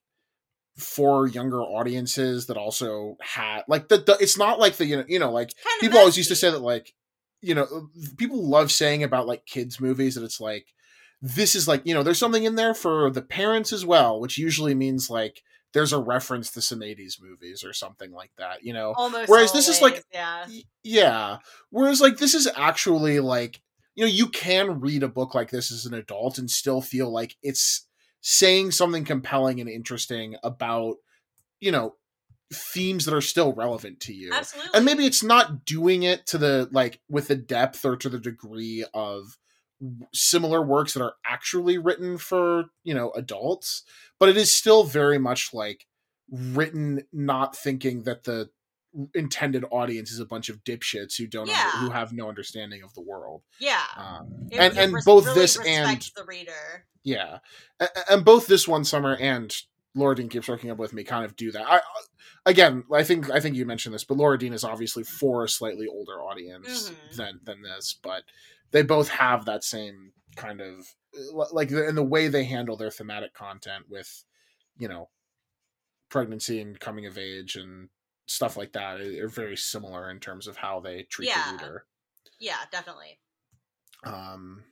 for 0.77 1.27
younger 1.27 1.63
audiences 1.63 2.47
that 2.47 2.57
also 2.57 3.17
had 3.23 3.63
like 3.67 3.89
the, 3.89 3.97
the 3.99 4.17
it's 4.21 4.37
not 4.37 4.59
like 4.59 4.77
the 4.77 4.85
you 4.85 4.97
know 4.97 5.05
you 5.09 5.19
know 5.19 5.33
like 5.33 5.49
kind 5.65 5.81
people 5.81 5.99
always 5.99 6.17
used 6.19 6.29
to 6.29 6.37
say 6.37 6.51
that 6.51 6.61
like 6.61 6.93
you 7.41 7.55
know 7.55 7.89
people 8.19 8.47
love 8.47 8.71
saying 8.71 9.03
about 9.03 9.27
like 9.27 9.47
kids 9.47 9.81
movies 9.81 10.15
that 10.17 10.25
it's 10.25 10.41
like 10.41 10.67
this 11.23 11.55
is 11.55 11.67
like 11.67 11.81
you 11.87 11.95
know 11.95 12.03
there's 12.03 12.19
something 12.19 12.45
in 12.45 12.57
there 12.57 12.75
for 12.75 13.11
the 13.11 13.23
parents 13.23 13.73
as 13.73 13.87
well 13.87 14.21
which 14.21 14.37
usually 14.37 14.75
means 14.75 15.09
like 15.09 15.43
there's 15.73 15.93
a 15.95 15.99
reference 15.99 16.51
to 16.53 16.61
some 16.61 16.81
80s 16.81 17.21
movies 17.21 17.65
or 17.65 17.73
something 17.73 18.13
like 18.13 18.33
that 18.37 18.63
you 18.63 18.73
know 18.75 18.93
Almost. 18.97 19.29
Whereas 19.31 19.51
always, 19.51 19.67
this 19.67 19.77
is 19.77 19.83
like- 19.83 20.05
yeah. 20.13 20.47
Yeah 20.83 21.39
whereas 21.71 22.03
like 22.03 22.19
this 22.19 22.35
is 22.35 22.47
actually 22.55 23.21
like 23.21 23.63
you 23.95 24.05
know 24.05 24.11
you 24.11 24.29
can 24.29 24.81
read 24.81 25.03
a 25.03 25.09
book 25.09 25.35
like 25.35 25.51
this 25.51 25.73
as 25.73 25.87
an 25.87 25.95
adult 25.95 26.37
and 26.37 26.51
still 26.51 26.83
feel 26.83 27.11
like 27.11 27.35
it's 27.43 27.86
saying 28.29 28.73
something 28.73 29.05
compelling 29.05 29.61
and 29.61 29.71
interesting 29.71 30.35
about 30.43 30.97
you 31.61 31.71
know 31.71 31.95
themes 32.53 33.05
that 33.05 33.15
are 33.15 33.21
still 33.21 33.53
relevant 33.53 34.01
to 34.01 34.13
you 34.13 34.33
Absolutely. 34.33 34.73
and 34.75 34.85
maybe 34.85 35.07
it's 35.07 35.23
not 35.23 35.65
doing 35.65 36.03
it 36.03 36.27
to 36.27 36.37
the 36.37 36.69
like 36.73 36.99
with 37.09 37.29
the 37.29 37.37
depth 37.37 37.85
or 37.85 37.97
to 37.97 38.09
the 38.09 38.19
degree 38.19 38.85
of 38.93 39.39
similar 40.13 40.61
works 40.61 40.93
that 40.95 41.05
are 41.05 41.15
actually 41.25 41.79
written 41.79 42.19
for 42.19 42.65
you 42.83 42.95
know 42.95 43.13
adults 43.13 43.85
but 44.19 44.29
it 44.29 44.37
is 44.37 44.53
still 44.53 44.83
very 44.83 45.19
much 45.19 45.55
like 45.55 45.87
written 46.29 47.05
not 47.13 47.57
thinking 47.57 48.03
that 48.03 48.25
the 48.25 48.51
intended 49.15 49.65
audience 49.71 50.11
is 50.11 50.21
a 50.21 50.25
bunch 50.27 50.49
of 50.49 50.63
dipshits 50.65 51.17
who 51.19 51.27
don't 51.27 51.49
Yeah. 51.49 51.71
who 51.81 51.91
have 51.91 52.13
no 52.13 52.29
understanding 52.29 52.83
of 52.83 52.95
the 52.95 53.03
world 53.03 53.43
yeah. 53.59 53.85
um, 53.97 54.49
It- 54.51 54.59
and 54.59 54.73
it 54.73 54.79
and 54.81 54.93
res- 54.95 55.05
both 55.05 55.27
really 55.27 55.41
this 55.41 55.59
and 55.67 56.01
the 56.17 56.25
reader. 56.25 56.87
yeah, 57.03 57.39
A- 57.81 57.85
a- 57.95 58.13
and 58.13 58.25
both 58.25 58.47
this 58.47 58.67
one 58.67 58.85
summer 58.85 59.17
and 59.17 59.55
Laura 59.95 60.15
Dean 60.15 60.29
keeps 60.29 60.49
working 60.49 60.71
up 60.71 60.79
with 60.79 60.93
me 60.93 61.05
kind 61.05 61.25
of 61.25 61.37
do 61.37 61.51
that. 61.53 61.65
I 61.67 61.81
again, 62.45 62.85
I 62.93 63.03
think 63.03 63.31
I 63.31 63.41
think 63.41 63.57
you 63.57 63.65
mentioned 63.67 63.95
this, 63.95 64.05
but 64.05 64.17
Laura 64.17 64.39
Dean 64.39 64.53
is 64.53 64.65
obviously 64.65 65.05
for 65.05 65.45
a 65.45 65.49
slightly 65.49 65.87
older 65.87 66.23
audience 66.23 66.91
Mhm. 66.91 67.17
than 67.17 67.41
than 67.45 67.63
this, 67.63 67.99
but 68.03 68.25
they 68.73 68.83
both 68.83 69.09
have 69.09 69.45
that 69.47 69.65
same 69.65 70.13
kind 70.37 70.61
of 70.61 70.95
like 71.53 71.71
in 71.71 71.95
the 71.95 72.03
way 72.05 72.29
they 72.29 72.45
handle 72.45 72.77
their 72.77 72.91
thematic 72.91 73.33
content 73.35 73.89
with 73.89 74.25
you 74.79 74.87
know 74.89 75.09
pregnancy 76.09 76.61
and 76.61 76.79
coming 76.79 77.07
of 77.07 77.19
age 77.19 77.57
and 77.57 77.89
stuff 78.27 78.57
like 78.57 78.73
that 78.73 79.01
are 79.01 79.25
are 79.25 79.29
very 79.29 79.57
similar 79.57 80.11
in 80.11 80.19
terms 80.21 80.47
of 80.47 80.57
how 80.57 80.81
they 80.81 81.03
treat 81.05 81.29
Yeah. 81.29 81.45
the 81.47 81.53
reader 81.53 81.87
Yeah, 82.39 82.59
definitely. 82.71 83.19
um 84.05 84.65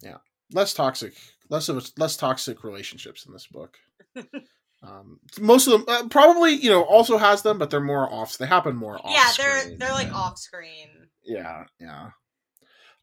yeah 0.00 0.18
less 0.52 0.74
toxic 0.74 1.14
less 1.48 1.68
of 1.68 1.78
a, 1.78 1.82
less 1.96 2.16
toxic 2.16 2.62
relationships 2.64 3.26
in 3.26 3.32
this 3.32 3.46
book 3.46 3.78
um 4.82 5.18
most 5.40 5.66
of 5.66 5.72
them 5.72 5.84
uh, 5.88 6.08
probably 6.08 6.52
you 6.52 6.68
know 6.70 6.82
also 6.82 7.16
has 7.16 7.42
them 7.42 7.58
but 7.58 7.70
they're 7.70 7.80
more 7.80 8.12
off 8.12 8.36
they 8.38 8.46
happen 8.46 8.76
more 8.76 8.98
off 9.04 9.14
yeah, 9.14 9.32
they're 9.38 9.76
they're 9.78 9.92
like 9.92 10.12
off 10.14 10.36
screen. 10.38 10.88
yeah 11.24 11.64
yeah 11.80 12.10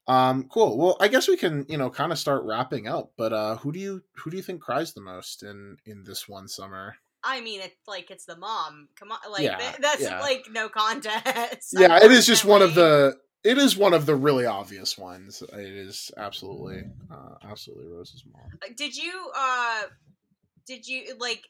um 0.08 0.48
cool 0.50 0.78
well 0.78 0.98
i 1.00 1.08
guess 1.08 1.28
we 1.28 1.38
can 1.38 1.66
you 1.70 1.78
know 1.78 1.90
kind 1.90 2.12
of 2.12 2.20
start 2.20 2.44
wrapping 2.44 2.88
up 2.88 3.12
but 3.18 3.32
uh 3.34 3.56
who 3.58 3.72
do 3.72 3.80
you 3.80 4.04
who 4.18 4.30
do 4.32 4.38
you 4.38 4.44
think 4.44 4.62
cries 4.62 4.94
the 4.94 5.02
most 5.02 5.44
in 5.44 5.78
in 5.86 6.04
this 6.04 6.28
one 6.28 6.48
summer 6.48 6.96
I 7.24 7.42
mean, 7.42 7.62
it's 7.62 7.88
like 7.88 8.10
it's 8.12 8.26
the 8.26 8.36
mom. 8.38 8.90
Come 8.96 9.12
on, 9.12 9.20
like 9.32 9.44
Yeah, 9.44 9.76
that's 9.80 10.02
yeah. 10.02 10.20
like 10.22 10.48
no 10.52 10.70
contest. 10.70 11.74
yeah 11.74 11.98
it 12.04 12.12
is 12.12 12.26
just 12.26 12.46
one 12.46 12.62
of 12.62 12.76
the 12.76 13.18
it 13.44 13.58
is 13.58 13.76
one 13.76 13.94
of 13.94 14.06
the 14.06 14.16
really 14.16 14.46
obvious 14.46 14.98
ones 14.98 15.42
it 15.42 15.60
is 15.60 16.12
absolutely 16.18 16.84
uh 17.12 17.36
absolutely 17.44 17.88
rose's 17.88 18.24
mom 18.32 18.60
Did 18.76 18.96
you 18.96 19.32
uh 19.36 19.84
did 20.66 20.88
you 20.88 21.16
like 21.20 21.44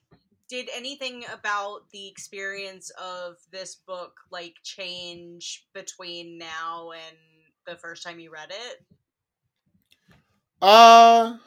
did 0.49 0.69
anything 0.76 1.24
about 1.34 1.89
the 1.91 2.07
experience 2.07 2.91
of 3.01 3.36
this 3.51 3.76
book 3.76 4.19
like 4.32 4.55
change 4.63 5.65
between 5.74 6.38
now 6.38 6.91
and 6.91 7.17
the 7.65 7.76
first 7.78 8.03
time 8.03 8.19
you 8.19 8.32
read 8.32 8.51
it? 8.51 8.86
Uh 10.61 11.38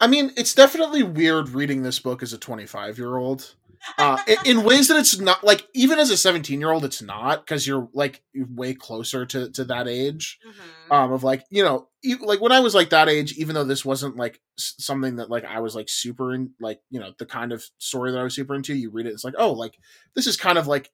I 0.00 0.06
mean, 0.06 0.32
it's 0.36 0.54
definitely 0.54 1.02
weird 1.02 1.50
reading 1.50 1.82
this 1.82 1.98
book 1.98 2.22
as 2.22 2.32
a 2.32 2.38
25 2.38 2.98
year 2.98 3.16
old. 3.16 3.54
Uh, 3.98 4.18
in, 4.26 4.58
in 4.58 4.64
ways 4.64 4.88
that 4.88 4.98
it's 4.98 5.18
not 5.20 5.44
like 5.44 5.68
even 5.74 5.98
as 5.98 6.10
a 6.10 6.16
17 6.16 6.58
year 6.58 6.70
old, 6.70 6.84
it's 6.84 7.02
not 7.02 7.44
because 7.44 7.66
you're 7.66 7.88
like 7.92 8.22
way 8.34 8.74
closer 8.74 9.24
to 9.26 9.50
to 9.50 9.64
that 9.64 9.86
age. 9.86 10.38
Mm-hmm. 10.46 10.92
Um, 10.92 11.12
of 11.12 11.22
like 11.22 11.44
you 11.50 11.62
know, 11.62 11.88
like 12.20 12.40
when 12.40 12.52
I 12.52 12.60
was 12.60 12.74
like 12.74 12.90
that 12.90 13.08
age, 13.08 13.34
even 13.34 13.54
though 13.54 13.64
this 13.64 13.84
wasn't 13.84 14.16
like 14.16 14.40
something 14.56 15.16
that 15.16 15.30
like 15.30 15.44
I 15.44 15.60
was 15.60 15.76
like 15.76 15.88
super 15.88 16.34
in, 16.34 16.50
like 16.60 16.80
you 16.90 16.98
know 16.98 17.12
the 17.18 17.26
kind 17.26 17.52
of 17.52 17.64
story 17.78 18.10
that 18.12 18.18
I 18.18 18.24
was 18.24 18.34
super 18.34 18.54
into. 18.54 18.74
You 18.74 18.90
read 18.90 19.06
it, 19.06 19.12
it's 19.12 19.24
like 19.24 19.34
oh, 19.38 19.52
like 19.52 19.78
this 20.14 20.26
is 20.26 20.36
kind 20.36 20.58
of 20.58 20.66
like 20.66 20.90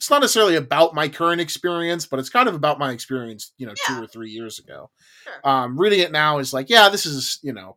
it's 0.00 0.10
not 0.10 0.22
necessarily 0.22 0.56
about 0.56 0.94
my 0.94 1.08
current 1.08 1.42
experience, 1.42 2.06
but 2.06 2.18
it's 2.18 2.30
kind 2.30 2.48
of 2.48 2.54
about 2.54 2.78
my 2.78 2.90
experience, 2.90 3.52
you 3.58 3.66
know, 3.66 3.74
Yeah. 3.86 3.96
two 3.96 4.02
or 4.02 4.06
three 4.06 4.30
years 4.30 4.58
ago. 4.58 4.90
Sure. 5.24 5.48
Um, 5.48 5.78
reading 5.78 6.00
it 6.00 6.10
now 6.10 6.38
is 6.38 6.54
like, 6.54 6.70
yeah, 6.70 6.88
this 6.88 7.04
is, 7.04 7.38
you 7.42 7.52
know, 7.52 7.76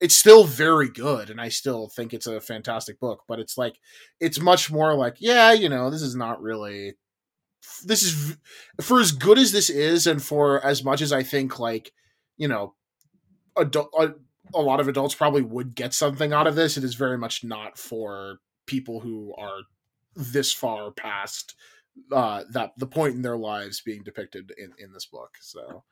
it's 0.00 0.16
still 0.16 0.44
very 0.44 0.88
good, 0.88 1.30
and 1.30 1.40
I 1.40 1.48
still 1.48 1.88
think 1.88 2.12
it's 2.12 2.26
a 2.26 2.40
fantastic 2.40 3.00
book. 3.00 3.24
But 3.28 3.40
it's 3.40 3.56
like, 3.56 3.78
it's 4.20 4.40
much 4.40 4.70
more 4.70 4.94
like, 4.94 5.16
yeah, 5.20 5.52
you 5.52 5.68
know, 5.68 5.90
this 5.90 6.02
is 6.02 6.14
not 6.14 6.42
really. 6.42 6.94
This 7.84 8.02
is 8.02 8.36
for 8.80 9.00
as 9.00 9.12
good 9.12 9.38
as 9.38 9.52
this 9.52 9.70
is, 9.70 10.06
and 10.06 10.22
for 10.22 10.64
as 10.64 10.84
much 10.84 11.02
as 11.02 11.12
I 11.12 11.22
think, 11.22 11.58
like, 11.58 11.92
you 12.36 12.48
know, 12.48 12.74
adult, 13.56 13.90
a, 13.98 14.14
a 14.54 14.60
lot 14.60 14.80
of 14.80 14.88
adults 14.88 15.14
probably 15.14 15.42
would 15.42 15.74
get 15.74 15.92
something 15.92 16.32
out 16.32 16.46
of 16.46 16.54
this. 16.54 16.76
It 16.76 16.84
is 16.84 16.94
very 16.94 17.18
much 17.18 17.42
not 17.42 17.78
for 17.78 18.38
people 18.66 19.00
who 19.00 19.34
are 19.36 19.60
this 20.14 20.52
far 20.52 20.90
past 20.90 21.54
uh 22.12 22.42
that 22.50 22.72
the 22.76 22.86
point 22.86 23.14
in 23.14 23.22
their 23.22 23.36
lives 23.36 23.80
being 23.80 24.02
depicted 24.02 24.52
in 24.58 24.72
in 24.78 24.92
this 24.92 25.06
book 25.06 25.30
so 25.40 25.82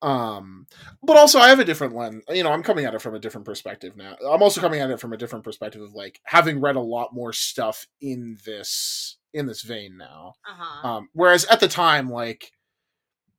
um 0.00 0.66
but 1.02 1.16
also 1.16 1.38
i 1.40 1.48
have 1.48 1.58
a 1.58 1.64
different 1.64 1.94
lens 1.94 2.22
you 2.28 2.44
know 2.44 2.52
i'm 2.52 2.62
coming 2.62 2.84
at 2.84 2.94
it 2.94 3.02
from 3.02 3.14
a 3.14 3.18
different 3.18 3.44
perspective 3.44 3.96
now. 3.96 4.16
I'm 4.30 4.42
also 4.42 4.60
coming 4.60 4.80
at 4.80 4.90
it 4.90 5.00
from 5.00 5.12
a 5.12 5.16
different 5.16 5.44
perspective 5.44 5.82
of 5.82 5.92
like 5.92 6.20
having 6.24 6.60
read 6.60 6.76
a 6.76 6.80
lot 6.80 7.12
more 7.12 7.32
stuff 7.32 7.86
in 8.00 8.38
this 8.44 9.16
in 9.34 9.46
this 9.46 9.62
vein 9.62 9.96
now. 9.96 10.34
Uh-huh. 10.48 10.88
um 10.88 11.08
whereas 11.14 11.44
at 11.46 11.60
the 11.60 11.68
time 11.68 12.08
like 12.08 12.52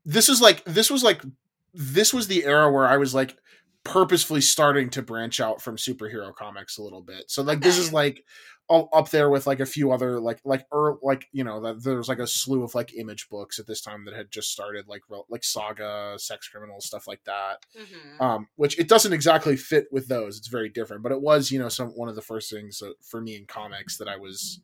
this 0.05 0.27
is 0.27 0.41
like 0.41 0.63
this 0.65 0.89
was 0.89 1.03
like 1.03 1.21
this 1.73 2.13
was 2.13 2.27
the 2.27 2.43
era 2.43 2.69
where 2.71 2.87
i 2.87 2.97
was 2.97 3.15
like 3.15 3.37
purposefully 3.83 4.41
starting 4.41 4.89
to 4.89 5.01
branch 5.01 5.39
out 5.39 5.61
from 5.61 5.77
superhero 5.77 6.33
comics 6.33 6.77
a 6.77 6.83
little 6.83 7.01
bit. 7.01 7.29
So 7.29 7.41
like 7.41 7.61
this 7.61 7.77
is 7.77 7.93
like 7.93 8.23
up 8.69 9.09
there 9.09 9.29
with 9.29 9.47
like 9.47 9.59
a 9.59 9.65
few 9.65 9.91
other 9.91 10.19
like 10.19 10.39
like 10.45 10.65
er, 10.73 10.97
like 11.01 11.27
you 11.31 11.43
know 11.43 11.59
that 11.61 11.83
there 11.83 11.97
was 11.97 12.07
like 12.09 12.19
a 12.19 12.27
slew 12.27 12.63
of 12.63 12.75
like 12.75 12.93
image 12.95 13.27
books 13.29 13.57
at 13.59 13.65
this 13.67 13.81
time 13.81 14.05
that 14.05 14.13
had 14.13 14.29
just 14.31 14.51
started 14.51 14.87
like 14.87 15.01
like 15.29 15.43
saga 15.43 16.15
sex 16.17 16.47
criminals 16.47 16.85
stuff 16.85 17.07
like 17.07 17.23
that. 17.25 17.65
Mhm. 17.77 18.21
um 18.21 18.47
which 18.55 18.77
it 18.77 18.87
doesn't 18.87 19.13
exactly 19.13 19.57
fit 19.57 19.87
with 19.91 20.07
those. 20.07 20.37
It's 20.37 20.47
very 20.47 20.69
different. 20.69 21.03
But 21.03 21.11
it 21.11 21.21
was 21.21 21.51
you 21.51 21.59
know 21.59 21.69
some 21.69 21.89
one 21.89 22.09
of 22.09 22.15
the 22.15 22.21
first 22.21 22.51
things 22.51 22.81
for 23.01 23.21
me 23.21 23.35
in 23.35 23.45
comics 23.45 23.97
that 23.97 24.07
i 24.07 24.15
was 24.15 24.59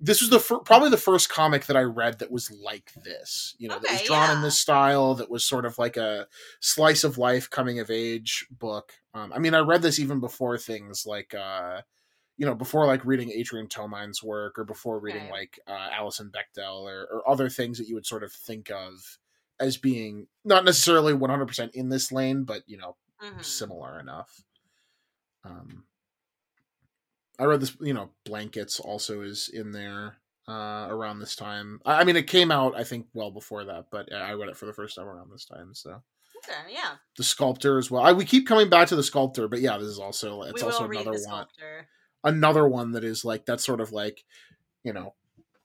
this 0.00 0.20
was 0.20 0.30
the 0.30 0.40
fir- 0.40 0.58
probably 0.58 0.90
the 0.90 0.96
first 0.96 1.28
comic 1.28 1.66
that 1.66 1.76
i 1.76 1.82
read 1.82 2.18
that 2.18 2.30
was 2.30 2.50
like 2.50 2.92
this 3.04 3.54
you 3.58 3.68
know 3.68 3.78
that 3.78 3.90
was 3.90 4.00
Okay, 4.00 4.06
drawn 4.06 4.30
in 4.36 4.42
this 4.42 4.58
style 4.58 5.14
that 5.14 5.30
was 5.30 5.44
sort 5.44 5.64
of 5.64 5.78
like 5.78 5.96
a 5.96 6.26
slice 6.60 7.04
of 7.04 7.16
life 7.18 7.48
coming 7.48 7.78
of 7.78 7.90
age 7.90 8.46
book. 8.50 8.92
Um 9.14 9.32
i 9.32 9.38
mean 9.38 9.54
i 9.54 9.60
read 9.60 9.82
this 9.82 9.98
even 9.98 10.20
before 10.20 10.58
things 10.58 11.04
like 11.06 11.34
uh 11.34 11.80
you 12.36 12.46
know 12.46 12.54
before 12.54 12.86
like 12.86 13.04
reading 13.04 13.30
adrian 13.30 13.68
tomine's 13.68 14.22
work 14.22 14.58
or 14.58 14.64
before 14.64 14.98
reading 14.98 15.22
Okay. 15.22 15.30
like 15.30 15.60
uh 15.66 15.88
alison 15.92 16.30
bechdel 16.30 16.82
or, 16.82 17.04
or 17.10 17.28
other 17.28 17.48
things 17.48 17.78
that 17.78 17.88
you 17.88 17.94
would 17.94 18.06
sort 18.06 18.24
of 18.24 18.32
think 18.32 18.70
of 18.70 19.18
as 19.60 19.76
being 19.76 20.26
not 20.44 20.64
necessarily 20.64 21.12
100% 21.12 21.74
in 21.74 21.88
this 21.88 22.10
lane 22.12 22.44
but 22.44 22.62
you 22.66 22.76
know 22.76 22.96
Mhm. 23.20 23.42
similar 23.42 23.98
enough. 24.00 24.44
Um, 25.44 25.86
I 27.38 27.44
read 27.44 27.60
this, 27.60 27.76
you 27.80 27.94
know, 27.94 28.10
blankets 28.24 28.78
also 28.80 29.20
is 29.22 29.48
in 29.48 29.72
there 29.72 30.18
uh, 30.48 30.86
around 30.88 31.18
this 31.18 31.34
time. 31.36 31.80
I, 31.84 32.00
I 32.00 32.04
mean, 32.04 32.16
it 32.16 32.26
came 32.28 32.50
out 32.50 32.76
I 32.76 32.84
think 32.84 33.08
well 33.12 33.30
before 33.30 33.64
that, 33.64 33.86
but 33.90 34.12
I 34.12 34.32
read 34.32 34.48
it 34.48 34.56
for 34.56 34.66
the 34.66 34.72
first 34.72 34.96
time 34.96 35.06
around 35.06 35.30
this 35.30 35.44
time. 35.44 35.74
So 35.74 36.02
Okay, 36.36 36.72
yeah. 36.72 36.96
the 37.16 37.24
sculptor 37.24 37.78
as 37.78 37.90
well. 37.90 38.02
I, 38.02 38.12
we 38.12 38.24
keep 38.24 38.46
coming 38.46 38.68
back 38.68 38.88
to 38.88 38.96
the 38.96 39.02
sculptor, 39.02 39.48
but 39.48 39.60
yeah, 39.60 39.78
this 39.78 39.86
is 39.88 39.98
also 39.98 40.42
it's 40.42 40.62
we 40.62 40.62
also 40.62 40.86
read 40.86 41.00
another 41.02 41.12
the 41.12 41.28
one. 41.28 41.46
Another 42.24 42.66
one 42.68 42.92
that 42.92 43.04
is 43.04 43.24
like 43.24 43.46
that 43.46 43.60
sort 43.60 43.80
of 43.80 43.92
like 43.92 44.24
you 44.84 44.92
know 44.92 45.14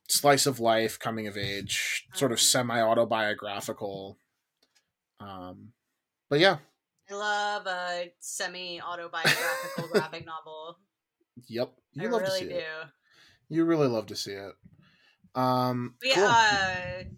slice 0.10 0.46
of 0.48 0.60
life, 0.60 1.00
coming 1.00 1.28
of 1.28 1.38
age, 1.38 2.08
sort 2.14 2.32
of 2.34 2.40
Mhm. 2.40 2.42
semi 2.42 2.82
autobiographical. 2.82 4.20
Um, 5.20 5.74
but 6.30 6.40
yeah, 6.40 6.60
I 7.10 7.14
love 7.14 7.68
a 7.68 8.14
semi 8.20 8.80
autobiographical 8.80 9.88
graphic 9.90 10.26
novel. 10.26 10.80
yep, 11.48 11.76
you 11.94 12.04
I 12.06 12.10
love 12.10 12.24
really 12.24 12.26
to 12.26 12.32
see 12.32 12.46
do. 12.48 12.62
it. 12.62 12.66
You 13.50 13.66
really 13.66 13.88
love 13.88 14.08
to 14.08 14.16
see 14.16 14.34
it. 14.34 14.56
Um, 15.36 15.98
But 16.00 16.08
cool. 16.10 16.42
yeah, 16.52 17.02
uh, 17.02 17.10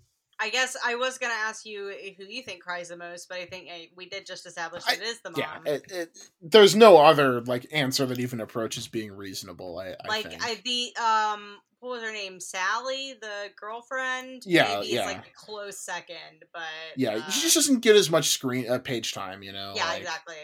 I 0.41 0.49
guess 0.49 0.75
I 0.83 0.95
was 0.95 1.19
gonna 1.19 1.33
ask 1.33 1.65
you 1.65 1.93
who 2.17 2.25
you 2.25 2.41
think 2.41 2.63
cries 2.63 2.89
the 2.89 2.97
most, 2.97 3.29
but 3.29 3.37
I 3.37 3.45
think 3.45 3.69
uh, 3.69 3.77
we 3.95 4.09
did 4.09 4.25
just 4.25 4.45
establish 4.47 4.83
I- 4.87 4.93
it 4.93 5.01
is 5.01 5.21
the 5.21 5.31
mom. 5.31 5.39
yeah, 5.39 5.73
it, 5.73 5.91
it, 5.91 6.17
there's 6.41 6.75
no 6.75 6.97
other 6.97 7.41
like 7.41 7.67
answer 7.71 8.05
that 8.07 8.19
even 8.19 8.41
approaches 8.41 8.87
being 8.87 9.11
reasonable. 9.11 9.77
I, 9.77 9.89
I 10.03 10.07
like 10.07 10.29
think. 10.29 10.43
I, 10.43 10.55
the 10.65 11.01
um, 11.01 11.57
what 11.79 11.91
was 11.91 12.03
her 12.03 12.11
name? 12.11 12.39
Sally, 12.39 13.13
the 13.21 13.49
girlfriend. 13.55 14.43
Yeah, 14.45 14.79
maybe 14.79 14.87
yeah. 14.87 15.01
is 15.01 15.05
like 15.13 15.27
a 15.27 15.33
close 15.35 15.79
second, 15.79 16.45
but 16.51 16.63
yeah, 16.97 17.17
uh, 17.17 17.29
she 17.29 17.41
just 17.41 17.55
doesn't 17.55 17.81
get 17.81 17.95
as 17.95 18.09
much 18.09 18.29
screen 18.29 18.69
uh, 18.69 18.79
page 18.79 19.13
time. 19.13 19.43
You 19.43 19.53
know. 19.53 19.73
yeah, 19.75 19.89
like, 19.89 20.01
exactly. 20.01 20.35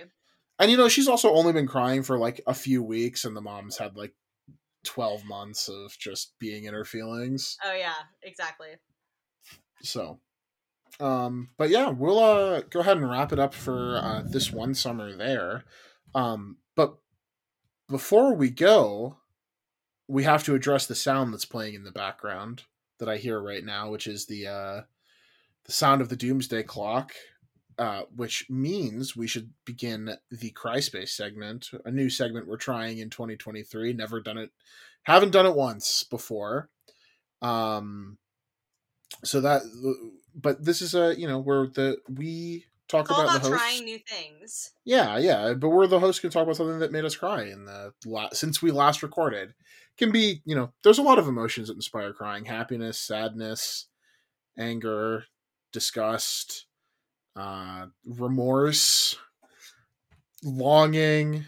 And 0.60 0.72
you 0.72 0.78
know, 0.78 0.90
she's 0.90 1.08
also 1.08 1.34
only 1.34 1.54
been 1.54 1.68
crying 1.68 2.04
for 2.04 2.20
like 2.20 2.42
a 2.46 2.54
few 2.54 2.84
weeks, 2.84 3.26
and 3.26 3.36
the 3.36 3.42
mom's 3.42 3.78
had 3.78 3.96
like 3.96 4.14
12 4.88 5.26
months 5.26 5.70
of 5.70 5.98
just 5.98 6.34
being 6.40 6.64
in 6.64 6.74
her 6.74 6.86
feelings. 6.86 7.58
Oh, 7.64 7.74
yeah, 7.74 7.94
exactly. 8.24 8.70
So, 9.82 10.20
um, 11.00 11.50
but 11.58 11.70
yeah, 11.70 11.90
we'll 11.90 12.20
uh, 12.20 12.62
go 12.62 12.80
ahead 12.80 12.98
and 12.98 13.10
wrap 13.10 13.32
it 13.32 13.40
up 13.40 13.54
for 13.54 13.98
uh, 13.98 14.24
this 14.26 14.52
one 14.52 14.74
summer 14.74 15.16
there. 15.16 15.64
Um, 16.16 16.58
but 16.76 16.98
before 17.90 18.34
we 18.34 18.50
go, 18.50 19.18
we 20.08 20.24
have 20.24 20.44
to 20.46 20.56
address 20.56 20.88
the 20.88 20.96
sound 20.96 21.34
that's 21.34 21.46
playing 21.46 21.76
in 21.76 21.84
the 21.84 21.92
background 21.92 22.64
that 23.00 23.10
I 23.10 23.18
hear 23.18 23.40
right 23.40 23.64
now, 23.64 23.92
which 23.92 24.08
is 24.08 24.26
the 24.26 24.48
uh, 24.48 24.82
the 25.66 25.72
sound 25.72 26.02
of 26.02 26.10
the 26.10 26.16
doomsday 26.16 26.64
clock 26.64 27.14
uh, 27.80 28.04
which 28.16 28.50
means 28.50 29.16
we 29.16 29.28
should 29.28 29.52
begin 29.64 30.18
the 30.32 30.52
Cryspace 30.52 31.10
segment, 31.10 31.70
a 31.86 31.92
new 31.92 32.10
segment 32.10 32.48
we're 32.48 32.58
trying 32.58 32.98
in 32.98 33.10
2023. 33.10 33.94
Never 33.94 34.20
done 34.20 34.40
it, 34.40 34.50
haven't 35.04 35.32
done 35.32 35.46
it 35.46 35.56
once 35.56 36.04
before. 36.04 36.70
Um, 37.42 38.18
so 39.24 39.42
that, 39.42 39.62
but 40.36 40.64
this 40.64 40.82
is 40.82 40.96
a 40.96 41.18
you 41.20 41.28
know 41.28 41.40
where 41.40 41.68
the 41.68 41.98
we 42.10 42.66
talk 42.88 43.10
about, 43.10 43.24
about 43.24 43.42
the 43.42 43.50
host. 43.50 43.62
trying 43.62 43.86
new 43.86 44.00
things. 44.00 44.72
Yeah, 44.86 45.18
yeah, 45.18 45.54
but 45.54 45.70
we're 45.70 45.88
the 45.88 46.00
host 46.00 46.22
can 46.22 46.30
talk 46.30 46.44
about 46.44 46.56
something 46.56 46.80
that 46.80 46.92
made 46.92 47.06
us 47.06 47.16
cry 47.16 47.44
in 47.44 47.66
the 47.66 47.94
since 48.34 48.62
we 48.62 48.72
last 48.72 49.04
recorded. 49.04 49.54
Can 49.98 50.12
be 50.12 50.42
you 50.46 50.56
know 50.56 50.74
there's 50.84 51.00
a 51.00 51.04
lot 51.04 51.20
of 51.20 51.28
emotions 51.28 51.68
that 51.68 51.76
inspire 51.76 52.14
crying: 52.14 52.46
happiness, 52.46 53.00
sadness, 53.00 53.88
anger, 54.58 55.26
disgust 55.72 56.68
uh, 57.38 57.86
remorse, 58.04 59.16
longing, 60.44 61.46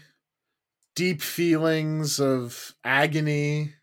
deep 0.94 1.20
feelings 1.20 2.20
of 2.20 2.74
agony. 2.84 3.74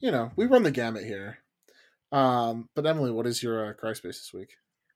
You 0.00 0.10
know, 0.10 0.32
we 0.34 0.46
run 0.46 0.62
the 0.62 0.70
gamut 0.70 1.04
here. 1.04 1.38
Um, 2.12 2.68
but 2.74 2.86
Emily, 2.86 3.10
what 3.10 3.26
is 3.26 3.42
your 3.42 3.70
uh, 3.70 3.72
cry 3.72 3.94
space 3.94 4.18
this 4.18 4.32
week? 4.32 4.50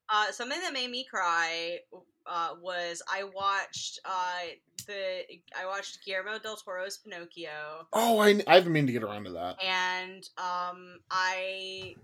Uh, 0.09 0.31
something 0.31 0.61
that 0.61 0.73
made 0.73 0.91
me 0.91 1.05
cry 1.11 1.79
uh, 2.27 2.51
was 2.62 3.03
I 3.12 3.25
watched 3.25 3.99
uh, 4.05 4.43
the 4.87 5.23
I 5.59 5.67
watched 5.67 6.05
Guillermo 6.05 6.39
del 6.39 6.57
Toro's 6.57 6.99
Pinocchio. 6.99 7.87
Oh, 7.93 8.19
I 8.21 8.43
I've 8.47 8.64
been 8.64 8.73
meaning 8.73 8.87
to 8.89 8.93
get 8.93 9.03
around 9.03 9.25
to 9.25 9.33
that. 9.33 9.57
And 9.62 10.23
um, 10.39 10.99
I 11.11 11.95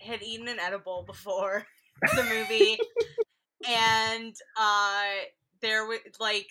had 0.00 0.22
eaten 0.22 0.46
an 0.48 0.60
edible 0.60 1.04
before 1.06 1.66
the 2.14 2.22
movie, 2.24 2.78
and 3.68 4.34
uh, 4.56 5.04
there 5.60 5.86
was 5.86 6.00
like 6.20 6.48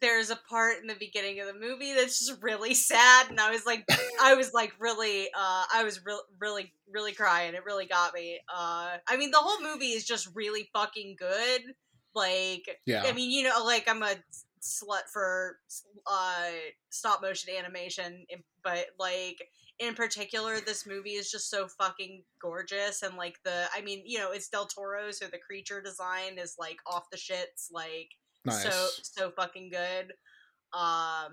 there's 0.00 0.30
a 0.30 0.38
part 0.48 0.80
in 0.80 0.86
the 0.86 0.96
beginning 0.98 1.40
of 1.40 1.46
the 1.46 1.54
movie 1.54 1.94
that's 1.94 2.18
just 2.18 2.42
really 2.42 2.74
sad 2.74 3.30
and 3.30 3.40
i 3.40 3.50
was 3.50 3.66
like 3.66 3.84
i 4.22 4.34
was 4.34 4.52
like 4.52 4.72
really 4.78 5.26
uh 5.36 5.64
i 5.72 5.82
was 5.84 6.04
re- 6.04 6.14
really 6.40 6.72
really 6.90 7.12
crying 7.12 7.54
it 7.54 7.64
really 7.64 7.86
got 7.86 8.14
me 8.14 8.38
uh 8.54 8.96
i 9.08 9.16
mean 9.16 9.30
the 9.30 9.38
whole 9.38 9.62
movie 9.62 9.92
is 9.92 10.04
just 10.04 10.28
really 10.34 10.68
fucking 10.72 11.16
good 11.18 11.62
like 12.14 12.78
yeah. 12.86 13.04
i 13.04 13.12
mean 13.12 13.30
you 13.30 13.42
know 13.42 13.64
like 13.64 13.88
i'm 13.88 14.02
a 14.02 14.14
slut 14.62 15.08
for 15.12 15.58
uh 16.06 16.50
stop 16.90 17.22
motion 17.22 17.52
animation 17.56 18.24
but 18.62 18.86
like 18.98 19.48
in 19.78 19.94
particular, 19.94 20.58
this 20.60 20.86
movie 20.86 21.10
is 21.10 21.30
just 21.30 21.50
so 21.50 21.68
fucking 21.68 22.22
gorgeous 22.40 23.02
and 23.02 23.16
like 23.16 23.36
the 23.44 23.66
I 23.74 23.82
mean, 23.82 24.02
you 24.06 24.18
know, 24.18 24.32
it's 24.32 24.48
Del 24.48 24.66
Toro, 24.66 25.10
so 25.10 25.26
the 25.26 25.38
creature 25.38 25.82
design 25.82 26.38
is 26.38 26.56
like 26.58 26.78
off 26.86 27.10
the 27.10 27.18
shits, 27.18 27.70
like 27.70 28.10
nice. 28.46 28.62
so 28.62 28.88
so 29.02 29.30
fucking 29.30 29.70
good. 29.70 30.12
Um 30.72 31.32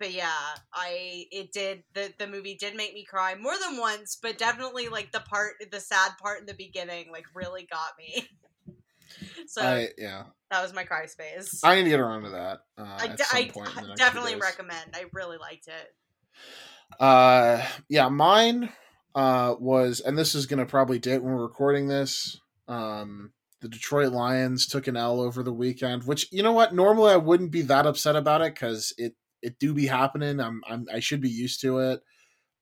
but 0.00 0.12
yeah, 0.12 0.32
I 0.72 1.26
it 1.30 1.52
did 1.52 1.84
the 1.94 2.12
the 2.18 2.26
movie 2.26 2.56
did 2.58 2.74
make 2.74 2.94
me 2.94 3.04
cry 3.04 3.34
more 3.34 3.54
than 3.62 3.78
once, 3.78 4.18
but 4.20 4.38
definitely 4.38 4.88
like 4.88 5.12
the 5.12 5.20
part 5.20 5.52
the 5.70 5.78
sad 5.78 6.12
part 6.20 6.40
in 6.40 6.46
the 6.46 6.54
beginning 6.54 7.12
like 7.12 7.26
really 7.34 7.68
got 7.70 7.90
me. 7.98 8.26
so 9.46 9.62
I, 9.62 9.88
yeah, 9.98 10.24
that 10.50 10.62
was 10.62 10.72
my 10.72 10.84
cry 10.84 11.06
space. 11.06 11.60
I 11.62 11.76
need 11.76 11.84
to 11.84 11.90
get 11.90 12.00
around 12.00 12.22
to 12.22 12.30
that. 12.30 12.60
Uh, 12.78 12.98
I, 12.98 13.16
I 13.32 13.44
definitely 13.96 14.36
recommend. 14.36 14.94
I 14.94 15.04
really 15.12 15.36
liked 15.36 15.68
it. 15.68 16.98
Uh, 16.98 17.62
yeah, 17.88 18.08
mine 18.08 18.70
uh 19.14 19.54
was, 19.60 20.00
and 20.00 20.16
this 20.16 20.34
is 20.34 20.46
gonna 20.46 20.66
probably 20.66 20.98
date 20.98 21.22
when 21.22 21.34
we're 21.34 21.42
recording 21.42 21.88
this. 21.88 22.40
Um, 22.68 23.32
the 23.60 23.68
Detroit 23.68 24.12
Lions 24.12 24.66
took 24.66 24.86
an 24.86 24.96
L 24.96 25.20
over 25.20 25.42
the 25.42 25.52
weekend, 25.52 26.04
which 26.04 26.26
you 26.32 26.42
know 26.42 26.52
what? 26.52 26.74
Normally 26.74 27.12
I 27.12 27.16
wouldn't 27.16 27.50
be 27.50 27.62
that 27.62 27.86
upset 27.86 28.16
about 28.16 28.42
it 28.42 28.54
because 28.54 28.92
it 28.96 29.14
it 29.42 29.58
do 29.58 29.72
be 29.74 29.86
happening. 29.86 30.40
I'm, 30.40 30.62
I'm 30.68 30.86
I 30.92 31.00
should 31.00 31.20
be 31.20 31.30
used 31.30 31.60
to 31.62 31.78
it. 31.78 32.02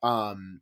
Um, 0.03 0.61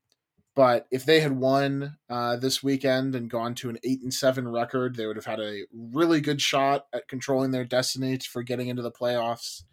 but 0.54 0.86
if 0.90 1.04
they 1.04 1.20
had 1.20 1.32
won 1.32 1.98
uh, 2.08 2.36
this 2.36 2.62
weekend 2.62 3.14
and 3.14 3.28
gone 3.28 3.54
to 3.56 3.68
an 3.68 3.78
eight 3.84 4.02
and 4.02 4.12
seven 4.12 4.48
record, 4.48 4.96
they 4.96 5.06
would 5.06 5.16
have 5.16 5.26
had 5.26 5.40
a 5.40 5.64
really 5.72 6.22
good 6.22 6.40
shot 6.40 6.86
at 6.94 7.08
controlling 7.08 7.50
their 7.50 7.64
destiny 7.64 8.18
for 8.18 8.42
getting 8.42 8.68
into 8.68 8.80
the 8.82 8.90
playoffs. 8.90 9.64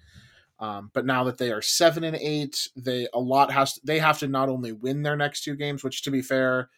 Um, 0.59 0.91
but 0.93 1.05
now 1.05 1.23
that 1.23 1.37
they 1.37 1.51
are 1.51 1.61
seven 1.61 2.03
and 2.03 2.17
eight, 2.17 2.67
they 2.75 3.07
a 3.13 3.19
lot 3.19 3.51
has 3.51 3.75
to, 3.75 3.81
they 3.85 3.99
have 3.99 4.19
to 4.19 4.27
not 4.27 4.49
only 4.49 4.73
win 4.73 5.03
their 5.03 5.15
next 5.15 5.43
two 5.43 5.55
games, 5.55 5.83
which 5.83 6.03
to 6.03 6.11
be 6.11 6.21
fair, 6.21 6.69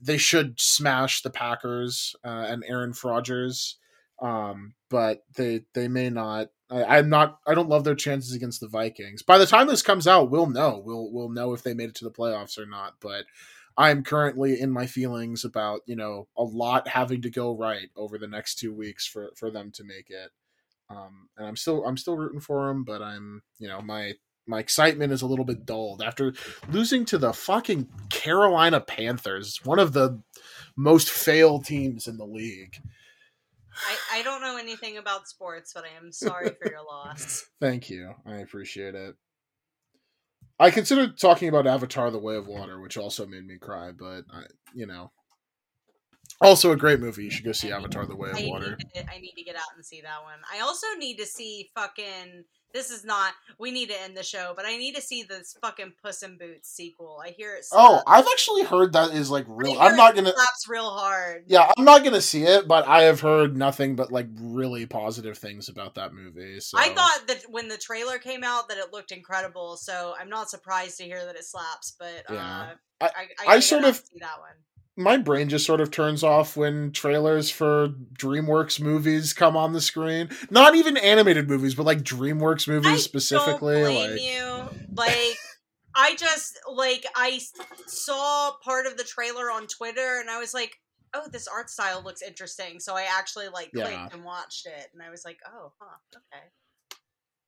they 0.00 0.18
should 0.18 0.60
smash 0.60 1.22
the 1.22 1.30
Packers 1.30 2.14
uh, 2.24 2.46
and 2.48 2.64
Aaron 2.66 2.94
Rodgers, 3.02 3.76
um, 4.20 4.74
but 4.88 5.22
they 5.36 5.62
they 5.74 5.88
may 5.88 6.10
not. 6.10 6.48
I, 6.70 6.98
I'm 6.98 7.08
not. 7.08 7.38
I 7.46 7.54
don't 7.54 7.68
love 7.68 7.84
their 7.84 7.94
chances 7.94 8.32
against 8.34 8.60
the 8.60 8.68
Vikings. 8.68 9.22
By 9.22 9.38
the 9.38 9.46
time 9.46 9.66
this 9.66 9.82
comes 9.82 10.06
out, 10.06 10.30
we'll 10.30 10.48
know. 10.48 10.82
We'll 10.84 11.10
we'll 11.12 11.28
know 11.28 11.52
if 11.52 11.62
they 11.62 11.74
made 11.74 11.90
it 11.90 11.94
to 11.96 12.04
the 12.04 12.10
playoffs 12.10 12.58
or 12.58 12.66
not. 12.66 12.94
But 13.00 13.24
I'm 13.76 14.02
currently 14.02 14.60
in 14.60 14.70
my 14.70 14.86
feelings 14.86 15.44
about 15.44 15.80
you 15.86 15.96
know 15.96 16.28
a 16.36 16.42
lot 16.42 16.88
having 16.88 17.22
to 17.22 17.30
go 17.30 17.56
right 17.56 17.88
over 17.96 18.18
the 18.18 18.28
next 18.28 18.56
two 18.56 18.74
weeks 18.74 19.06
for 19.06 19.32
for 19.36 19.50
them 19.50 19.70
to 19.72 19.84
make 19.84 20.10
it. 20.10 20.30
Um, 20.88 21.28
and 21.36 21.46
I'm 21.46 21.56
still 21.56 21.84
I'm 21.84 21.96
still 21.96 22.16
rooting 22.16 22.40
for 22.40 22.68
them, 22.68 22.84
but 22.84 23.02
I'm 23.02 23.42
you 23.58 23.68
know 23.68 23.82
my 23.82 24.14
my 24.46 24.60
excitement 24.60 25.12
is 25.12 25.22
a 25.22 25.26
little 25.26 25.44
bit 25.44 25.66
dulled 25.66 26.02
after 26.02 26.32
losing 26.70 27.04
to 27.06 27.18
the 27.18 27.32
fucking 27.32 27.88
Carolina 28.10 28.80
Panthers, 28.80 29.64
one 29.64 29.78
of 29.78 29.92
the 29.92 30.22
most 30.76 31.10
failed 31.10 31.64
teams 31.64 32.06
in 32.06 32.16
the 32.16 32.26
league. 32.26 32.80
I, 33.76 34.20
I 34.20 34.22
don't 34.22 34.40
know 34.40 34.56
anything 34.56 34.96
about 34.96 35.28
sports, 35.28 35.72
but 35.74 35.84
I 35.84 35.96
am 36.02 36.12
sorry 36.12 36.48
for 36.48 36.70
your 36.70 36.84
loss. 36.84 37.46
Thank 37.60 37.90
you. 37.90 38.14
I 38.24 38.36
appreciate 38.36 38.94
it. 38.94 39.16
I 40.58 40.70
considered 40.70 41.18
talking 41.18 41.48
about 41.48 41.66
Avatar: 41.66 42.10
The 42.10 42.18
Way 42.18 42.36
of 42.36 42.46
Water, 42.46 42.80
which 42.80 42.96
also 42.96 43.26
made 43.26 43.46
me 43.46 43.58
cry, 43.58 43.92
but 43.92 44.24
I, 44.32 44.44
you 44.74 44.86
know, 44.86 45.10
also 46.40 46.72
a 46.72 46.76
great 46.76 47.00
movie. 47.00 47.24
You 47.24 47.30
should 47.30 47.44
go 47.44 47.52
see 47.52 47.70
Avatar: 47.70 48.06
The 48.06 48.16
Way 48.16 48.30
of 48.30 48.36
I 48.36 48.46
Water. 48.46 48.78
Need 48.78 49.02
to, 49.02 49.12
I 49.12 49.18
need 49.18 49.34
to 49.36 49.44
get 49.44 49.56
out 49.56 49.68
and 49.74 49.84
see 49.84 50.00
that 50.00 50.22
one. 50.22 50.38
I 50.50 50.60
also 50.60 50.86
need 50.98 51.18
to 51.18 51.26
see 51.26 51.70
fucking. 51.74 52.44
This 52.76 52.90
is 52.90 53.06
not. 53.06 53.32
We 53.58 53.70
need 53.70 53.88
to 53.88 54.02
end 54.02 54.14
the 54.14 54.22
show, 54.22 54.52
but 54.54 54.66
I 54.66 54.76
need 54.76 54.96
to 54.96 55.00
see 55.00 55.22
this 55.22 55.56
fucking 55.62 55.94
Puss 56.02 56.22
in 56.22 56.36
Boots 56.36 56.68
sequel. 56.68 57.22
I 57.24 57.30
hear 57.30 57.54
it. 57.54 57.64
Oh, 57.72 58.02
I've 58.06 58.26
actually 58.26 58.64
heard 58.64 58.92
that 58.92 59.14
is 59.14 59.30
like 59.30 59.46
real. 59.48 59.78
I'm 59.80 59.96
not 59.96 60.14
gonna 60.14 60.34
slaps 60.34 60.68
real 60.68 60.90
hard. 60.90 61.44
Yeah, 61.46 61.72
I'm 61.74 61.86
not 61.86 62.04
gonna 62.04 62.20
see 62.20 62.42
it, 62.42 62.68
but 62.68 62.86
I 62.86 63.04
have 63.04 63.20
heard 63.20 63.56
nothing 63.56 63.96
but 63.96 64.12
like 64.12 64.28
really 64.38 64.84
positive 64.84 65.38
things 65.38 65.70
about 65.70 65.94
that 65.94 66.12
movie. 66.12 66.60
So 66.60 66.76
I 66.78 66.90
thought 66.90 67.26
that 67.28 67.44
when 67.48 67.68
the 67.68 67.78
trailer 67.78 68.18
came 68.18 68.44
out 68.44 68.68
that 68.68 68.76
it 68.76 68.92
looked 68.92 69.10
incredible. 69.10 69.78
So 69.78 70.14
I'm 70.20 70.28
not 70.28 70.50
surprised 70.50 70.98
to 70.98 71.04
hear 71.04 71.24
that 71.24 71.34
it 71.34 71.46
slaps. 71.46 71.96
But 71.98 72.24
yeah, 72.30 72.60
uh, 72.60 72.74
I, 73.00 73.06
I, 73.06 73.08
I, 73.08 73.54
I 73.54 73.60
sort 73.60 73.84
of 73.84 73.96
see 73.96 74.18
that 74.20 74.38
one 74.38 74.56
my 74.96 75.18
brain 75.18 75.48
just 75.48 75.66
sort 75.66 75.80
of 75.80 75.90
turns 75.90 76.24
off 76.24 76.56
when 76.56 76.90
trailers 76.90 77.50
for 77.50 77.88
DreamWorks 78.18 78.80
movies 78.80 79.34
come 79.34 79.56
on 79.56 79.72
the 79.72 79.80
screen. 79.80 80.30
Not 80.50 80.74
even 80.74 80.96
animated 80.96 81.48
movies, 81.48 81.74
but 81.74 81.84
like 81.84 82.02
DreamWorks 82.02 82.66
movies 82.66 82.92
I 82.92 82.96
specifically. 82.96 83.82
Like... 83.82 84.20
you. 84.20 84.68
Like 84.94 85.36
I 85.94 86.14
just 86.16 86.58
like 86.72 87.04
I 87.14 87.40
saw 87.86 88.52
part 88.62 88.86
of 88.86 88.96
the 88.96 89.04
trailer 89.04 89.50
on 89.50 89.66
Twitter 89.66 90.18
and 90.20 90.30
I 90.30 90.38
was 90.38 90.54
like, 90.54 90.80
"Oh, 91.14 91.28
this 91.30 91.46
art 91.46 91.68
style 91.68 92.02
looks 92.02 92.22
interesting." 92.22 92.80
So 92.80 92.96
I 92.96 93.06
actually 93.18 93.48
like 93.48 93.72
clicked 93.72 93.90
yeah. 93.90 94.08
and 94.12 94.24
watched 94.24 94.66
it 94.66 94.88
and 94.94 95.02
I 95.02 95.10
was 95.10 95.24
like, 95.24 95.38
"Oh, 95.46 95.72
huh, 95.78 95.96
okay." 96.16 96.44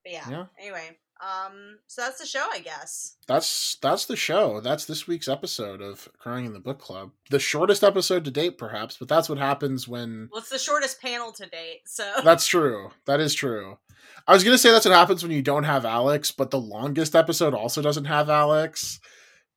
But 0.05 0.13
yeah. 0.13 0.31
yeah. 0.31 0.45
Anyway, 0.61 0.99
um, 1.21 1.79
so 1.89 2.03
that's 2.03 2.21
the 2.21 2.27
show, 2.27 2.47
I 2.53 2.61
guess. 2.61 3.17
That's 3.27 3.77
that's 3.83 4.07
the 4.07 4.17
show. 4.17 4.61
That's 4.61 4.85
this 4.85 5.09
week's 5.09 5.29
episode 5.29 5.83
of 5.83 6.09
Crying 6.19 6.47
in 6.47 6.53
the 6.53 6.61
Book 6.61 6.79
Club. 6.79 7.11
The 7.31 7.41
shortest 7.41 7.83
episode 7.83 8.25
to 8.25 8.31
date, 8.31 8.57
perhaps, 8.57 8.97
but 8.97 9.09
that's 9.09 9.29
what 9.29 9.39
happens 9.39 9.89
when. 9.89 10.29
Well, 10.31 10.41
it's 10.41 10.51
the 10.51 10.59
shortest 10.59 11.01
panel 11.01 11.33
to 11.33 11.47
date, 11.47 11.81
so. 11.87 12.05
That's 12.23 12.47
true. 12.47 12.91
That 13.07 13.21
is 13.21 13.35
true. 13.35 13.79
I 14.27 14.33
was 14.33 14.45
gonna 14.45 14.59
say 14.59 14.71
that's 14.71 14.87
what 14.87 14.95
happens 14.95 15.23
when 15.23 15.33
you 15.33 15.43
don't 15.43 15.65
have 15.65 15.85
Alex, 15.85 16.31
but 16.31 16.51
the 16.51 16.61
longest 16.61 17.17
episode 17.17 17.55
also 17.55 17.83
doesn't 17.83 18.05
have 18.05 18.31
Alex. 18.31 19.01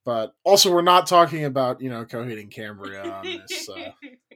But 0.03 0.34
also, 0.43 0.74
we're 0.74 0.82
not 0.82 1.05
talking 1.05 1.45
about 1.45 1.80
you 1.82 1.89
know 1.89 2.05
Coheed 2.05 2.39
and 2.39 2.49
Cambria 2.49 3.03
on 3.03 3.26
this. 3.47 3.70
Uh... 3.70 3.91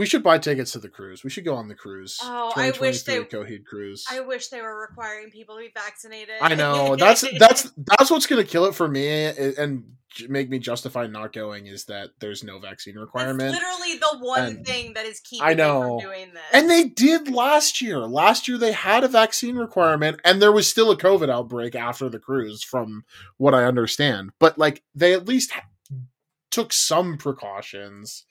We 0.00 0.06
should 0.06 0.22
buy 0.22 0.38
tickets 0.38 0.72
to 0.72 0.78
the 0.78 0.88
cruise. 0.88 1.22
We 1.22 1.28
should 1.28 1.44
go 1.44 1.54
on 1.54 1.68
the 1.68 1.74
cruise. 1.74 2.18
Oh, 2.22 2.54
I 2.56 2.70
wish 2.80 3.02
they 3.02 3.22
Coheed 3.22 3.66
cruise. 3.66 4.06
I 4.10 4.20
wish 4.20 4.48
they 4.48 4.62
were 4.62 4.80
requiring 4.80 5.28
people 5.28 5.56
to 5.56 5.60
be 5.60 5.70
vaccinated. 5.74 6.36
I 6.40 6.54
know 6.54 6.96
that's 6.98 7.22
that's 7.38 7.70
that's 7.76 8.10
what's 8.10 8.24
going 8.24 8.42
to 8.42 8.50
kill 8.50 8.64
it 8.64 8.74
for 8.74 8.88
me 8.88 9.06
and 9.06 9.84
make 10.26 10.48
me 10.48 10.58
justify 10.58 11.06
not 11.06 11.34
going 11.34 11.66
is 11.66 11.84
that 11.84 12.12
there's 12.18 12.42
no 12.42 12.58
vaccine 12.58 12.96
requirement. 12.96 13.52
That's 13.52 13.62
literally 13.62 13.98
the 13.98 14.26
one 14.26 14.42
and 14.42 14.66
thing 14.66 14.94
that 14.94 15.04
is 15.04 15.20
keeping 15.20 15.46
I 15.46 15.52
know. 15.52 16.00
doing 16.00 16.32
this. 16.32 16.42
And 16.54 16.70
they 16.70 16.84
did 16.84 17.30
last 17.30 17.82
year. 17.82 17.98
Last 17.98 18.48
year 18.48 18.56
they 18.56 18.72
had 18.72 19.04
a 19.04 19.08
vaccine 19.08 19.56
requirement 19.56 20.18
and 20.24 20.40
there 20.40 20.50
was 20.50 20.66
still 20.66 20.90
a 20.90 20.96
COVID 20.96 21.28
outbreak 21.28 21.74
after 21.74 22.08
the 22.08 22.18
cruise 22.18 22.62
from 22.62 23.04
what 23.36 23.54
I 23.54 23.64
understand. 23.64 24.30
But 24.38 24.56
like 24.56 24.82
they 24.94 25.12
at 25.12 25.28
least 25.28 25.52
took 26.50 26.72
some 26.72 27.18
precautions 27.18 28.24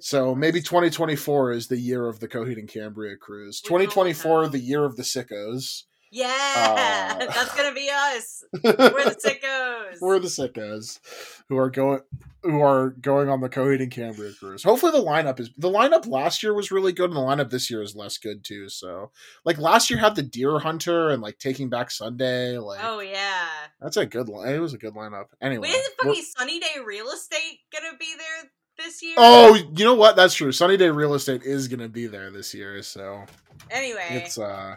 so 0.00 0.34
maybe 0.34 0.60
2024 0.60 1.52
is 1.52 1.68
the 1.68 1.78
year 1.78 2.08
of 2.08 2.20
the 2.20 2.28
Coheed 2.28 2.58
and 2.58 2.68
Cambria 2.68 3.16
cruise. 3.16 3.60
2024, 3.60 4.48
the 4.48 4.58
year 4.58 4.84
of 4.84 4.96
the 4.96 5.02
sickos. 5.02 5.84
Yeah, 6.14 7.16
uh, 7.20 7.26
that's 7.26 7.56
gonna 7.56 7.74
be 7.74 7.90
us. 7.92 8.44
We're 8.62 8.70
the 8.70 9.16
sickos. 9.24 10.00
We're 10.00 10.20
the 10.20 10.28
sickos 10.28 11.00
who 11.48 11.58
are 11.58 11.70
going 11.70 12.02
who 12.44 12.60
are 12.60 12.90
going 12.90 13.28
on 13.28 13.40
the 13.40 13.48
Coheed 13.48 13.82
and 13.82 13.90
Cambria 13.90 14.32
cruise. 14.38 14.62
Hopefully, 14.62 14.92
the 14.92 15.04
lineup 15.04 15.40
is 15.40 15.50
the 15.58 15.70
lineup 15.70 16.06
last 16.06 16.40
year 16.44 16.54
was 16.54 16.70
really 16.70 16.92
good, 16.92 17.10
and 17.10 17.16
the 17.16 17.20
lineup 17.20 17.50
this 17.50 17.68
year 17.68 17.82
is 17.82 17.96
less 17.96 18.16
good 18.16 18.44
too. 18.44 18.68
So, 18.68 19.10
like 19.44 19.58
last 19.58 19.90
year 19.90 19.98
had 19.98 20.14
the 20.14 20.22
Deer 20.22 20.60
Hunter 20.60 21.10
and 21.10 21.20
like 21.20 21.40
Taking 21.40 21.68
Back 21.68 21.90
Sunday. 21.90 22.58
Like, 22.58 22.78
oh 22.84 23.00
yeah, 23.00 23.48
that's 23.80 23.96
a 23.96 24.06
good. 24.06 24.28
Line. 24.28 24.54
It 24.54 24.60
was 24.60 24.72
a 24.74 24.78
good 24.78 24.94
lineup. 24.94 25.26
Anyway, 25.42 25.68
Wait, 25.68 25.74
is 25.74 25.88
fucking 26.00 26.24
Sunny 26.36 26.60
Day 26.60 26.76
Real 26.86 27.08
Estate 27.08 27.58
gonna 27.72 27.96
be 27.98 28.14
there 28.16 28.50
this 28.76 29.02
year. 29.02 29.14
Oh, 29.16 29.54
you 29.54 29.84
know 29.84 29.94
what? 29.94 30.16
That's 30.16 30.34
true. 30.34 30.52
Sunny 30.52 30.76
Day 30.76 30.90
Real 30.90 31.14
Estate 31.14 31.42
is 31.42 31.68
going 31.68 31.80
to 31.80 31.88
be 31.88 32.06
there 32.06 32.30
this 32.30 32.54
year. 32.54 32.82
So 32.82 33.24
anyway, 33.70 34.06
it's 34.10 34.38
uh, 34.38 34.76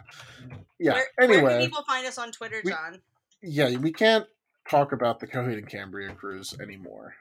yeah. 0.78 0.94
Where, 0.94 1.06
anyway, 1.20 1.42
where 1.42 1.60
can 1.60 1.68
people 1.68 1.84
find 1.84 2.06
us 2.06 2.18
on 2.18 2.32
Twitter, 2.32 2.62
John? 2.64 3.00
We, 3.42 3.50
yeah, 3.50 3.76
we 3.76 3.92
can't 3.92 4.26
talk 4.68 4.92
about 4.92 5.18
the 5.20 5.26
Coheed 5.26 5.58
and 5.58 5.68
Cambria 5.68 6.12
cruise 6.14 6.54
anymore. 6.60 7.14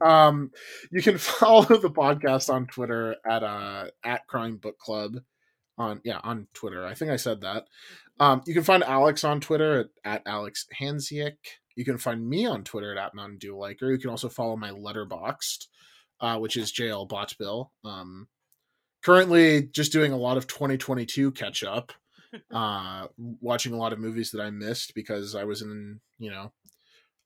Um, 0.00 0.50
you 0.90 1.02
can 1.02 1.18
follow 1.18 1.64
the 1.64 1.90
podcast 1.90 2.52
on 2.52 2.66
Twitter 2.66 3.16
at 3.28 3.42
uh 3.42 3.86
at 4.04 4.26
Crying 4.26 4.56
Book 4.56 4.78
Club 4.78 5.18
on 5.76 6.00
yeah 6.04 6.20
on 6.22 6.46
Twitter. 6.54 6.86
I 6.86 6.94
think 6.94 7.10
I 7.10 7.16
said 7.16 7.40
that. 7.42 7.66
Um, 8.20 8.42
you 8.46 8.54
can 8.54 8.64
find 8.64 8.82
Alex 8.82 9.22
on 9.22 9.40
Twitter 9.40 9.80
at, 9.80 9.88
at 10.04 10.22
Alex 10.26 10.66
Handziuk. 10.80 11.36
You 11.76 11.84
can 11.84 11.98
find 11.98 12.28
me 12.28 12.46
on 12.46 12.64
Twitter 12.64 12.90
at, 12.90 12.98
at 12.98 13.14
Mountain 13.14 13.38
Dew 13.38 13.56
Liker. 13.56 13.92
You 13.92 13.98
can 13.98 14.10
also 14.10 14.28
follow 14.28 14.56
my 14.56 14.70
Letterboxd 14.70 15.68
uh, 16.20 16.38
which 16.38 16.56
is 16.56 16.72
JL 16.72 17.08
Botbill. 17.08 17.70
Um, 17.84 18.28
currently, 19.02 19.62
just 19.62 19.92
doing 19.92 20.12
a 20.12 20.16
lot 20.16 20.36
of 20.36 20.46
2022 20.46 21.32
catch 21.32 21.62
up, 21.64 21.92
uh, 22.52 23.06
watching 23.18 23.72
a 23.72 23.78
lot 23.78 23.92
of 23.92 23.98
movies 23.98 24.30
that 24.32 24.40
I 24.40 24.50
missed 24.50 24.94
because 24.94 25.34
I 25.34 25.44
was 25.44 25.62
in, 25.62 26.00
you 26.18 26.30
know, 26.30 26.52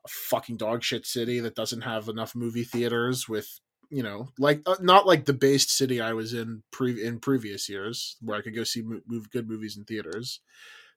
a 0.04 0.08
fucking 0.08 0.56
dog 0.56 0.82
shit 0.82 1.06
city 1.06 1.40
that 1.40 1.54
doesn't 1.54 1.82
have 1.82 2.08
enough 2.08 2.34
movie 2.34 2.64
theaters 2.64 3.28
with 3.28 3.60
you 3.92 4.02
know 4.02 4.28
like 4.38 4.62
uh, 4.66 4.76
not 4.80 5.06
like 5.06 5.26
the 5.26 5.34
based 5.34 5.70
city 5.70 6.00
i 6.00 6.14
was 6.14 6.32
in 6.32 6.62
pre 6.70 7.04
in 7.04 7.20
previous 7.20 7.68
years 7.68 8.16
where 8.22 8.38
i 8.38 8.40
could 8.40 8.54
go 8.54 8.64
see 8.64 8.80
mo- 8.80 9.02
move 9.06 9.30
good 9.30 9.46
movies 9.46 9.76
in 9.76 9.84
theaters 9.84 10.40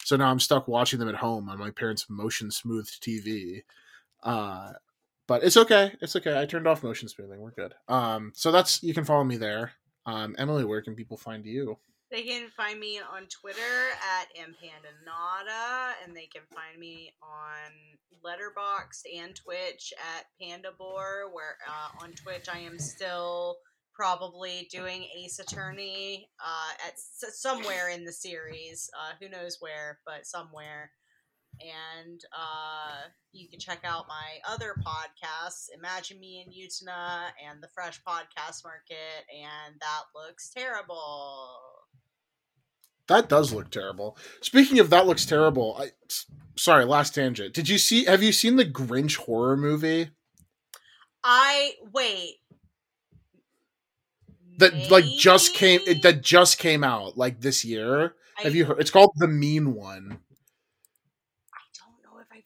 so 0.03 0.15
now 0.15 0.31
i'm 0.31 0.39
stuck 0.39 0.67
watching 0.67 0.97
them 0.97 1.09
at 1.09 1.15
home 1.15 1.49
on 1.49 1.59
my 1.59 1.69
parents 1.69 2.05
motion 2.09 2.49
smoothed 2.49 3.03
tv 3.03 3.63
uh 4.23 4.71
but 5.27 5.43
it's 5.43 5.57
okay. 5.57 5.93
It's 6.01 6.15
okay. 6.15 6.39
I 6.39 6.45
turned 6.45 6.67
off 6.67 6.83
motion 6.83 7.07
smoothing. 7.07 7.39
We're 7.39 7.51
good. 7.51 7.73
Um, 7.87 8.31
so 8.35 8.51
that's 8.51 8.81
you 8.83 8.93
can 8.93 9.05
follow 9.05 9.23
me 9.23 9.37
there. 9.37 9.73
Um, 10.05 10.35
Emily, 10.37 10.65
where 10.65 10.81
can 10.81 10.95
people 10.95 11.17
find 11.17 11.45
you? 11.45 11.77
They 12.11 12.21
can 12.21 12.49
find 12.55 12.79
me 12.79 12.99
on 12.99 13.23
Twitter 13.27 13.59
at 14.19 14.27
empandanada, 14.39 15.93
and 16.03 16.15
they 16.15 16.27
can 16.27 16.43
find 16.53 16.79
me 16.79 17.11
on 17.21 17.71
Letterboxd 18.23 19.01
and 19.21 19.35
Twitch 19.35 19.91
at 20.17 20.25
Pandabore. 20.41 21.31
Where 21.31 21.57
uh, 21.67 22.03
on 22.03 22.11
Twitch 22.13 22.47
I 22.51 22.59
am 22.59 22.77
still 22.79 23.57
probably 23.93 24.67
doing 24.71 25.05
Ace 25.17 25.39
Attorney 25.39 26.29
uh, 26.39 26.87
at 26.87 26.93
s- 26.93 27.39
somewhere 27.39 27.89
in 27.89 28.03
the 28.05 28.11
series. 28.11 28.89
Uh, 28.99 29.13
who 29.19 29.29
knows 29.29 29.57
where, 29.59 29.99
but 30.05 30.27
somewhere 30.27 30.91
and 31.61 32.21
uh, 32.33 33.07
you 33.31 33.47
can 33.47 33.59
check 33.59 33.79
out 33.83 34.05
my 34.07 34.53
other 34.53 34.75
podcasts, 34.85 35.67
Imagine 35.77 36.19
Me 36.19 36.45
in 36.45 36.51
Utana 36.51 37.27
and 37.49 37.61
the 37.61 37.67
Fresh 37.67 38.01
Podcast 38.07 38.63
Market, 38.63 39.25
and 39.31 39.75
that 39.79 40.03
looks 40.15 40.49
terrible. 40.49 41.49
That 43.07 43.29
does 43.29 43.53
look 43.53 43.69
terrible. 43.69 44.17
Speaking 44.41 44.79
of 44.79 44.89
that 44.89 45.05
looks 45.05 45.25
terrible, 45.25 45.77
I 45.79 45.91
sorry, 46.55 46.85
last 46.85 47.13
tangent. 47.13 47.53
Did 47.53 47.69
you 47.69 47.77
see 47.77 48.05
have 48.05 48.23
you 48.23 48.31
seen 48.31 48.55
the 48.55 48.65
Grinch 48.65 49.17
horror 49.17 49.57
movie? 49.57 50.09
I 51.23 51.73
wait. 51.93 52.35
That 54.57 54.73
Maybe? 54.73 54.89
like 54.89 55.05
just 55.17 55.53
came 55.53 55.81
that 56.01 56.21
just 56.21 56.57
came 56.57 56.83
out 56.83 57.17
like 57.17 57.41
this 57.41 57.65
year. 57.65 58.15
I, 58.39 58.43
have 58.43 58.55
you 58.55 58.65
heard 58.65 58.79
it's 58.79 58.91
called 58.91 59.11
The 59.17 59.27
Mean 59.27 59.73
One. 59.73 60.19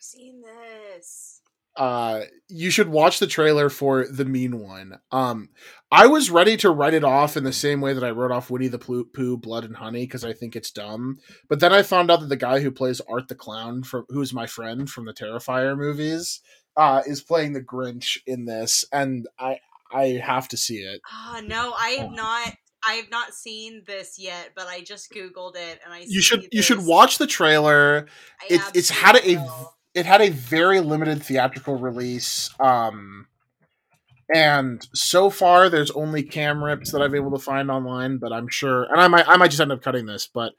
Seen 0.10 0.42
this. 0.42 1.42
Uh, 1.76 2.22
you 2.48 2.72
should 2.72 2.90
watch 2.90 3.20
the 3.20 3.28
trailer 3.28 3.70
for 3.70 4.08
the 4.08 4.26
mean 4.26 4.60
one. 4.60 5.00
Um, 5.12 5.50
I 5.92 6.08
was 6.08 6.32
ready 6.32 6.58
to 6.58 6.72
write 6.72 6.96
it 6.96 7.04
off 7.04 7.38
in 7.38 7.44
the 7.44 7.54
same 7.54 7.80
way 7.80 7.94
that 7.94 8.04
I 8.04 8.10
wrote 8.10 8.32
off 8.32 8.50
Winnie 8.50 8.68
the 8.68 8.80
Pooh, 8.80 9.38
Blood 9.38 9.66
and 9.66 9.76
Honey 9.76 10.06
because 10.06 10.26
I 10.26 10.34
think 10.34 10.56
it's 10.56 10.72
dumb. 10.72 11.20
But 11.48 11.60
then 11.60 11.72
I 11.72 11.84
found 11.84 12.10
out 12.10 12.22
that 12.22 12.30
the 12.30 12.36
guy 12.36 12.60
who 12.60 12.72
plays 12.72 13.02
Art 13.02 13.28
the 13.28 13.36
Clown, 13.36 13.84
from 13.84 14.06
who's 14.10 14.34
my 14.34 14.48
friend 14.48 14.90
from 14.90 15.06
the 15.06 15.14
Terrifier 15.14 15.78
movies, 15.78 16.42
uh, 16.76 17.04
is 17.06 17.22
playing 17.22 17.54
the 17.54 17.62
Grinch 17.62 18.18
in 18.26 18.46
this, 18.46 18.84
and 18.92 19.28
I 19.40 19.60
I 19.92 20.22
have 20.24 20.48
to 20.50 20.58
see 20.58 20.78
it. 20.78 21.02
Ah, 21.10 21.38
uh, 21.38 21.42
no, 21.42 21.74
I 21.78 21.90
have 22.00 22.12
not. 22.12 22.56
I 22.84 22.94
have 22.94 23.12
not 23.12 23.34
seen 23.34 23.84
this 23.86 24.18
yet, 24.18 24.52
but 24.56 24.68
I 24.68 24.82
just 24.82 25.12
googled 25.12 25.56
it 25.56 25.80
and 25.86 25.94
I. 25.94 26.04
You 26.08 26.22
should 26.22 26.42
this. 26.42 26.50
you 26.52 26.62
should 26.62 26.86
watch 26.86 27.20
the 27.20 27.28
trailer. 27.28 28.08
It, 28.50 28.62
it's 28.74 28.90
had 28.90 29.16
a, 29.16 29.36
a 29.36 29.70
it 29.94 30.06
had 30.06 30.22
a 30.22 30.30
very 30.30 30.80
limited 30.82 31.24
theatrical 31.24 31.78
release. 31.78 32.50
Um, 32.60 33.28
and 34.34 34.88
so 34.94 35.30
far, 35.30 35.70
there's 35.70 35.92
only 35.92 36.22
cam 36.24 36.64
rips 36.64 36.92
that 36.92 37.02
I've 37.02 37.12
been 37.12 37.22
able 37.22 37.38
to 37.38 37.44
find 37.44 37.72
online. 37.72 38.18
But 38.18 38.32
I'm 38.32 38.48
sure, 38.48 38.84
and 38.84 39.02
I 39.02 39.08
might, 39.08 39.28
I 39.28 39.38
might 39.38 39.50
just 39.50 39.62
end 39.62 39.72
up 39.72 39.82
cutting 39.82 40.06
this, 40.06 40.28
but 40.32 40.54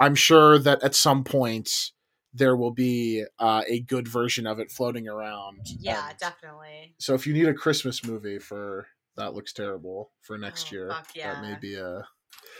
I'm 0.00 0.14
sure 0.14 0.58
that 0.58 0.82
at 0.82 0.94
some 0.94 1.22
point 1.22 1.92
there 2.34 2.56
will 2.56 2.72
be 2.72 3.24
uh, 3.38 3.62
a 3.68 3.80
good 3.80 4.08
version 4.08 4.46
of 4.46 4.58
it 4.58 4.70
floating 4.70 5.08
around. 5.08 5.60
Yeah, 5.78 6.08
and 6.08 6.18
definitely. 6.18 6.94
So 6.98 7.14
if 7.14 7.26
you 7.26 7.34
need 7.34 7.48
a 7.48 7.54
Christmas 7.54 8.04
movie 8.04 8.38
for 8.38 8.86
that 9.16 9.34
looks 9.34 9.52
terrible 9.52 10.10
for 10.22 10.38
next 10.38 10.68
oh, 10.72 10.76
year, 10.76 10.92
yeah. 11.14 11.34
that 11.34 11.42
may 11.42 11.56
be 11.60 11.76
a 11.76 12.04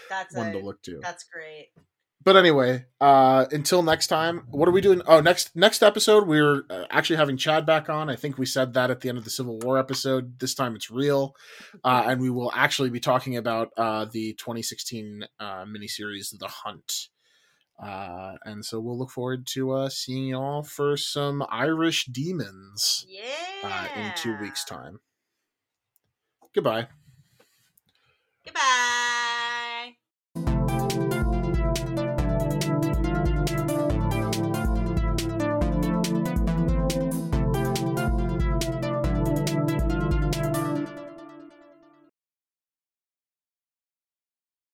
that's 0.08 0.36
one 0.36 0.48
a, 0.48 0.52
to 0.52 0.58
look 0.58 0.82
to. 0.82 1.00
That's 1.02 1.24
great 1.24 1.70
but 2.24 2.36
anyway, 2.36 2.86
uh, 3.00 3.46
until 3.50 3.82
next 3.82 4.06
time, 4.08 4.46
what 4.50 4.68
are 4.68 4.72
we 4.72 4.80
doing? 4.80 5.02
Oh, 5.06 5.20
next 5.20 5.54
next 5.56 5.82
episode, 5.82 6.26
we're 6.26 6.62
uh, 6.70 6.84
actually 6.90 7.16
having 7.16 7.36
Chad 7.36 7.66
back 7.66 7.88
on. 7.88 8.10
I 8.10 8.16
think 8.16 8.38
we 8.38 8.46
said 8.46 8.74
that 8.74 8.90
at 8.90 9.00
the 9.00 9.08
end 9.08 9.18
of 9.18 9.24
the 9.24 9.30
Civil 9.30 9.58
War 9.60 9.78
episode. 9.78 10.38
This 10.38 10.54
time 10.54 10.76
it's 10.76 10.90
real, 10.90 11.34
uh, 11.84 12.04
and 12.06 12.20
we 12.20 12.30
will 12.30 12.52
actually 12.54 12.90
be 12.90 13.00
talking 13.00 13.36
about 13.36 13.70
uh, 13.76 14.04
the 14.04 14.34
2016 14.34 15.24
uh, 15.40 15.64
miniseries, 15.64 16.38
The 16.38 16.48
Hunt. 16.48 17.08
Uh, 17.82 18.36
and 18.44 18.64
so 18.64 18.78
we'll 18.78 18.98
look 18.98 19.10
forward 19.10 19.46
to 19.46 19.72
uh, 19.72 19.88
seeing 19.88 20.28
y'all 20.28 20.62
for 20.62 20.96
some 20.96 21.44
Irish 21.50 22.06
demons. 22.06 23.04
Yeah. 23.08 23.22
Uh, 23.64 23.88
in 24.00 24.12
two 24.16 24.36
weeks' 24.38 24.64
time. 24.64 25.00
Goodbye. 26.54 26.88
Goodbye. 28.44 29.01